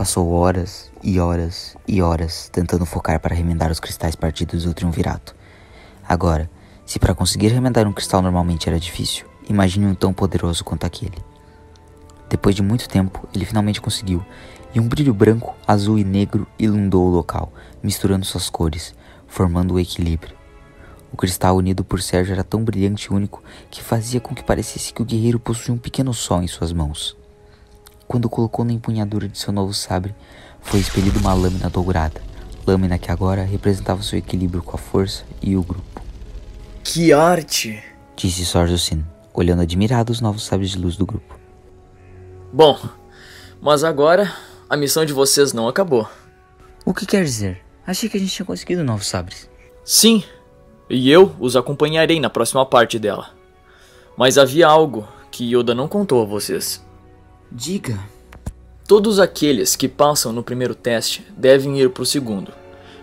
Passou 0.00 0.32
horas 0.32 0.90
e 1.02 1.20
horas 1.20 1.76
e 1.86 2.00
horas 2.00 2.48
tentando 2.50 2.86
focar 2.86 3.20
para 3.20 3.34
remendar 3.34 3.70
os 3.70 3.78
cristais 3.78 4.16
partidos 4.16 4.64
do 4.64 4.72
triunvirato. 4.72 5.36
Agora, 6.08 6.50
se 6.86 6.98
para 6.98 7.14
conseguir 7.14 7.48
remendar 7.48 7.86
um 7.86 7.92
cristal 7.92 8.22
normalmente 8.22 8.66
era 8.66 8.80
difícil, 8.80 9.26
imagine 9.46 9.84
um 9.84 9.94
tão 9.94 10.10
poderoso 10.10 10.64
quanto 10.64 10.86
aquele. 10.86 11.18
Depois 12.30 12.56
de 12.56 12.62
muito 12.62 12.88
tempo, 12.88 13.28
ele 13.34 13.44
finalmente 13.44 13.78
conseguiu, 13.78 14.24
e 14.74 14.80
um 14.80 14.88
brilho 14.88 15.12
branco, 15.12 15.54
azul 15.68 15.98
e 15.98 16.02
negro 16.02 16.46
inundou 16.58 17.06
o 17.06 17.10
local, 17.10 17.52
misturando 17.82 18.24
suas 18.24 18.48
cores, 18.48 18.94
formando 19.26 19.74
o 19.74 19.78
equilíbrio. 19.78 20.34
O 21.12 21.16
cristal 21.18 21.58
unido 21.58 21.84
por 21.84 22.00
Sérgio 22.00 22.32
era 22.32 22.42
tão 22.42 22.64
brilhante 22.64 23.08
e 23.08 23.14
único 23.14 23.42
que 23.70 23.82
fazia 23.82 24.18
com 24.18 24.34
que 24.34 24.42
parecesse 24.42 24.94
que 24.94 25.02
o 25.02 25.04
guerreiro 25.04 25.38
possuía 25.38 25.74
um 25.74 25.78
pequeno 25.78 26.14
sol 26.14 26.42
em 26.42 26.48
suas 26.48 26.72
mãos. 26.72 27.19
Quando 28.10 28.28
colocou 28.28 28.64
na 28.64 28.72
empunhadura 28.72 29.28
de 29.28 29.38
seu 29.38 29.52
novo 29.52 29.72
sabre, 29.72 30.12
foi 30.60 30.80
expelida 30.80 31.16
uma 31.20 31.32
lâmina 31.32 31.70
dourada, 31.70 32.20
lâmina 32.66 32.98
que 32.98 33.08
agora 33.08 33.44
representava 33.44 34.02
seu 34.02 34.18
equilíbrio 34.18 34.64
com 34.64 34.74
a 34.74 34.78
força 34.80 35.22
e 35.40 35.56
o 35.56 35.62
grupo. 35.62 36.02
Que 36.82 37.12
arte! 37.12 37.80
Disse 38.16 38.44
Sorzusin, 38.44 39.06
olhando 39.32 39.62
admirado 39.62 40.10
os 40.10 40.20
novos 40.20 40.44
sabres 40.44 40.70
de 40.70 40.78
luz 40.78 40.96
do 40.96 41.06
grupo. 41.06 41.38
Bom, 42.52 42.80
mas 43.62 43.84
agora 43.84 44.34
a 44.68 44.76
missão 44.76 45.04
de 45.04 45.12
vocês 45.12 45.52
não 45.52 45.68
acabou. 45.68 46.08
O 46.84 46.92
que 46.92 47.06
quer 47.06 47.22
dizer? 47.22 47.62
Achei 47.86 48.08
que 48.08 48.16
a 48.16 48.20
gente 48.20 48.34
tinha 48.34 48.44
conseguido 48.44 48.82
novos 48.82 49.06
sabres. 49.06 49.48
Sim, 49.84 50.24
e 50.90 51.08
eu 51.08 51.32
os 51.38 51.54
acompanharei 51.54 52.18
na 52.18 52.28
próxima 52.28 52.66
parte 52.66 52.98
dela. 52.98 53.30
Mas 54.16 54.36
havia 54.36 54.66
algo 54.66 55.06
que 55.30 55.54
Yoda 55.54 55.76
não 55.76 55.86
contou 55.86 56.20
a 56.20 56.26
vocês. 56.26 56.89
Diga. 57.52 57.98
Todos 58.86 59.18
aqueles 59.18 59.74
que 59.74 59.88
passam 59.88 60.32
no 60.32 60.40
primeiro 60.40 60.72
teste 60.72 61.26
devem 61.36 61.80
ir 61.80 61.90
para 61.90 62.04
o 62.04 62.06
segundo, 62.06 62.52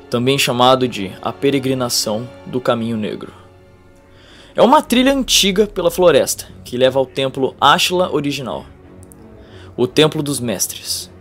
também 0.10 0.40
chamado 0.40 0.88
de 0.88 1.12
a 1.22 1.34
Peregrinação 1.34 2.26
do 2.46 2.62
Caminho 2.62 2.96
Negro. 2.96 3.34
É 4.56 4.62
uma 4.62 4.82
trilha 4.82 5.14
antiga 5.14 5.68
pela 5.68 5.92
floresta 5.92 6.48
que 6.64 6.78
leva 6.78 6.98
ao 6.98 7.06
templo 7.06 7.58
Ashla 7.60 8.10
original, 8.10 8.66
o 9.76 9.86
Templo 9.86 10.24
dos 10.24 10.40
Mestres. 10.40 11.12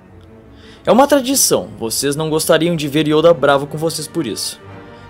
É 0.85 0.93
uma 0.93 1.09
tradição, 1.09 1.69
vocês 1.77 2.15
não 2.15 2.31
gostariam 2.31 2.77
de 2.77 2.87
ver 2.87 3.09
Yoda 3.09 3.35
bravo 3.35 3.67
com 3.67 3.77
vocês 3.77 4.07
por 4.07 4.25
isso. 4.25 4.61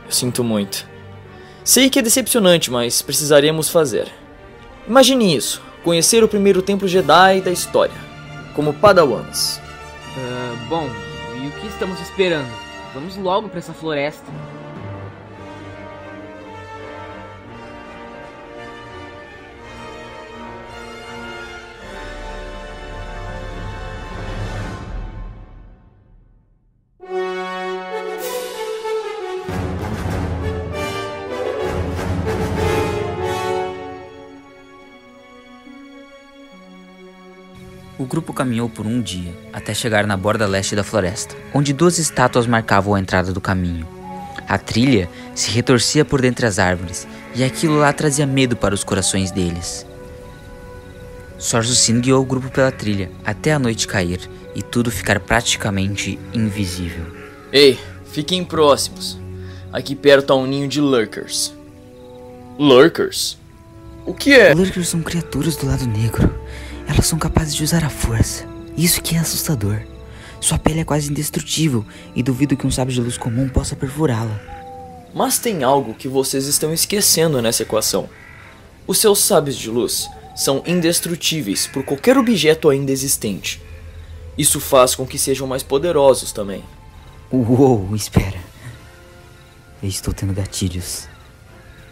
Eu 0.07 0.11
sinto 0.11 0.43
muito. 0.43 0.89
Sei 1.62 1.91
que 1.91 1.99
é 1.99 2.03
decepcionante, 2.03 2.71
mas 2.71 3.03
precisaremos 3.03 3.69
fazer. 3.69 4.09
Imagine 4.89 5.37
isso: 5.37 5.61
conhecer 5.85 6.25
o 6.25 6.29
primeiro 6.29 6.62
templo 6.62 6.89
Jedi 6.89 7.43
da 7.43 7.51
história, 7.51 8.06
como 8.57 8.73
Padawans. 8.73 9.61
Uh, 10.17 10.69
bom, 10.69 10.89
e 11.37 11.47
o 11.47 11.51
que 11.61 11.67
estamos 11.67 12.01
esperando? 12.01 12.49
Vamos 12.95 13.17
logo 13.19 13.51
para 13.51 13.59
essa 13.59 13.75
floresta. 13.75 14.25
O 38.07 38.09
grupo 38.09 38.33
caminhou 38.33 38.69
por 38.69 38.87
um 38.87 39.03
dia 39.03 39.35
até 39.53 39.75
chegar 39.75 40.07
na 40.07 40.17
borda 40.17 40.47
leste 40.47 40.77
da 40.77 40.85
floresta, 40.85 41.35
onde 41.53 41.73
duas 41.73 41.99
estátuas 41.99 42.47
marcavam 42.47 42.95
a 42.95 43.01
entrada 43.01 43.33
do 43.33 43.41
caminho. 43.41 43.85
A 44.47 44.57
trilha 44.57 45.11
se 45.35 45.51
retorcia 45.51 46.05
por 46.05 46.23
dentre 46.23 46.47
as 46.47 46.61
árvores 46.61 47.05
e 47.35 47.43
aquilo 47.43 47.77
lá 47.77 47.93
trazia 47.93 48.25
medo 48.25 48.55
para 48.55 48.77
os 48.77 48.85
corações 48.85 49.33
deles. 49.33 49.85
Sorzusin 51.37 52.01
guiou 52.01 52.23
o 52.23 52.25
grupo 52.25 52.49
pela 52.49 52.71
trilha 52.71 53.11
até 53.25 53.53
a 53.53 53.59
noite 53.59 53.89
cair 53.89 54.21
e 54.55 54.63
tudo 54.63 54.89
ficar 54.89 55.19
praticamente 55.19 56.17
invisível. 56.33 57.07
Ei, 57.53 57.77
fiquem 58.13 58.45
próximos. 58.45 59.19
Aqui 59.73 59.97
perto 59.97 60.33
há 60.33 60.37
um 60.37 60.47
ninho 60.47 60.69
de 60.69 60.81
lurkers. 60.81 61.53
Lurkers? 62.57 63.37
O 64.07 64.15
que 64.15 64.33
é? 64.33 64.55
Lurkers 64.55 64.87
são 64.87 65.03
criaturas 65.03 65.57
do 65.57 65.67
lado 65.67 65.85
negro. 65.89 66.33
Elas 66.87 67.07
são 67.07 67.18
capazes 67.18 67.55
de 67.55 67.64
usar 67.64 67.84
a 67.84 67.91
força. 67.91 68.47
Isso 68.76 69.03
que 69.03 69.16
é 69.16 69.18
assustador. 69.18 69.80
Sua 70.41 70.59
pele 70.59 70.80
é 70.80 70.84
quase 70.84 71.11
indestrutível 71.11 71.84
e 72.14 72.22
duvido 72.22 72.57
que 72.57 72.66
um 72.66 72.70
sabre 72.70 72.95
de 72.95 73.01
luz 73.01 73.16
comum 73.16 73.49
possa 73.49 73.74
perfurá-la. 73.74 74.41
Mas 75.14 75.39
tem 75.39 75.64
algo 75.64 75.95
que 75.95 76.09
vocês 76.09 76.47
estão 76.47 76.72
esquecendo 76.72 77.41
nessa 77.41 77.62
equação. 77.62 78.09
Os 78.87 78.99
seus 78.99 79.18
sabres 79.20 79.57
de 79.57 79.70
luz 79.70 80.09
são 80.37 80.62
indestrutíveis 80.66 81.66
por 81.66 81.82
qualquer 81.82 82.18
objeto 82.18 82.68
ainda 82.68 82.93
existente. 82.93 83.61
Isso 84.37 84.61
faz 84.61 84.95
com 84.95 85.07
que 85.07 85.18
sejam 85.18 85.47
mais 85.47 85.62
poderosos 85.62 86.30
também. 86.30 86.62
Uou, 87.32 87.97
espera. 87.97 88.39
Eu 89.82 89.89
estou 89.89 90.12
tendo 90.12 90.34
gatilhos. 90.34 91.09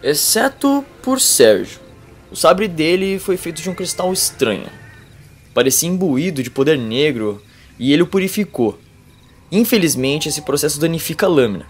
Exceto 0.03 0.85
por 1.01 1.19
Sérgio. 1.19 1.79
O 2.31 2.35
sabre 2.35 2.67
dele 2.67 3.17
foi 3.17 3.37
feito 3.37 3.61
de 3.61 3.69
um 3.69 3.73
cristal 3.73 4.13
estranho. 4.13 4.69
Parecia 5.55 5.87
imbuído 5.87 6.43
de 6.43 6.51
poder 6.51 6.77
negro 6.77 7.41
e 7.79 7.93
ele 7.93 8.03
o 8.03 8.07
purificou. 8.07 8.77
Infelizmente, 9.49 10.27
esse 10.27 10.41
processo 10.41 10.81
danifica 10.81 11.25
a 11.25 11.29
lâmina, 11.29 11.65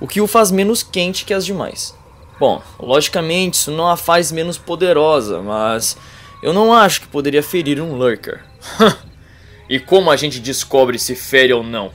o 0.00 0.08
que 0.08 0.18
o 0.18 0.26
faz 0.26 0.50
menos 0.50 0.82
quente 0.82 1.26
que 1.26 1.34
as 1.34 1.44
demais. 1.44 1.94
Bom, 2.40 2.62
logicamente 2.80 3.58
isso 3.58 3.70
não 3.70 3.86
a 3.86 3.98
faz 3.98 4.32
menos 4.32 4.56
poderosa, 4.56 5.42
mas 5.42 5.94
eu 6.42 6.54
não 6.54 6.72
acho 6.72 7.02
que 7.02 7.06
poderia 7.06 7.42
ferir 7.42 7.82
um 7.82 7.94
Lurker. 7.94 8.40
e 9.68 9.78
como 9.78 10.10
a 10.10 10.16
gente 10.16 10.40
descobre 10.40 10.98
se 10.98 11.14
fere 11.14 11.52
ou 11.52 11.62
não? 11.62 11.92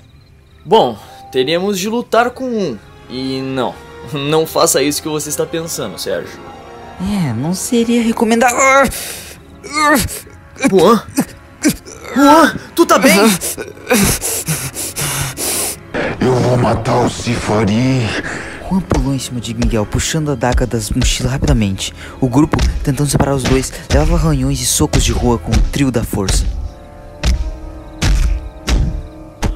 Bom, 0.64 1.00
teríamos 1.32 1.80
de 1.80 1.90
lutar 1.90 2.30
com 2.30 2.46
um. 2.46 2.78
E 3.10 3.42
não, 3.42 3.74
não 4.14 4.46
faça 4.46 4.84
isso 4.84 5.02
que 5.02 5.10
você 5.10 5.30
está 5.30 5.48
pensando, 5.48 5.98
Sérgio. 5.98 6.40
É, 7.02 7.34
não 7.34 7.56
seria 7.56 8.04
recomendável. 8.04 8.88
Juan? 10.70 11.04
Juan, 12.16 12.56
tu 12.76 12.86
tá 12.86 12.98
bem? 12.98 13.16
Eu 16.20 16.34
vou 16.36 16.58
matar 16.58 17.06
o 17.06 17.10
Sifari. 17.10 18.02
Juan 18.70 18.82
pulou 18.82 19.14
em 19.14 19.20
cima 19.20 19.40
de 19.40 19.54
Miguel, 19.54 19.86
puxando 19.86 20.32
a 20.32 20.36
daga 20.36 20.66
das 20.66 20.90
mochilas 20.90 21.32
rapidamente. 21.32 21.94
O 22.20 22.28
grupo, 22.28 22.58
tentando 22.84 23.10
separar 23.10 23.36
os 23.36 23.44
dois, 23.44 23.72
levava 23.90 24.16
arranhões 24.16 24.60
e 24.60 24.66
socos 24.66 25.04
de 25.04 25.12
rua 25.12 25.38
com 25.38 25.52
o 25.52 25.62
trio 25.72 25.92
da 25.92 26.04
força. 26.04 26.46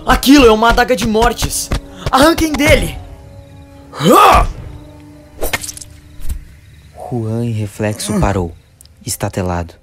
Aquilo 0.05 0.45
é 0.45 0.51
uma 0.51 0.69
adaga 0.69 0.95
de 0.95 1.07
mortes! 1.07 1.69
Arranquem 2.11 2.53
dele! 2.53 2.97
Juan, 7.09 7.43
em 7.43 7.51
reflexo, 7.51 8.19
parou, 8.19 8.55
estatelado. 9.05 9.80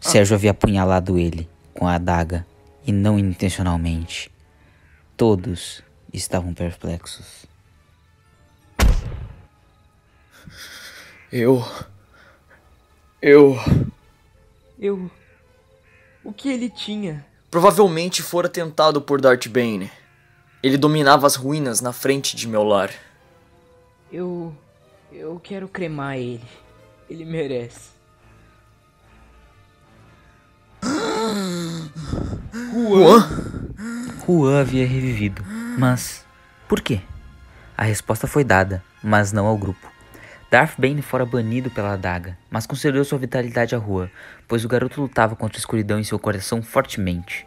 Sérgio 0.00 0.34
havia 0.34 0.52
apunhalado 0.52 1.18
ele 1.18 1.48
com 1.74 1.86
a 1.86 1.94
adaga 1.94 2.46
e 2.86 2.92
não 2.92 3.18
intencionalmente. 3.18 4.30
Todos 5.16 5.82
estavam 6.12 6.54
perplexos. 6.54 7.46
Eu. 11.30 11.62
Eu. 13.20 13.58
Eu. 14.78 15.10
O 16.24 16.32
que 16.32 16.48
ele 16.48 16.70
tinha? 16.70 17.26
Provavelmente 17.50 18.22
fora 18.22 18.48
tentado 18.48 19.02
por 19.02 19.20
Darth 19.20 19.48
Bane. 19.48 19.90
Ele 20.62 20.78
dominava 20.78 21.26
as 21.26 21.34
ruínas 21.34 21.80
na 21.80 21.92
frente 21.92 22.34
de 22.34 22.48
meu 22.48 22.62
lar. 22.62 22.90
Eu. 24.10 24.54
Eu 25.12 25.38
quero 25.38 25.68
cremar 25.68 26.16
ele. 26.16 26.44
Ele 27.08 27.24
merece. 27.24 27.97
Juan? 32.72 33.28
Juan 34.26 34.60
havia 34.60 34.86
revivido. 34.86 35.42
Mas 35.78 36.24
por 36.68 36.80
quê? 36.80 37.00
A 37.76 37.84
resposta 37.84 38.26
foi 38.26 38.44
dada, 38.44 38.82
mas 39.02 39.32
não 39.32 39.46
ao 39.46 39.56
grupo. 39.56 39.90
Darth 40.50 40.74
Bane 40.78 41.02
fora 41.02 41.26
banido 41.26 41.70
pela 41.70 41.92
adaga, 41.92 42.36
mas 42.50 42.66
concedeu 42.66 43.04
sua 43.04 43.18
vitalidade 43.18 43.74
a 43.74 43.78
Juan, 43.78 44.08
pois 44.46 44.64
o 44.64 44.68
garoto 44.68 45.00
lutava 45.00 45.36
contra 45.36 45.58
a 45.58 45.60
escuridão 45.60 45.98
em 45.98 46.04
seu 46.04 46.18
coração 46.18 46.62
fortemente. 46.62 47.46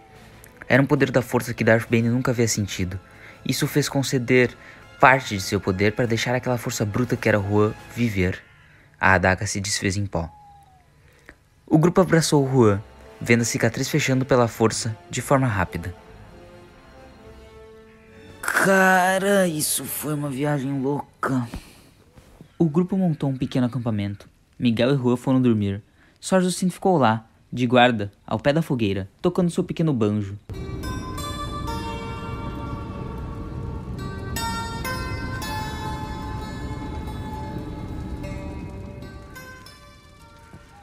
Era 0.68 0.82
um 0.82 0.86
poder 0.86 1.12
da 1.12 1.22
força 1.22 1.54
que 1.54 1.64
Darth 1.64 1.90
Bane 1.90 2.10
nunca 2.10 2.32
havia 2.32 2.48
sentido. 2.48 3.00
Isso 3.46 3.68
fez 3.68 3.90
conceder 3.90 4.56
parte 5.00 5.36
de 5.36 5.42
seu 5.42 5.60
poder 5.60 5.94
para 5.94 6.06
deixar 6.06 6.36
aquela 6.36 6.58
força 6.58 6.86
bruta 6.86 7.18
que 7.18 7.28
era 7.28 7.40
Juan 7.40 7.74
viver. 7.96 8.40
A 9.00 9.14
adaga 9.14 9.48
se 9.48 9.60
desfez 9.60 9.98
em 9.98 10.06
pó. 10.06 10.30
O 11.66 11.78
grupo 11.78 12.02
abraçou 12.02 12.48
Juan, 12.48 12.82
vendo 13.22 13.42
a 13.42 13.46
cicatriz 13.46 13.88
fechando 13.88 14.26
pela 14.26 14.48
força 14.48 14.98
de 15.10 15.22
forma 15.22 15.48
rápida. 15.48 15.94
Cara, 18.42 19.48
isso 19.48 19.86
foi 19.86 20.14
uma 20.14 20.30
viagem 20.30 20.82
louca. 20.82 21.48
O 22.58 22.66
grupo 22.66 22.98
montou 22.98 23.30
um 23.30 23.38
pequeno 23.38 23.68
acampamento. 23.68 24.28
Miguel 24.60 24.94
e 24.94 24.98
Juan 24.98 25.16
foram 25.16 25.42
dormir. 25.42 25.82
Só 26.20 26.40
Justin 26.40 26.70
ficou 26.70 26.98
lá, 26.98 27.26
de 27.52 27.66
guarda, 27.66 28.12
ao 28.26 28.40
pé 28.40 28.54
da 28.54 28.62
fogueira, 28.62 29.10
tocando 29.22 29.50
seu 29.50 29.64
pequeno 29.64 29.94
banjo. 29.94 30.38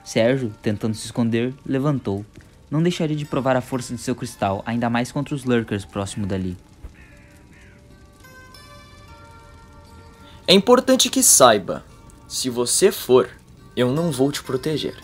Sérgio, 0.08 0.50
tentando 0.62 0.94
se 0.94 1.04
esconder, 1.04 1.52
levantou. 1.66 2.24
Não 2.70 2.82
deixaria 2.82 3.14
de 3.14 3.26
provar 3.26 3.56
a 3.56 3.60
força 3.60 3.94
de 3.94 4.00
seu 4.00 4.14
cristal, 4.14 4.62
ainda 4.64 4.88
mais 4.88 5.12
contra 5.12 5.34
os 5.34 5.44
lurkers 5.44 5.84
próximo 5.84 6.26
dali. 6.26 6.56
É 10.46 10.54
importante 10.54 11.10
que 11.10 11.22
saiba: 11.22 11.84
se 12.26 12.48
você 12.48 12.90
for, 12.90 13.28
eu 13.76 13.92
não 13.92 14.10
vou 14.10 14.32
te 14.32 14.42
proteger. 14.42 14.96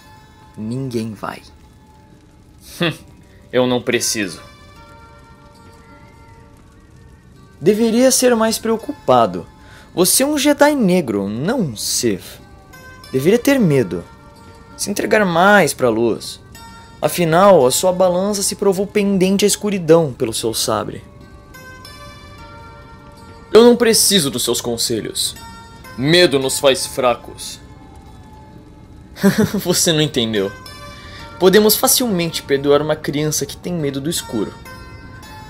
Ninguém 0.56 1.12
vai. 1.12 1.42
eu 3.52 3.66
não 3.66 3.82
preciso. 3.82 4.40
Deveria 7.60 8.10
ser 8.10 8.34
mais 8.34 8.56
preocupado. 8.56 9.46
Você 9.94 10.22
é 10.22 10.26
um 10.26 10.38
Jedi 10.38 10.74
negro, 10.74 11.28
não 11.28 11.60
um 11.60 11.76
Sith. 11.76 12.40
Deveria 13.12 13.38
ter 13.38 13.60
medo. 13.60 14.02
Se 14.76 14.90
entregar 14.90 15.24
mais 15.24 15.72
para 15.72 15.86
a 15.86 15.90
luz. 15.90 16.40
Afinal, 17.00 17.66
a 17.66 17.70
sua 17.70 17.92
balança 17.92 18.42
se 18.42 18.56
provou 18.56 18.86
pendente 18.86 19.44
à 19.44 19.48
escuridão 19.48 20.12
pelo 20.12 20.32
seu 20.32 20.54
sabre. 20.54 21.04
Eu 23.52 23.62
não 23.62 23.76
preciso 23.76 24.30
dos 24.30 24.42
seus 24.42 24.60
conselhos. 24.60 25.36
Medo 25.96 26.38
nos 26.38 26.58
faz 26.58 26.86
fracos. 26.86 27.60
Você 29.62 29.92
não 29.92 30.00
entendeu. 30.00 30.50
Podemos 31.38 31.76
facilmente 31.76 32.42
perdoar 32.42 32.82
uma 32.82 32.96
criança 32.96 33.46
que 33.46 33.56
tem 33.56 33.72
medo 33.72 34.00
do 34.00 34.10
escuro. 34.10 34.52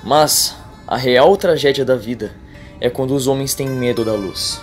Mas 0.03 0.55
a 0.87 0.97
real 0.97 1.35
tragédia 1.37 1.85
da 1.85 1.97
vida 1.97 2.35
é 2.81 2.91
quando 2.91 3.14
os 3.14 3.27
homens 3.27 3.55
têm 3.55 3.68
medo 3.68 4.05
da 4.05 4.12
luz. 4.12 4.61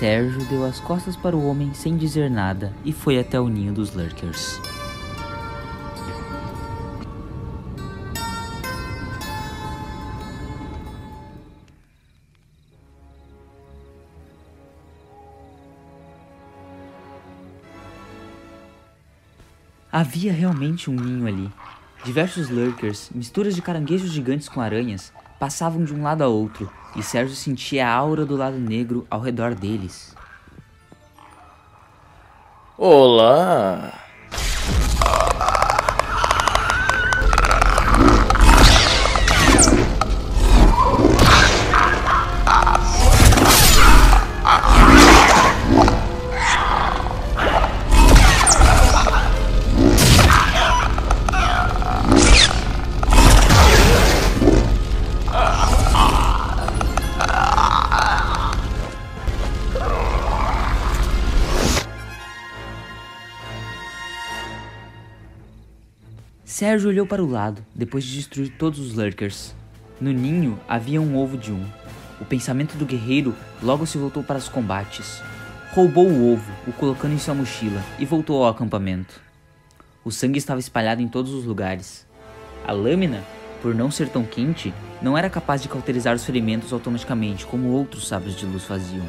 Sérgio 0.00 0.42
deu 0.46 0.64
as 0.64 0.80
costas 0.80 1.14
para 1.14 1.36
o 1.36 1.46
homem 1.46 1.74
sem 1.74 1.94
dizer 1.94 2.30
nada 2.30 2.72
e 2.86 2.90
foi 2.90 3.18
até 3.18 3.38
o 3.38 3.48
ninho 3.48 3.74
dos 3.74 3.94
Lurkers. 3.94 4.58
Havia 19.92 20.32
realmente 20.32 20.88
um 20.88 20.94
ninho 20.94 21.26
ali. 21.26 21.52
Diversos 22.06 22.48
lurkers, 22.48 23.10
misturas 23.14 23.54
de 23.54 23.60
caranguejos 23.60 24.10
gigantes 24.10 24.48
com 24.48 24.62
aranhas, 24.62 25.12
passavam 25.40 25.82
de 25.82 25.94
um 25.94 26.02
lado 26.02 26.22
a 26.22 26.28
outro, 26.28 26.70
e 26.94 27.02
Sérgio 27.02 27.34
sentia 27.34 27.88
a 27.88 27.92
aura 27.92 28.26
do 28.26 28.36
lado 28.36 28.58
negro 28.58 29.06
ao 29.10 29.20
redor 29.20 29.54
deles. 29.54 30.14
Olá! 32.76 33.90
Sérgio 66.60 66.90
olhou 66.90 67.06
para 67.06 67.24
o 67.24 67.26
lado, 67.26 67.64
depois 67.74 68.04
de 68.04 68.14
destruir 68.14 68.50
todos 68.58 68.78
os 68.78 68.92
lurkers. 68.92 69.54
No 69.98 70.12
ninho 70.12 70.60
havia 70.68 71.00
um 71.00 71.16
ovo 71.16 71.38
de 71.38 71.50
um. 71.50 71.64
O 72.20 72.24
pensamento 72.26 72.76
do 72.76 72.84
guerreiro 72.84 73.34
logo 73.62 73.86
se 73.86 73.96
voltou 73.96 74.22
para 74.22 74.36
os 74.36 74.46
combates. 74.46 75.22
Roubou 75.72 76.06
o 76.06 76.34
ovo, 76.34 76.52
o 76.66 76.72
colocando 76.74 77.14
em 77.14 77.18
sua 77.18 77.32
mochila, 77.32 77.82
e 77.98 78.04
voltou 78.04 78.44
ao 78.44 78.50
acampamento. 78.50 79.22
O 80.04 80.12
sangue 80.12 80.36
estava 80.36 80.60
espalhado 80.60 81.00
em 81.00 81.08
todos 81.08 81.32
os 81.32 81.46
lugares. 81.46 82.06
A 82.66 82.72
lâmina, 82.72 83.24
por 83.62 83.74
não 83.74 83.90
ser 83.90 84.10
tão 84.10 84.22
quente, 84.22 84.74
não 85.00 85.16
era 85.16 85.30
capaz 85.30 85.62
de 85.62 85.68
cauterizar 85.68 86.14
os 86.14 86.26
ferimentos 86.26 86.74
automaticamente, 86.74 87.46
como 87.46 87.70
outros 87.70 88.06
sabres 88.06 88.36
de 88.36 88.44
luz 88.44 88.64
faziam. 88.64 89.06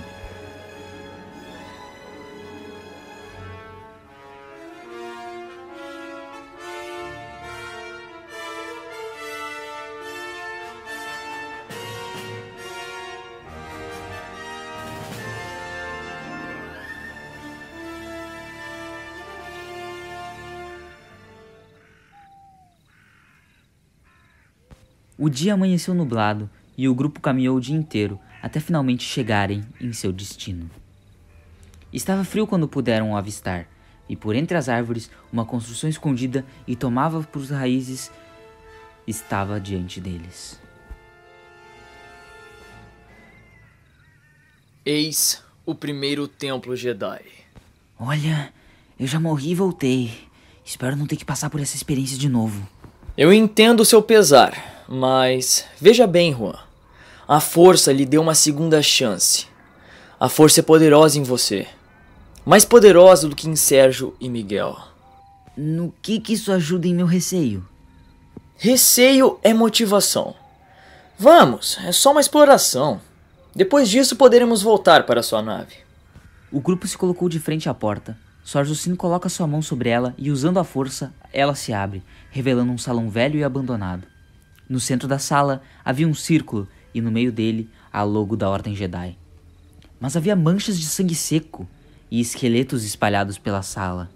O 25.24 25.30
dia 25.30 25.54
amanheceu 25.54 25.94
nublado 25.94 26.50
e 26.76 26.90
o 26.90 26.96
grupo 26.96 27.20
caminhou 27.20 27.56
o 27.56 27.62
dia 27.62 27.76
inteiro 27.76 28.20
até 28.42 28.60
finalmente 28.60 29.04
chegarem 29.04 29.64
em 29.80 29.94
seu 29.94 30.12
destino. 30.12 30.68
Estava 31.94 32.24
frio 32.24 32.48
quando 32.48 32.68
puderam 32.68 33.12
o 33.12 33.16
avistar, 33.16 33.68
e 34.10 34.16
por 34.16 34.36
entre 34.36 34.58
as 34.58 34.68
árvores, 34.68 35.12
uma 35.32 35.46
construção 35.46 35.88
escondida 35.88 36.44
e 36.66 36.76
tomava 36.76 37.22
por 37.22 37.44
raízes 37.44 38.10
estava 39.06 39.60
diante 39.60 40.02
deles. 40.02 40.60
Eis 44.84 45.44
o 45.64 45.76
primeiro 45.76 46.28
templo 46.28 46.76
Jedi. 46.76 47.22
Olha, 48.00 48.52
eu 49.00 49.06
já 49.06 49.20
morri 49.20 49.52
e 49.52 49.56
voltei. 49.56 50.28
Espero 50.66 50.96
não 50.96 51.06
ter 51.06 51.16
que 51.16 51.24
passar 51.24 51.52
por 51.52 51.62
essa 51.62 51.76
experiência 51.76 52.18
de 52.18 52.28
novo. 52.28 52.68
Eu 53.16 53.32
entendo 53.32 53.82
o 53.82 53.86
seu 53.86 54.02
pesar, 54.02 54.81
mas 54.94 55.66
veja 55.80 56.06
bem, 56.06 56.34
Juan. 56.34 56.60
A 57.26 57.40
força 57.40 57.94
lhe 57.94 58.06
deu 58.06 58.22
uma 58.22 58.36
segunda 58.36 58.82
chance. 58.82 59.48
A 60.20 60.28
força 60.28 60.60
é 60.60 60.64
poderosa 60.64 61.18
em 61.18 61.24
você. 61.24 61.66
Mais 62.46 62.66
poderosa 62.66 63.30
do 63.30 63.36
que 63.36 63.48
em 63.48 63.56
Sérgio 63.56 64.14
e 64.20 64.28
Miguel. 64.28 64.78
No 65.56 65.94
que 66.02 66.20
que 66.20 66.34
isso 66.34 66.52
ajuda 66.52 66.90
em 66.90 66.94
meu 66.94 67.06
receio? 67.06 67.66
Receio 68.58 69.40
é 69.42 69.54
motivação. 69.54 70.36
Vamos, 71.18 71.78
é 71.86 71.94
só 71.94 72.12
uma 72.12 72.20
exploração. 72.20 73.00
Depois 73.56 73.90
disso 73.90 74.18
poderemos 74.18 74.62
voltar 74.62 75.06
para 75.06 75.24
sua 75.24 75.42
nave. 75.42 75.76
O 76.52 76.60
grupo 76.60 76.86
se 76.86 76.98
colocou 76.98 77.30
de 77.30 77.40
frente 77.40 77.70
à 77.70 77.74
porta. 77.74 78.18
Sorjucino 78.44 78.98
coloca 78.98 79.30
sua 79.30 79.48
mão 79.48 79.62
sobre 79.62 79.88
ela 79.88 80.14
e, 80.18 80.30
usando 80.30 80.60
a 80.60 80.66
força, 80.66 81.14
ela 81.32 81.56
se 81.56 81.72
abre, 81.72 82.04
revelando 82.30 82.74
um 82.74 82.78
salão 82.78 83.10
velho 83.10 83.40
e 83.40 83.44
abandonado. 83.44 84.12
No 84.72 84.80
centro 84.80 85.06
da 85.06 85.20
sala 85.20 85.62
havia 85.84 86.08
um 86.08 86.14
círculo 86.14 86.66
e 86.94 87.02
no 87.02 87.12
meio 87.12 87.30
dele 87.30 87.70
a 87.92 88.04
logo 88.04 88.38
da 88.38 88.50
Ordem 88.50 88.74
Jedi. 88.74 89.18
Mas 90.00 90.16
havia 90.16 90.34
manchas 90.34 90.80
de 90.80 90.86
sangue 90.86 91.14
seco 91.14 91.68
e 92.10 92.22
esqueletos 92.22 92.86
espalhados 92.86 93.38
pela 93.38 93.62
sala. 93.64 94.10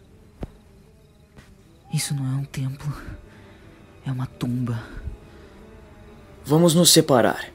Isso 1.94 2.14
não 2.14 2.26
é 2.26 2.36
um 2.38 2.46
templo, 2.46 2.90
é 4.06 4.10
uma 4.10 4.28
tumba. 4.28 4.82
Vamos 6.46 6.74
nos 6.74 6.90
separar. 6.90 7.50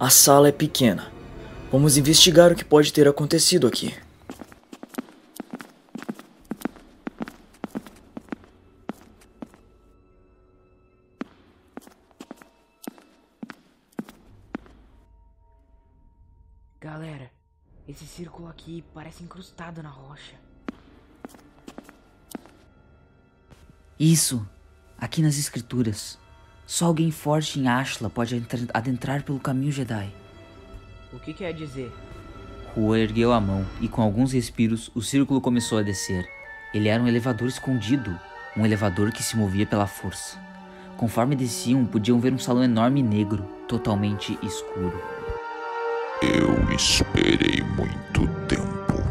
A 0.00 0.08
sala 0.08 0.48
é 0.48 0.52
pequena. 0.52 1.12
Vamos 1.70 1.98
investigar 1.98 2.50
o 2.50 2.56
que 2.56 2.64
pode 2.64 2.94
ter 2.94 3.06
acontecido 3.06 3.66
aqui. 3.66 3.92
Galera, 16.98 17.30
esse 17.86 18.04
círculo 18.04 18.48
aqui 18.48 18.82
parece 18.92 19.22
incrustado 19.22 19.80
na 19.84 19.88
rocha. 19.88 20.34
Isso, 23.96 24.44
aqui 24.98 25.22
nas 25.22 25.38
escrituras. 25.38 26.18
Só 26.66 26.86
alguém 26.86 27.12
forte 27.12 27.60
em 27.60 27.68
Ashla 27.68 28.10
pode 28.10 28.34
entra- 28.34 28.66
adentrar 28.74 29.22
pelo 29.22 29.38
caminho 29.38 29.70
Jedi. 29.70 30.12
O 31.12 31.20
que 31.20 31.32
quer 31.32 31.52
dizer? 31.52 31.92
Rua 32.74 32.98
ergueu 32.98 33.32
a 33.32 33.40
mão 33.40 33.64
e, 33.80 33.86
com 33.86 34.02
alguns 34.02 34.32
respiros, 34.32 34.90
o 34.92 35.00
círculo 35.00 35.40
começou 35.40 35.78
a 35.78 35.84
descer. 35.84 36.28
Ele 36.74 36.88
era 36.88 37.00
um 37.00 37.06
elevador 37.06 37.46
escondido, 37.46 38.18
um 38.56 38.66
elevador 38.66 39.12
que 39.12 39.22
se 39.22 39.36
movia 39.36 39.64
pela 39.64 39.86
força. 39.86 40.36
Conforme 40.96 41.36
desciam, 41.36 41.86
podiam 41.86 42.18
ver 42.18 42.32
um 42.32 42.40
salão 42.40 42.64
enorme 42.64 42.98
e 42.98 43.04
negro, 43.04 43.44
totalmente 43.68 44.36
escuro. 44.42 45.00
Eu 46.20 46.74
esperei 46.74 47.62
muito 47.76 48.26
tempo. 48.48 49.02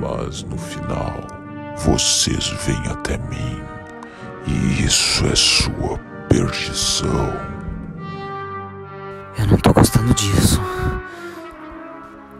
Mas 0.00 0.42
no 0.44 0.56
final, 0.56 1.20
vocês 1.76 2.48
vêm 2.64 2.82
até 2.90 3.18
mim. 3.18 3.62
E 4.46 4.84
isso 4.84 5.26
é 5.26 5.34
sua 5.34 5.98
perdição. 6.28 7.32
Eu 9.38 9.46
não 9.46 9.58
tô 9.58 9.74
gostando 9.74 10.14
disso. 10.14 10.60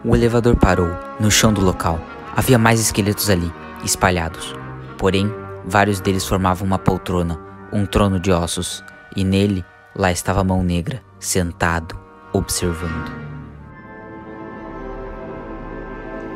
O 0.03 0.15
elevador 0.15 0.55
parou, 0.55 0.89
no 1.19 1.29
chão 1.29 1.53
do 1.53 1.61
local. 1.61 1.99
Havia 2.35 2.57
mais 2.57 2.79
esqueletos 2.79 3.29
ali, 3.29 3.53
espalhados. 3.83 4.55
Porém, 4.97 5.31
vários 5.65 5.99
deles 5.99 6.25
formavam 6.25 6.65
uma 6.65 6.79
poltrona, 6.79 7.44
um 7.75 7.85
trono 7.85 8.17
de 8.17 8.31
ossos, 8.31 8.81
e 9.17 9.25
nele, 9.25 9.65
lá 9.93 10.09
estava 10.09 10.39
a 10.39 10.43
mão 10.45 10.63
negra, 10.63 11.03
sentado, 11.19 11.99
observando. 12.31 13.11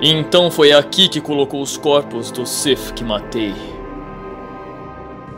Então 0.01 0.51
foi 0.51 0.73
aqui 0.73 1.07
que 1.07 1.21
colocou 1.21 1.61
os 1.61 1.77
corpos 1.77 2.29
do 2.29 2.45
Sith 2.45 2.91
que 2.93 3.05
matei. 3.05 3.55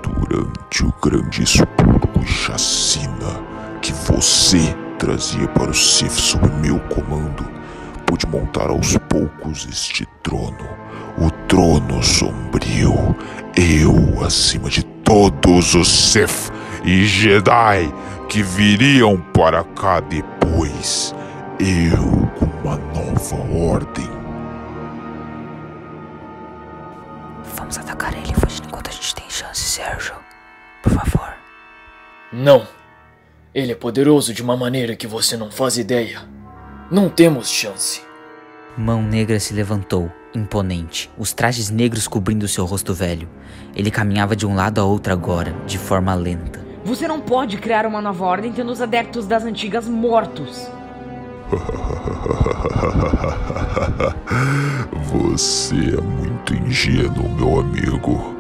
Durante 0.02 0.84
o 0.84 0.94
grande 1.00 1.44
expurgo 1.44 2.20
e 2.20 2.26
chacina 2.26 3.40
que 3.80 3.94
você 3.94 4.76
trazia 4.98 5.48
para 5.50 5.70
o 5.70 5.74
Sith 5.74 6.10
sob 6.10 6.48
meu 6.62 6.80
comando, 6.80 7.46
pude 8.08 8.26
montar 8.26 8.72
aos 8.72 8.98
poucos 9.08 9.68
este 9.70 10.08
trono. 10.24 10.68
O 11.18 11.30
trono 11.48 12.02
sombrio. 12.02 13.16
Eu 13.56 14.24
acima 14.24 14.70
de 14.70 14.84
todos 15.12 15.76
os 15.76 15.90
Sith 15.90 16.54
e 16.86 17.04
Jedi 17.04 17.94
que 18.30 18.42
viriam 18.42 19.20
para 19.34 19.62
cá 19.62 20.00
depois. 20.00 21.14
Eu 21.60 22.32
com 22.40 22.46
uma 22.64 22.78
nova 22.78 23.36
ordem. 23.54 24.10
Vamos 27.56 27.78
atacar 27.78 28.16
ele 28.16 28.34
fugindo 28.34 28.68
enquanto 28.70 28.88
a 28.88 28.94
gente 28.94 29.14
tem 29.14 29.30
chance, 29.30 29.60
Sérgio. 29.60 30.16
Por 30.82 30.94
favor. 30.94 31.34
Não. 32.32 32.66
Ele 33.54 33.74
é 33.74 33.76
poderoso 33.76 34.34
de 34.34 34.42
uma 34.42 34.56
maneira 34.56 34.96
que 34.96 35.08
você 35.08 35.36
não 35.36 35.52
faz 35.52 35.78
ideia. 35.78 36.22
Não 36.90 37.10
temos 37.10 37.50
chance. 37.50 38.02
Mão 38.78 39.02
Negra 39.02 39.40
se 39.40 39.54
levantou, 39.54 40.10
imponente, 40.34 41.10
os 41.18 41.34
trajes 41.34 41.70
negros 41.70 42.08
cobrindo 42.08 42.48
seu 42.48 42.66
rosto 42.66 42.94
velho. 42.94 43.28
Ele 43.76 43.92
caminhava 43.92 44.36
de 44.36 44.46
um 44.46 44.56
lado 44.56 44.80
a 44.80 44.86
outro 44.86 45.12
agora, 45.12 45.54
de 45.66 45.78
forma 45.78 46.16
lenta. 46.16 46.62
Você 46.86 47.08
não 47.08 47.20
pode 47.20 47.58
criar 47.58 47.86
uma 47.86 48.02
nova 48.02 48.26
ordem 48.26 48.52
tendo 48.52 48.72
os 48.72 48.82
adeptos 48.82 49.28
das 49.28 49.44
antigas 49.44 49.88
mortos. 49.88 50.68
Você 55.04 55.76
é 55.76 56.02
muito 56.02 56.56
ingênuo, 56.56 57.30
meu 57.36 57.60
amigo. 57.60 58.36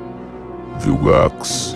Vilgax. 0.79 1.75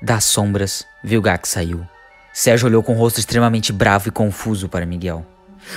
Das 0.00 0.24
sombras, 0.24 0.86
Vilgax 1.02 1.48
saiu. 1.48 1.84
Sérgio 2.32 2.68
olhou 2.68 2.82
com 2.82 2.94
o 2.94 2.96
rosto 2.96 3.18
extremamente 3.18 3.72
bravo 3.72 4.08
e 4.08 4.12
confuso 4.12 4.68
para 4.68 4.86
Miguel. 4.86 5.26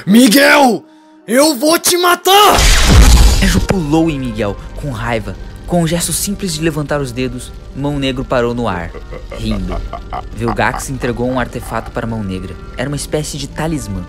Miguel! 0.06 0.86
Eu 1.28 1.56
vou 1.56 1.80
te 1.80 1.98
matar! 1.98 2.60
Sérgio 3.40 3.60
pulou 3.62 4.12
em 4.12 4.20
Miguel, 4.20 4.56
com 4.76 4.92
raiva. 4.92 5.36
Com 5.66 5.82
um 5.82 5.88
gesto 5.88 6.14
simples 6.14 6.54
de 6.54 6.62
levantar 6.62 7.02
os 7.02 7.12
dedos, 7.12 7.52
Mão 7.76 7.98
Negro 7.98 8.24
parou 8.24 8.54
no 8.54 8.68
ar, 8.68 8.92
rindo. 9.36 9.76
Vilgax 10.36 10.92
entregou 10.92 11.28
um 11.28 11.40
artefato 11.40 11.90
para 11.90 12.06
Mão 12.06 12.24
Negra. 12.24 12.56
Era 12.78 12.88
uma 12.88 12.96
espécie 12.96 13.40
de 13.40 13.48
talismã. 13.48 14.06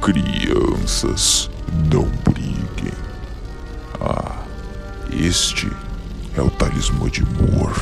Crianças, 0.00 1.50
não 1.92 2.08
briguem. 2.24 2.94
Este 5.12 5.70
é 6.34 6.40
o 6.40 6.48
talismã 6.48 7.10
de 7.10 7.22
Mor. 7.24 7.74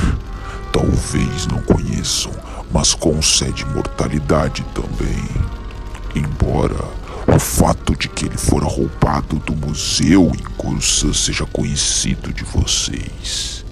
Talvez 0.72 1.46
não 1.46 1.62
conheçam, 1.62 2.32
mas 2.72 2.94
concede 2.94 3.64
mortalidade 3.66 4.64
também. 4.74 5.24
Embora 6.16 6.84
o 7.34 7.38
fato 7.38 7.96
de 7.96 8.08
que 8.08 8.26
ele 8.26 8.36
fora 8.36 8.66
roubado 8.66 9.36
do 9.36 9.56
museu 9.56 10.30
em 10.34 10.56
Coruscant 10.56 11.14
seja 11.14 11.46
conhecido 11.46 12.32
de 12.32 12.44
vocês. 12.44 13.64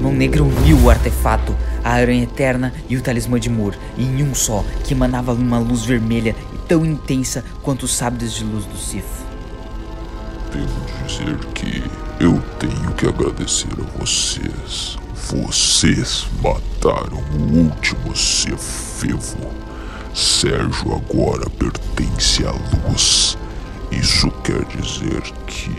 Mão 0.00 0.14
Negra 0.14 0.42
uniu 0.42 0.78
o 0.78 0.88
artefato, 0.88 1.54
a 1.84 1.90
aranha 1.90 2.22
eterna 2.22 2.72
e 2.88 2.96
o 2.96 3.02
talismã 3.02 3.38
de 3.38 3.50
Mor 3.50 3.76
em 3.98 4.22
um 4.22 4.34
só, 4.34 4.64
que 4.84 4.94
emanava 4.94 5.34
uma 5.34 5.58
luz 5.58 5.84
vermelha 5.84 6.34
e 6.54 6.58
tão 6.66 6.86
intensa 6.86 7.44
quanto 7.62 7.82
os 7.82 7.92
sábios 7.92 8.32
de 8.32 8.44
luz 8.44 8.64
do 8.64 8.78
Sith. 8.78 9.04
Devo 10.52 11.06
dizer 11.06 11.36
que 11.52 11.82
eu 12.18 12.40
tenho 12.58 12.92
que 12.94 13.06
agradecer 13.06 13.68
a 13.72 13.98
vocês. 13.98 14.96
Vocês 15.26 16.26
mataram 16.42 17.22
o 17.32 17.58
último 17.64 18.16
Cefevo. 18.16 19.52
Sérgio 20.14 20.94
agora 20.94 21.48
pertence 21.50 22.46
à 22.46 22.52
luz. 22.86 23.36
Isso 23.90 24.30
quer 24.42 24.64
dizer 24.64 25.22
que. 25.46 25.70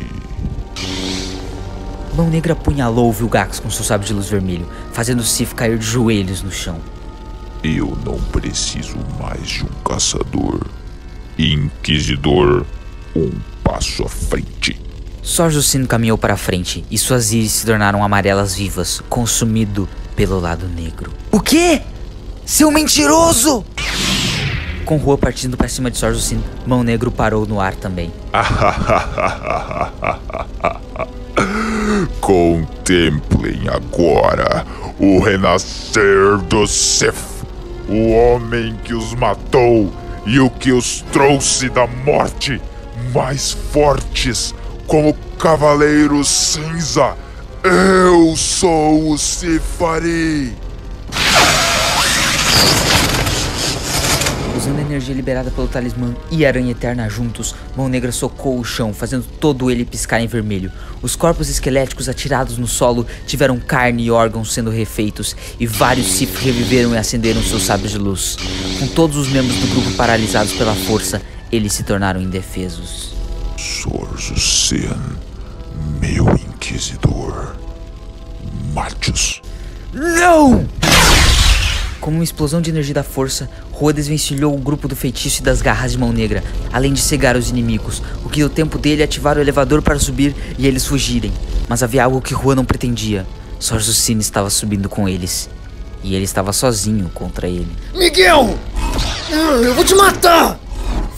Mão 2.16 2.30
Negra 2.30 2.54
apunhalou 2.54 3.10
o 3.10 3.14
Vilgax 3.14 3.60
com 3.60 3.72
seu 3.72 3.84
sábio 3.84 4.06
de 4.06 4.14
luz 4.14 4.30
vermelho, 4.30 4.68
fazendo 4.92 5.24
Sif 5.24 5.56
cair 5.56 5.78
de 5.78 5.86
joelhos 5.86 6.44
no 6.44 6.52
chão. 6.52 6.80
Eu 7.64 7.98
não 8.06 8.20
preciso 8.20 8.98
mais 9.20 9.48
de 9.48 9.64
um 9.64 9.84
caçador. 9.84 10.68
Inquisidor, 11.38 12.66
um 13.16 13.32
passo 13.64 14.04
à 14.04 14.10
frente. 14.10 14.80
Só 15.22 15.50
Jusino 15.50 15.88
caminhou 15.88 16.18
para 16.18 16.34
a 16.34 16.38
frente 16.38 16.84
e 16.90 16.98
suas 16.98 17.32
íris 17.32 17.52
se 17.52 17.66
tornaram 17.66 18.04
amarelas 18.04 18.56
vivas, 18.56 19.02
consumido 19.10 19.88
pelo 20.16 20.40
lado 20.40 20.68
negro. 20.68 21.12
O 21.32 21.40
quê? 21.40 21.82
Seu 22.46 22.72
mentiroso! 22.72 23.64
Com 24.86 24.98
Rua 24.98 25.18
partindo 25.18 25.56
para 25.56 25.68
cima 25.68 25.92
de 25.92 25.98
Sor 25.98 26.14
Jusino, 26.14 26.44
Mão 26.66 26.84
Negro 26.84 27.12
parou 27.12 27.46
no 27.46 27.62
ar 27.62 27.76
também. 27.76 28.12
Contemplem 32.20 33.70
agora 33.70 34.66
o 34.98 35.20
renascer 35.20 36.38
do 36.48 36.66
Sith, 36.66 37.46
o 37.88 38.14
homem 38.14 38.76
que 38.84 38.96
os 38.96 39.14
matou 39.14 39.94
e 40.26 40.40
o 40.40 40.50
que 40.50 40.72
os 40.72 41.02
trouxe 41.12 41.70
da 41.70 41.86
morte, 41.86 42.60
mais 43.14 43.52
fortes 43.52 44.56
como 44.90 45.14
Cavaleiro 45.38 46.24
Cinza. 46.26 47.16
Eu 47.64 48.36
sou 48.36 49.12
o 49.12 49.18
Sifari. 49.20 50.56
Usando 54.58 54.80
a 54.80 54.82
energia 54.82 55.14
liberada 55.14 55.52
pelo 55.52 55.68
talismã 55.68 56.16
e 56.32 56.44
aranha 56.44 56.72
eterna 56.72 57.08
juntos, 57.08 57.54
Mão 57.78 57.88
Negra 57.88 58.12
socou 58.12 58.60
o 58.60 58.64
chão, 58.64 58.92
fazendo 58.92 59.26
todo 59.40 59.70
ele 59.70 59.86
piscar 59.86 60.22
em 60.22 60.28
vermelho. 60.28 60.72
Os 61.04 61.16
corpos 61.16 61.50
esqueléticos 61.50 62.10
atirados 62.10 62.58
no 62.58 62.68
solo 62.68 63.06
tiveram 63.28 63.60
carne 63.60 64.06
e 64.06 64.12
órgãos 64.12 64.52
sendo 64.52 64.72
refeitos, 64.72 65.36
e 65.60 65.68
vários 65.68 66.08
Sith 66.08 66.36
reviveram 66.38 66.96
e 66.96 66.98
acenderam 66.98 67.44
seus 67.44 67.62
sábios 67.62 67.92
de 67.92 68.00
luz. 68.00 68.38
Com 68.80 68.88
todos 68.88 69.18
os 69.18 69.30
membros 69.30 69.56
do 69.58 69.68
grupo 69.68 69.92
paralisados 69.92 70.54
pela 70.54 70.74
força, 70.74 71.22
eles 71.52 71.74
se 71.74 71.84
tornaram 71.84 72.20
indefesos. 72.20 73.19
Sorzo 73.60 74.40
Sen, 74.40 74.90
meu 76.00 76.30
inquisidor. 76.30 77.58
Mate-os. 78.74 79.42
Não! 79.94 80.66
Como 82.00 82.16
uma 82.16 82.24
explosão 82.24 82.62
de 82.62 82.70
energia 82.70 82.94
da 82.94 83.04
força, 83.04 83.50
Rua 83.74 83.92
desvencilhou 83.92 84.56
o 84.56 84.60
grupo 84.60 84.88
do 84.88 84.96
feitiço 84.96 85.42
e 85.42 85.44
das 85.44 85.62
garras 85.62 85.92
de 85.92 85.98
mão 85.98 86.14
negra, 86.14 86.42
além 86.72 86.94
de 86.94 87.02
cegar 87.02 87.36
os 87.36 87.50
inimigos, 87.50 88.02
o 88.24 88.30
que 88.30 88.40
deu 88.40 88.50
tempo 88.50 88.78
dele 88.78 89.04
ativar 89.04 89.38
o 89.38 89.42
elevador 89.42 89.82
para 89.82 90.00
subir 90.00 90.34
e 90.58 90.66
eles 90.66 90.86
fugirem. 90.86 91.34
Mas 91.68 91.84
havia 91.84 92.06
algo 92.06 92.22
que 92.22 92.34
Rua 92.34 92.56
não 92.56 92.64
pretendia. 92.64 93.28
Sorzucine 93.60 94.22
estava 94.22 94.50
subindo 94.50 94.88
com 94.88 95.10
eles. 95.10 95.50
E 96.02 96.16
ele 96.16 96.24
estava 96.24 96.54
sozinho 96.54 97.12
contra 97.14 97.46
ele. 97.46 97.76
Miguel! 97.94 98.58
Eu 99.30 99.76
vou 99.76 99.84
te 99.84 99.96
matar! 99.96 100.58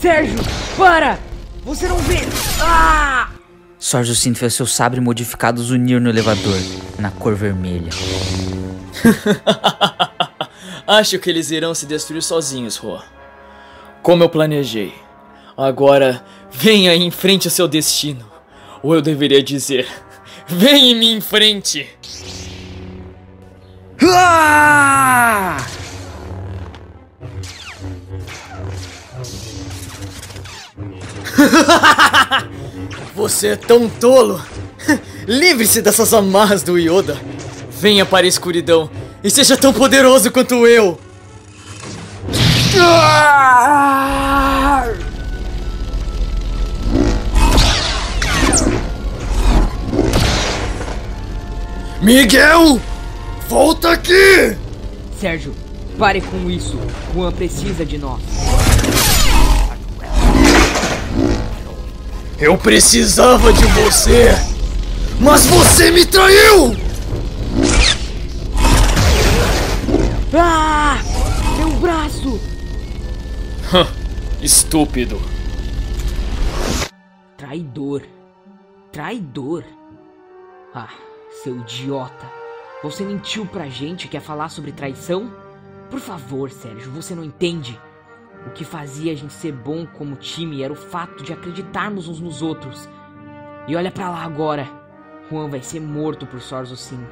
Sérgio, 0.00 0.40
para! 0.76 1.31
Você 1.64 1.86
não 1.86 1.98
vê! 1.98 2.16
Ah! 2.60 3.30
Sorzucine 3.78 4.34
fez 4.34 4.54
seu 4.54 4.66
sabre 4.66 5.00
modificados 5.00 5.70
unir 5.70 6.00
no 6.00 6.08
elevador, 6.08 6.58
na 6.98 7.10
cor 7.10 7.34
vermelha. 7.34 7.90
Acho 10.86 11.18
que 11.18 11.30
eles 11.30 11.50
irão 11.50 11.72
se 11.74 11.86
destruir 11.86 12.22
sozinhos, 12.22 12.76
Ro. 12.76 13.00
Como 14.02 14.24
eu 14.24 14.28
planejei. 14.28 14.92
Agora, 15.56 16.24
venha 16.50 16.94
em 16.96 17.10
frente 17.10 17.46
ao 17.46 17.52
seu 17.52 17.68
destino. 17.68 18.24
Ou 18.82 18.96
eu 18.96 19.02
deveria 19.02 19.42
dizer, 19.42 19.86
vem 20.46 20.90
em 20.90 20.94
mim 20.96 21.12
em 21.16 21.20
frente. 21.20 21.88
Ah! 24.02 25.56
Você 33.14 33.48
é 33.48 33.56
tão 33.56 33.88
tolo! 33.88 34.40
Livre-se 35.26 35.82
dessas 35.82 36.12
amarras 36.12 36.62
do 36.62 36.78
Yoda! 36.78 37.16
Venha 37.80 38.06
para 38.06 38.26
a 38.26 38.28
escuridão 38.28 38.90
e 39.22 39.30
seja 39.30 39.56
tão 39.56 39.72
poderoso 39.72 40.30
quanto 40.30 40.66
eu! 40.66 40.98
Miguel! 52.00 52.80
Volta 53.48 53.92
aqui! 53.92 54.56
Sérgio, 55.20 55.54
pare 55.98 56.20
com 56.20 56.50
isso. 56.50 56.76
Juan 57.14 57.30
precisa 57.30 57.84
de 57.84 57.98
nós. 57.98 58.20
Eu 62.42 62.58
precisava 62.58 63.52
de 63.52 63.64
você! 63.66 64.30
Mas 65.20 65.46
você 65.46 65.92
me 65.92 66.04
traiu! 66.04 66.74
Ah! 70.34 70.98
Meu 71.56 71.70
braço! 71.78 72.40
Estúpido. 74.42 75.22
Traidor. 77.36 78.02
Traidor. 78.90 79.62
Ah, 80.74 80.90
seu 81.44 81.60
idiota. 81.60 82.26
Você 82.82 83.04
mentiu 83.04 83.46
pra 83.46 83.68
gente 83.68 84.08
quer 84.08 84.20
falar 84.20 84.48
sobre 84.48 84.72
traição? 84.72 85.32
Por 85.88 86.00
favor, 86.00 86.50
Sérgio, 86.50 86.90
você 86.90 87.14
não 87.14 87.22
entende. 87.22 87.78
O 88.46 88.50
que 88.50 88.64
fazia 88.64 89.12
a 89.12 89.14
gente 89.14 89.32
ser 89.32 89.52
bom 89.52 89.86
como 89.86 90.16
time 90.16 90.62
era 90.62 90.72
o 90.72 90.76
fato 90.76 91.22
de 91.22 91.32
acreditarmos 91.32 92.08
uns 92.08 92.20
nos 92.20 92.42
outros. 92.42 92.88
E 93.68 93.76
olha 93.76 93.90
pra 93.90 94.10
lá 94.10 94.24
agora. 94.24 94.68
Juan 95.30 95.48
vai 95.48 95.62
ser 95.62 95.80
morto 95.80 96.26
por 96.26 96.40
Sorzo 96.40 96.76
Sim. 96.76 97.04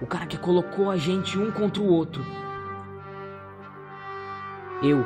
O 0.00 0.06
cara 0.06 0.26
que 0.26 0.38
colocou 0.38 0.90
a 0.90 0.96
gente 0.96 1.38
um 1.38 1.50
contra 1.50 1.82
o 1.82 1.86
outro. 1.86 2.24
Eu 4.82 5.04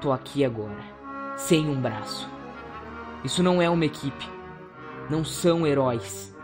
tô 0.00 0.12
aqui 0.12 0.44
agora, 0.44 0.78
sem 1.36 1.68
um 1.68 1.80
braço. 1.80 2.28
Isso 3.24 3.42
não 3.42 3.60
é 3.60 3.68
uma 3.68 3.84
equipe. 3.84 4.28
Não 5.10 5.24
são 5.24 5.66
heróis. 5.66 6.34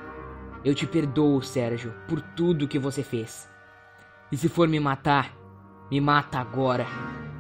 Eu 0.65 0.75
te 0.75 0.87
perdoo, 0.87 1.41
Sérgio, 1.41 1.95
por 2.09 2.21
tudo 2.21 2.67
que 2.67 2.79
você 2.79 3.03
fez. 3.03 3.49
E 4.31 4.37
se 4.37 4.49
for 4.49 4.67
me 4.67 4.81
matar, 4.81 5.33
me 5.89 6.01
mata 6.01 6.39
agora. 6.41 6.85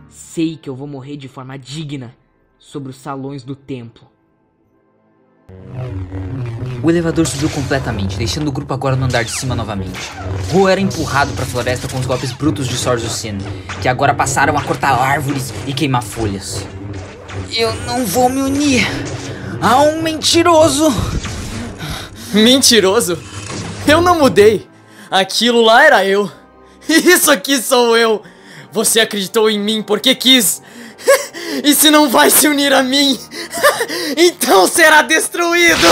Sei 0.08 0.56
que 0.56 0.68
eu 0.68 0.74
vou 0.74 0.86
morrer 0.86 1.16
de 1.16 1.28
forma 1.28 1.58
digna 1.58 2.14
sobre 2.58 2.90
os 2.90 2.96
salões 2.96 3.42
do 3.42 3.54
templo. 3.54 4.06
O 6.82 6.90
elevador 6.90 7.26
subiu 7.26 7.48
completamente, 7.50 8.16
deixando 8.16 8.48
o 8.48 8.52
grupo 8.52 8.72
agora 8.74 8.96
no 8.96 9.04
andar 9.04 9.24
de 9.24 9.30
cima 9.30 9.54
novamente. 9.54 10.10
Ro 10.52 10.68
era 10.68 10.80
empurrado 10.80 11.32
para 11.32 11.44
a 11.44 11.46
floresta 11.46 11.88
com 11.88 11.98
os 11.98 12.06
golpes 12.06 12.32
brutos 12.32 12.66
de 12.68 12.76
Sorzucine, 12.76 13.42
que 13.80 13.88
agora 13.88 14.14
passaram 14.14 14.56
a 14.56 14.62
cortar 14.62 14.92
árvores 14.92 15.52
e 15.66 15.72
queimar 15.72 16.02
folhas. 16.02 16.66
Eu 17.52 17.74
não 17.84 18.04
vou 18.04 18.28
me 18.28 18.42
unir 18.42 18.86
a 19.60 19.80
um 19.82 20.02
mentiroso! 20.02 20.92
Mentiroso? 22.32 23.18
Eu 23.86 24.00
não 24.00 24.18
mudei. 24.18 24.68
Aquilo 25.10 25.62
lá 25.62 25.84
era 25.84 26.04
eu. 26.04 26.30
Isso 26.88 27.30
aqui 27.30 27.58
sou 27.58 27.96
eu. 27.96 28.22
Você 28.76 29.00
acreditou 29.00 29.48
em 29.48 29.58
mim 29.58 29.82
porque 29.82 30.14
quis. 30.14 30.62
E 31.64 31.74
se 31.74 31.90
não 31.90 32.10
vai 32.10 32.28
se 32.28 32.46
unir 32.46 32.70
a 32.70 32.82
mim, 32.82 33.18
então 34.14 34.68
será 34.68 35.00
destruído! 35.00 35.86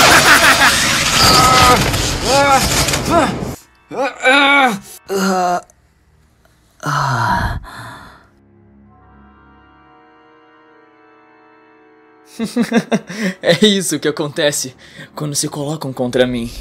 é 13.40 13.65
isso 13.65 13.98
que 13.98 14.09
acontece 14.09 14.77
quando 15.15 15.35
se 15.35 15.48
colocam 15.48 15.94
contra 15.94 16.27
mim. 16.27 16.52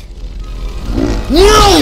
Não! 1.29 1.81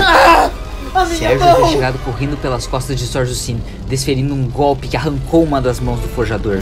Ah! 0.00 0.63
A 0.94 1.04
minha 1.04 1.18
Sérgio 1.18 1.40
mão! 1.40 1.56
havia 1.56 1.66
chegado 1.68 1.98
correndo 2.04 2.36
pelas 2.36 2.66
costas 2.66 2.98
de 2.98 3.06
Sorjucine, 3.06 3.60
desferindo 3.88 4.32
um 4.32 4.48
golpe 4.48 4.86
que 4.86 4.96
arrancou 4.96 5.42
uma 5.42 5.60
das 5.60 5.80
mãos 5.80 6.00
do 6.00 6.08
forjador. 6.08 6.58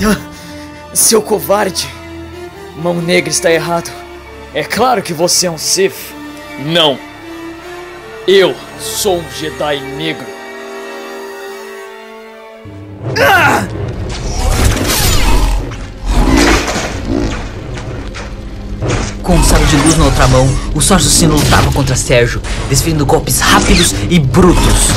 Seu 0.95 1.21
covarde! 1.21 1.87
Mão 2.83 2.95
Negra 2.95 3.31
está 3.31 3.51
errado. 3.51 3.91
É 4.55 4.65
claro 4.65 5.03
que 5.03 5.13
você 5.13 5.47
é 5.47 5.51
um 5.51 5.59
Sith. 5.59 6.15
Não. 6.65 6.99
Eu 8.27 8.55
sou 8.81 9.19
um 9.19 9.31
Jedi 9.31 9.81
negro. 9.97 10.27
Ah! 13.19 13.82
Com 19.23 19.35
um 19.37 19.45
sabre 19.45 19.67
de 19.67 19.77
luz 19.77 19.97
na 19.97 20.07
outra 20.07 20.27
mão, 20.27 20.49
o 20.75 20.81
Sorjucine 20.81 21.33
lutava 21.33 21.71
contra 21.73 21.95
Sérgio, 21.95 22.43
desferindo 22.69 23.07
golpes 23.07 23.39
rápidos 23.39 23.95
e 24.11 24.19
brutos. 24.19 24.89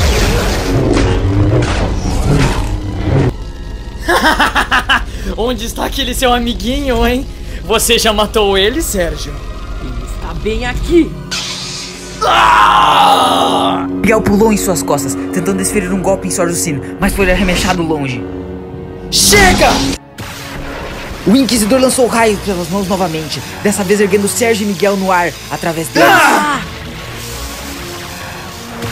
Onde 5.36 5.66
está 5.66 5.84
aquele 5.84 6.12
seu 6.12 6.32
amiguinho, 6.32 7.06
hein? 7.06 7.24
Você 7.64 7.98
já 8.00 8.12
matou 8.12 8.58
ele, 8.58 8.82
Sérgio? 8.82 9.32
Está 10.16 10.34
bem 10.34 10.66
aqui. 10.66 11.08
Miguel 14.00 14.22
pulou 14.22 14.52
em 14.52 14.56
suas 14.56 14.82
costas, 14.82 15.14
tentando 15.32 15.58
desferir 15.58 15.92
um 15.92 16.02
golpe 16.02 16.26
em 16.26 16.30
Sorjucine, 16.32 16.80
mas 16.98 17.12
foi 17.12 17.30
arremessado 17.30 17.82
longe. 17.82 18.24
Chega! 19.10 19.70
O 21.26 21.34
Inquisidor 21.34 21.80
lançou 21.80 22.06
raios 22.06 22.38
pelas 22.40 22.68
mãos 22.68 22.86
novamente, 22.86 23.42
dessa 23.62 23.82
vez 23.82 24.00
erguendo 24.00 24.28
Sérgio 24.28 24.64
e 24.64 24.68
Miguel 24.68 24.96
no 24.96 25.10
ar 25.10 25.32
através 25.50 25.88
deles. 25.88 26.08
Ah! 26.08 26.62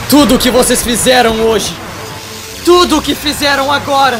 Tudo 0.09 0.35
o 0.35 0.39
que 0.39 0.51
vocês 0.51 0.83
fizeram 0.83 1.39
hoje, 1.41 1.73
tudo 2.65 2.97
o 2.97 3.01
que 3.01 3.15
fizeram 3.15 3.71
agora, 3.71 4.19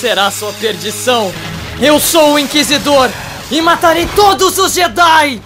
será 0.00 0.30
sua 0.30 0.52
perdição. 0.54 1.32
Eu 1.80 2.00
sou 2.00 2.34
o 2.34 2.38
Inquisidor 2.38 3.08
e 3.50 3.60
matarei 3.60 4.06
todos 4.16 4.58
os 4.58 4.74
Jedi! 4.74 5.40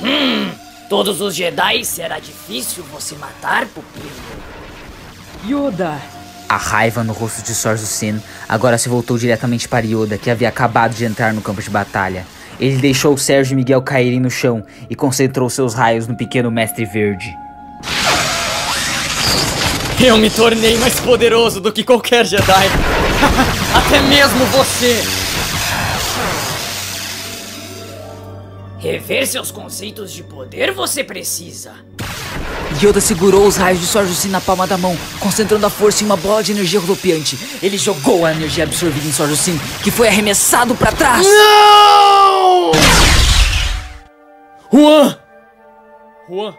Hum, 0.00 0.50
todos 0.88 1.20
os 1.20 1.34
Jedi 1.34 1.84
será 1.84 2.18
difícil 2.18 2.82
você 2.90 3.14
matar, 3.14 3.66
pupilo. 3.66 4.10
Yoda! 5.46 6.00
A 6.50 6.56
raiva 6.56 7.04
no 7.04 7.12
rosto 7.12 7.44
de 7.44 7.54
Sorjucine 7.54 8.20
agora 8.48 8.76
se 8.76 8.88
voltou 8.88 9.16
diretamente 9.16 9.68
para 9.68 9.86
Yoda, 9.86 10.18
que 10.18 10.28
havia 10.28 10.48
acabado 10.48 10.92
de 10.92 11.04
entrar 11.04 11.32
no 11.32 11.40
campo 11.40 11.62
de 11.62 11.70
batalha. 11.70 12.26
Ele 12.58 12.76
deixou 12.78 13.16
Sérgio 13.16 13.52
e 13.52 13.56
Miguel 13.56 13.80
caírem 13.82 14.18
no 14.18 14.28
chão 14.28 14.64
e 14.90 14.96
concentrou 14.96 15.48
seus 15.48 15.74
raios 15.74 16.08
no 16.08 16.16
pequeno 16.16 16.50
mestre 16.50 16.84
verde. 16.84 17.32
Eu 20.00 20.18
me 20.18 20.28
tornei 20.28 20.76
mais 20.78 20.98
poderoso 20.98 21.60
do 21.60 21.72
que 21.72 21.84
qualquer 21.84 22.26
Jedi. 22.26 22.42
Até 23.72 24.00
mesmo 24.00 24.44
você. 24.46 25.29
Rever 28.80 29.26
seus 29.26 29.50
conceitos 29.50 30.10
de 30.10 30.22
poder 30.22 30.72
você 30.72 31.04
precisa. 31.04 31.74
Yoda 32.82 32.98
segurou 32.98 33.46
os 33.46 33.56
raios 33.56 33.78
de 33.78 33.86
Sorjucine 33.86 34.32
na 34.32 34.40
palma 34.40 34.66
da 34.66 34.78
mão, 34.78 34.96
concentrando 35.18 35.66
a 35.66 35.70
força 35.70 36.02
em 36.02 36.06
uma 36.06 36.16
bola 36.16 36.42
de 36.42 36.52
energia 36.52 36.80
rodopiante. 36.80 37.38
Ele 37.62 37.76
jogou 37.76 38.24
a 38.24 38.32
energia 38.32 38.64
absorvida 38.64 39.06
em 39.06 39.12
Sorjucine, 39.12 39.60
que 39.84 39.90
foi 39.90 40.08
arremessado 40.08 40.74
para 40.74 40.92
trás. 40.92 41.26
Não! 41.26 42.70
Juan! 44.72 45.18
Juan, 46.30 46.54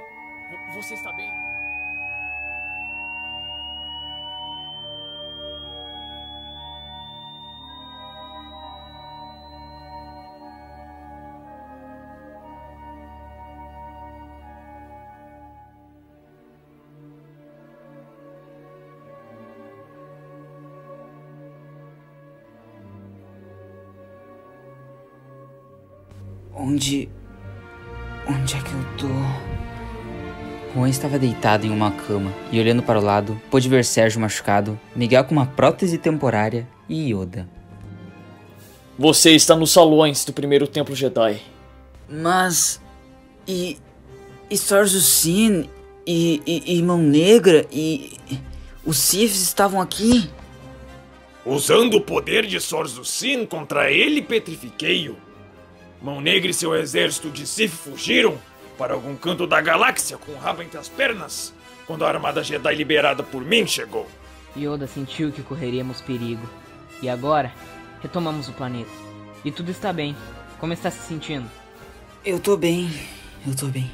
Onde. 26.72 27.10
Onde 28.26 28.56
é 28.56 28.60
que 28.62 28.72
eu 28.72 28.98
tô? 28.98 30.74
Juan 30.74 30.88
estava 30.88 31.20
deitado 31.20 31.66
em 31.66 31.70
uma 31.70 31.92
cama 31.92 32.32
e, 32.50 32.62
olhando 32.62 32.82
para 32.82 32.98
o 32.98 33.04
lado, 33.04 33.40
pôde 33.52 33.68
ver 33.68 33.84
Sérgio 33.84 34.22
machucado, 34.22 34.80
Miguel 34.96 35.26
com 35.26 35.34
uma 35.34 35.46
prótese 35.46 35.98
temporária 35.98 36.66
e 36.88 37.12
Yoda. 37.12 37.46
Você 38.98 39.32
está 39.32 39.54
nos 39.54 39.72
salões 39.72 40.24
do 40.24 40.32
primeiro 40.32 40.66
templo 40.66 40.96
Jedi. 40.96 41.42
Mas. 42.10 42.82
E. 43.46 43.78
E 44.50 44.58
Sorjucine 44.58 45.70
e, 46.08 46.42
e, 46.48 46.78
e 46.78 46.84
Mão 46.84 47.00
Negra 47.00 47.66
e. 47.70 48.18
Os 48.86 48.98
Siths 48.98 49.42
estavam 49.42 49.82
aqui? 49.82 50.30
Usando 51.46 51.96
o 51.96 52.02
poder 52.02 52.46
de 52.46 52.62
Sorzucin 52.62 53.46
contra 53.46 53.92
ele, 53.92 54.22
petrifiquei-o. 54.22 55.31
Mão 56.02 56.20
Negra 56.20 56.50
e 56.50 56.54
seu 56.54 56.74
exército 56.76 57.30
de 57.30 57.46
Sith 57.46 57.72
fugiram 57.72 58.38
para 58.78 58.94
algum 58.94 59.16
canto 59.16 59.46
da 59.46 59.62
galáxia 59.62 60.18
com 60.18 60.32
o 60.32 60.38
rabo 60.38 60.64
entre 60.64 60.80
as 60.80 60.90
pernas 60.90 61.54
quando 61.86 62.06
a 62.06 62.10
armada 62.10 62.44
Jedi 62.44 62.74
liberada 62.74 63.22
por 63.22 63.44
mim 63.44 63.68
chegou. 63.68 64.08
Yoda 64.58 64.88
sentiu 64.88 65.32
que 65.32 65.44
correríamos 65.44 66.02
perigo. 66.02 66.48
E 67.02 67.10
agora, 67.10 67.52
retomamos 68.02 68.48
o 68.50 68.54
planeta. 68.54 68.90
E 69.46 69.52
tudo 69.52 69.72
está 69.72 69.94
bem. 69.94 70.16
Como 70.60 70.74
está 70.74 70.90
se 70.90 71.08
sentindo? 71.08 71.50
Eu 72.26 72.40
tô 72.40 72.56
bem, 72.58 72.90
eu 73.46 73.56
tô 73.56 73.68
bem. 73.68 73.92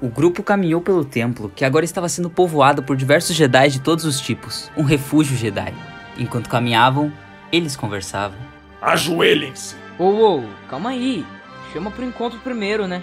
O 0.00 0.08
grupo 0.08 0.42
caminhou 0.42 0.80
pelo 0.80 1.04
templo, 1.04 1.50
que 1.54 1.64
agora 1.64 1.84
estava 1.84 2.08
sendo 2.08 2.28
povoado 2.28 2.82
por 2.82 2.96
diversos 2.96 3.36
Jedi 3.36 3.68
de 3.68 3.80
todos 3.80 4.04
os 4.04 4.20
tipos 4.20 4.70
um 4.76 4.82
refúgio 4.82 5.36
Jedi. 5.36 5.74
Enquanto 6.18 6.48
caminhavam, 6.48 7.12
eles 7.52 7.76
conversavam. 7.76 8.38
Ajoelhem-se! 8.80 9.83
Ô, 9.98 10.04
oh, 10.04 10.38
oh, 10.38 10.68
calma 10.68 10.90
aí. 10.90 11.24
Chama 11.72 11.90
pro 11.90 12.04
encontro 12.04 12.38
primeiro, 12.40 12.86
né? 12.86 13.02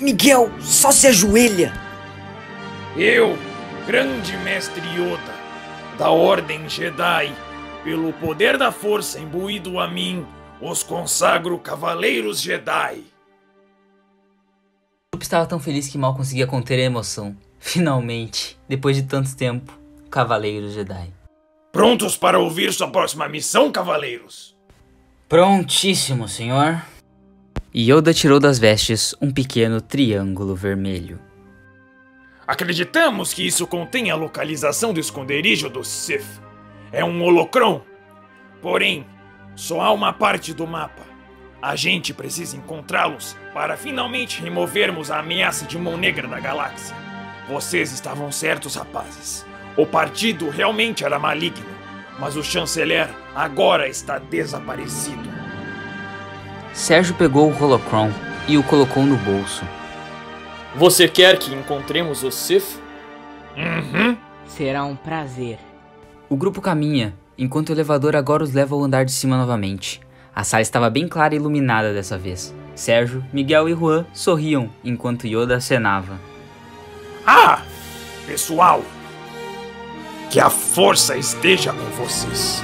Miguel, 0.00 0.50
só 0.60 0.92
se 0.92 1.06
ajoelha! 1.06 1.72
Eu, 2.96 3.36
grande 3.86 4.36
mestre 4.38 4.82
Yoda, 4.94 5.34
da 5.98 6.10
Ordem 6.10 6.68
Jedi, 6.68 7.32
pelo 7.82 8.12
poder 8.14 8.56
da 8.56 8.70
força 8.70 9.18
imbuído 9.18 9.78
a 9.78 9.88
mim, 9.88 10.26
os 10.60 10.82
consagro 10.82 11.58
Cavaleiros 11.58 12.40
Jedi. 12.40 12.98
O 12.98 15.14
grupo 15.14 15.22
estava 15.22 15.46
tão 15.46 15.58
feliz 15.58 15.88
que 15.88 15.98
mal 15.98 16.14
conseguia 16.14 16.46
conter 16.46 16.78
a 16.78 16.84
emoção. 16.84 17.36
Finalmente, 17.58 18.58
depois 18.68 18.96
de 18.96 19.02
tanto 19.02 19.36
tempo, 19.36 19.78
Cavaleiros 20.10 20.72
Jedi. 20.72 21.12
Prontos 21.72 22.16
para 22.16 22.38
ouvir 22.38 22.72
sua 22.72 22.90
próxima 22.90 23.28
missão, 23.28 23.70
cavaleiros? 23.70 24.56
Prontíssimo, 25.30 26.26
senhor. 26.26 26.82
Yoda 27.72 28.12
tirou 28.12 28.40
das 28.40 28.58
vestes 28.58 29.14
um 29.22 29.30
pequeno 29.30 29.80
triângulo 29.80 30.56
vermelho. 30.56 31.20
Acreditamos 32.44 33.32
que 33.32 33.46
isso 33.46 33.64
contém 33.64 34.10
a 34.10 34.16
localização 34.16 34.92
do 34.92 34.98
esconderijo 34.98 35.70
do 35.70 35.84
Sith. 35.84 36.42
É 36.90 37.04
um 37.04 37.22
holocron. 37.22 37.80
Porém, 38.60 39.06
só 39.54 39.80
há 39.80 39.92
uma 39.92 40.12
parte 40.12 40.52
do 40.52 40.66
mapa. 40.66 41.06
A 41.62 41.76
gente 41.76 42.12
precisa 42.12 42.56
encontrá-los 42.56 43.36
para 43.54 43.76
finalmente 43.76 44.42
removermos 44.42 45.12
a 45.12 45.20
ameaça 45.20 45.64
de 45.64 45.78
mão 45.78 45.96
negra 45.96 46.26
da 46.26 46.40
galáxia. 46.40 46.96
Vocês 47.48 47.92
estavam 47.92 48.32
certos, 48.32 48.74
rapazes. 48.74 49.46
O 49.76 49.86
partido 49.86 50.50
realmente 50.50 51.04
era 51.04 51.20
maligno, 51.20 51.79
mas 52.20 52.36
o 52.36 52.44
chanceler 52.44 53.08
agora 53.34 53.88
está 53.88 54.18
desaparecido. 54.18 55.28
Sérgio 56.72 57.14
pegou 57.14 57.50
o 57.50 57.62
holocron 57.64 58.10
e 58.46 58.56
o 58.58 58.62
colocou 58.62 59.02
no 59.04 59.16
bolso. 59.16 59.64
Você 60.76 61.08
quer 61.08 61.38
que 61.38 61.52
encontremos 61.52 62.22
o 62.22 62.30
Sith? 62.30 62.80
Uhum. 63.56 64.16
Será 64.46 64.84
um 64.84 64.94
prazer. 64.94 65.58
O 66.28 66.36
grupo 66.36 66.60
caminha 66.60 67.14
enquanto 67.36 67.70
o 67.70 67.72
elevador 67.72 68.14
agora 68.14 68.44
os 68.44 68.52
leva 68.52 68.74
ao 68.74 68.84
andar 68.84 69.04
de 69.04 69.12
cima 69.12 69.36
novamente. 69.36 70.00
A 70.34 70.44
sala 70.44 70.60
estava 70.60 70.90
bem 70.90 71.08
clara 71.08 71.34
e 71.34 71.38
iluminada 71.38 71.92
dessa 71.92 72.16
vez. 72.16 72.54
Sérgio, 72.74 73.24
Miguel 73.32 73.68
e 73.68 73.74
Juan 73.74 74.06
sorriam 74.12 74.70
enquanto 74.84 75.26
Yoda 75.26 75.56
acenava. 75.56 76.20
Ah! 77.26 77.62
Pessoal! 78.26 78.84
Que 80.30 80.38
a 80.38 80.48
força 80.48 81.16
esteja 81.16 81.72
com 81.72 82.04
vocês! 82.04 82.62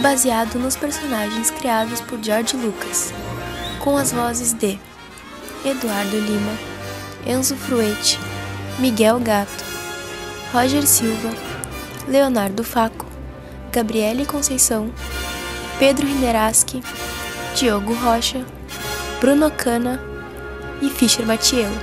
baseado 0.00 0.58
nos 0.58 0.76
personagens 0.76 1.50
criados 1.50 2.00
por 2.00 2.22
George 2.22 2.56
Lucas, 2.56 3.12
com 3.80 3.98
as 3.98 4.12
vozes 4.12 4.54
de 4.54 4.78
Eduardo 5.62 6.18
Lima, 6.18 6.52
Enzo 7.26 7.54
Fruete, 7.54 8.18
Miguel 8.78 9.20
Gato, 9.20 9.62
Roger 10.52 10.86
Silva, 10.86 11.30
Leonardo 12.08 12.64
Faco, 12.64 13.04
Gabriele 13.70 14.24
Conceição, 14.24 14.90
Pedro 15.78 16.06
Rineraski, 16.06 16.82
Diogo 17.54 17.92
Rocha, 17.92 18.44
Bruno 19.20 19.50
Cana 19.50 20.00
e 20.80 20.88
Fischer 20.88 21.26
Matiello. 21.26 21.76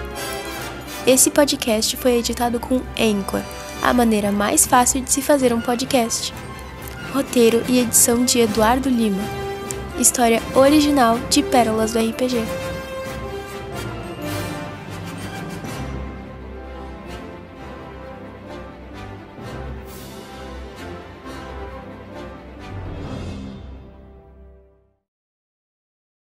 Esse 1.06 1.30
podcast 1.30 1.96
foi 1.96 2.18
editado 2.18 2.60
com 2.60 2.82
Anchor, 3.00 3.42
a 3.84 3.94
maneira 3.94 4.32
mais 4.32 4.66
fácil 4.66 5.02
de 5.02 5.12
se 5.12 5.22
fazer 5.22 5.54
um 5.54 5.62
podcast. 5.62 6.34
Roteiro 7.14 7.64
e 7.70 7.80
edição 7.80 8.26
de 8.26 8.40
Eduardo 8.40 8.90
Lima. 8.90 9.22
História 10.00 10.42
original 10.56 11.20
de 11.30 11.44
Pérolas 11.44 11.94
do 11.94 12.00
RPG. 12.00 12.38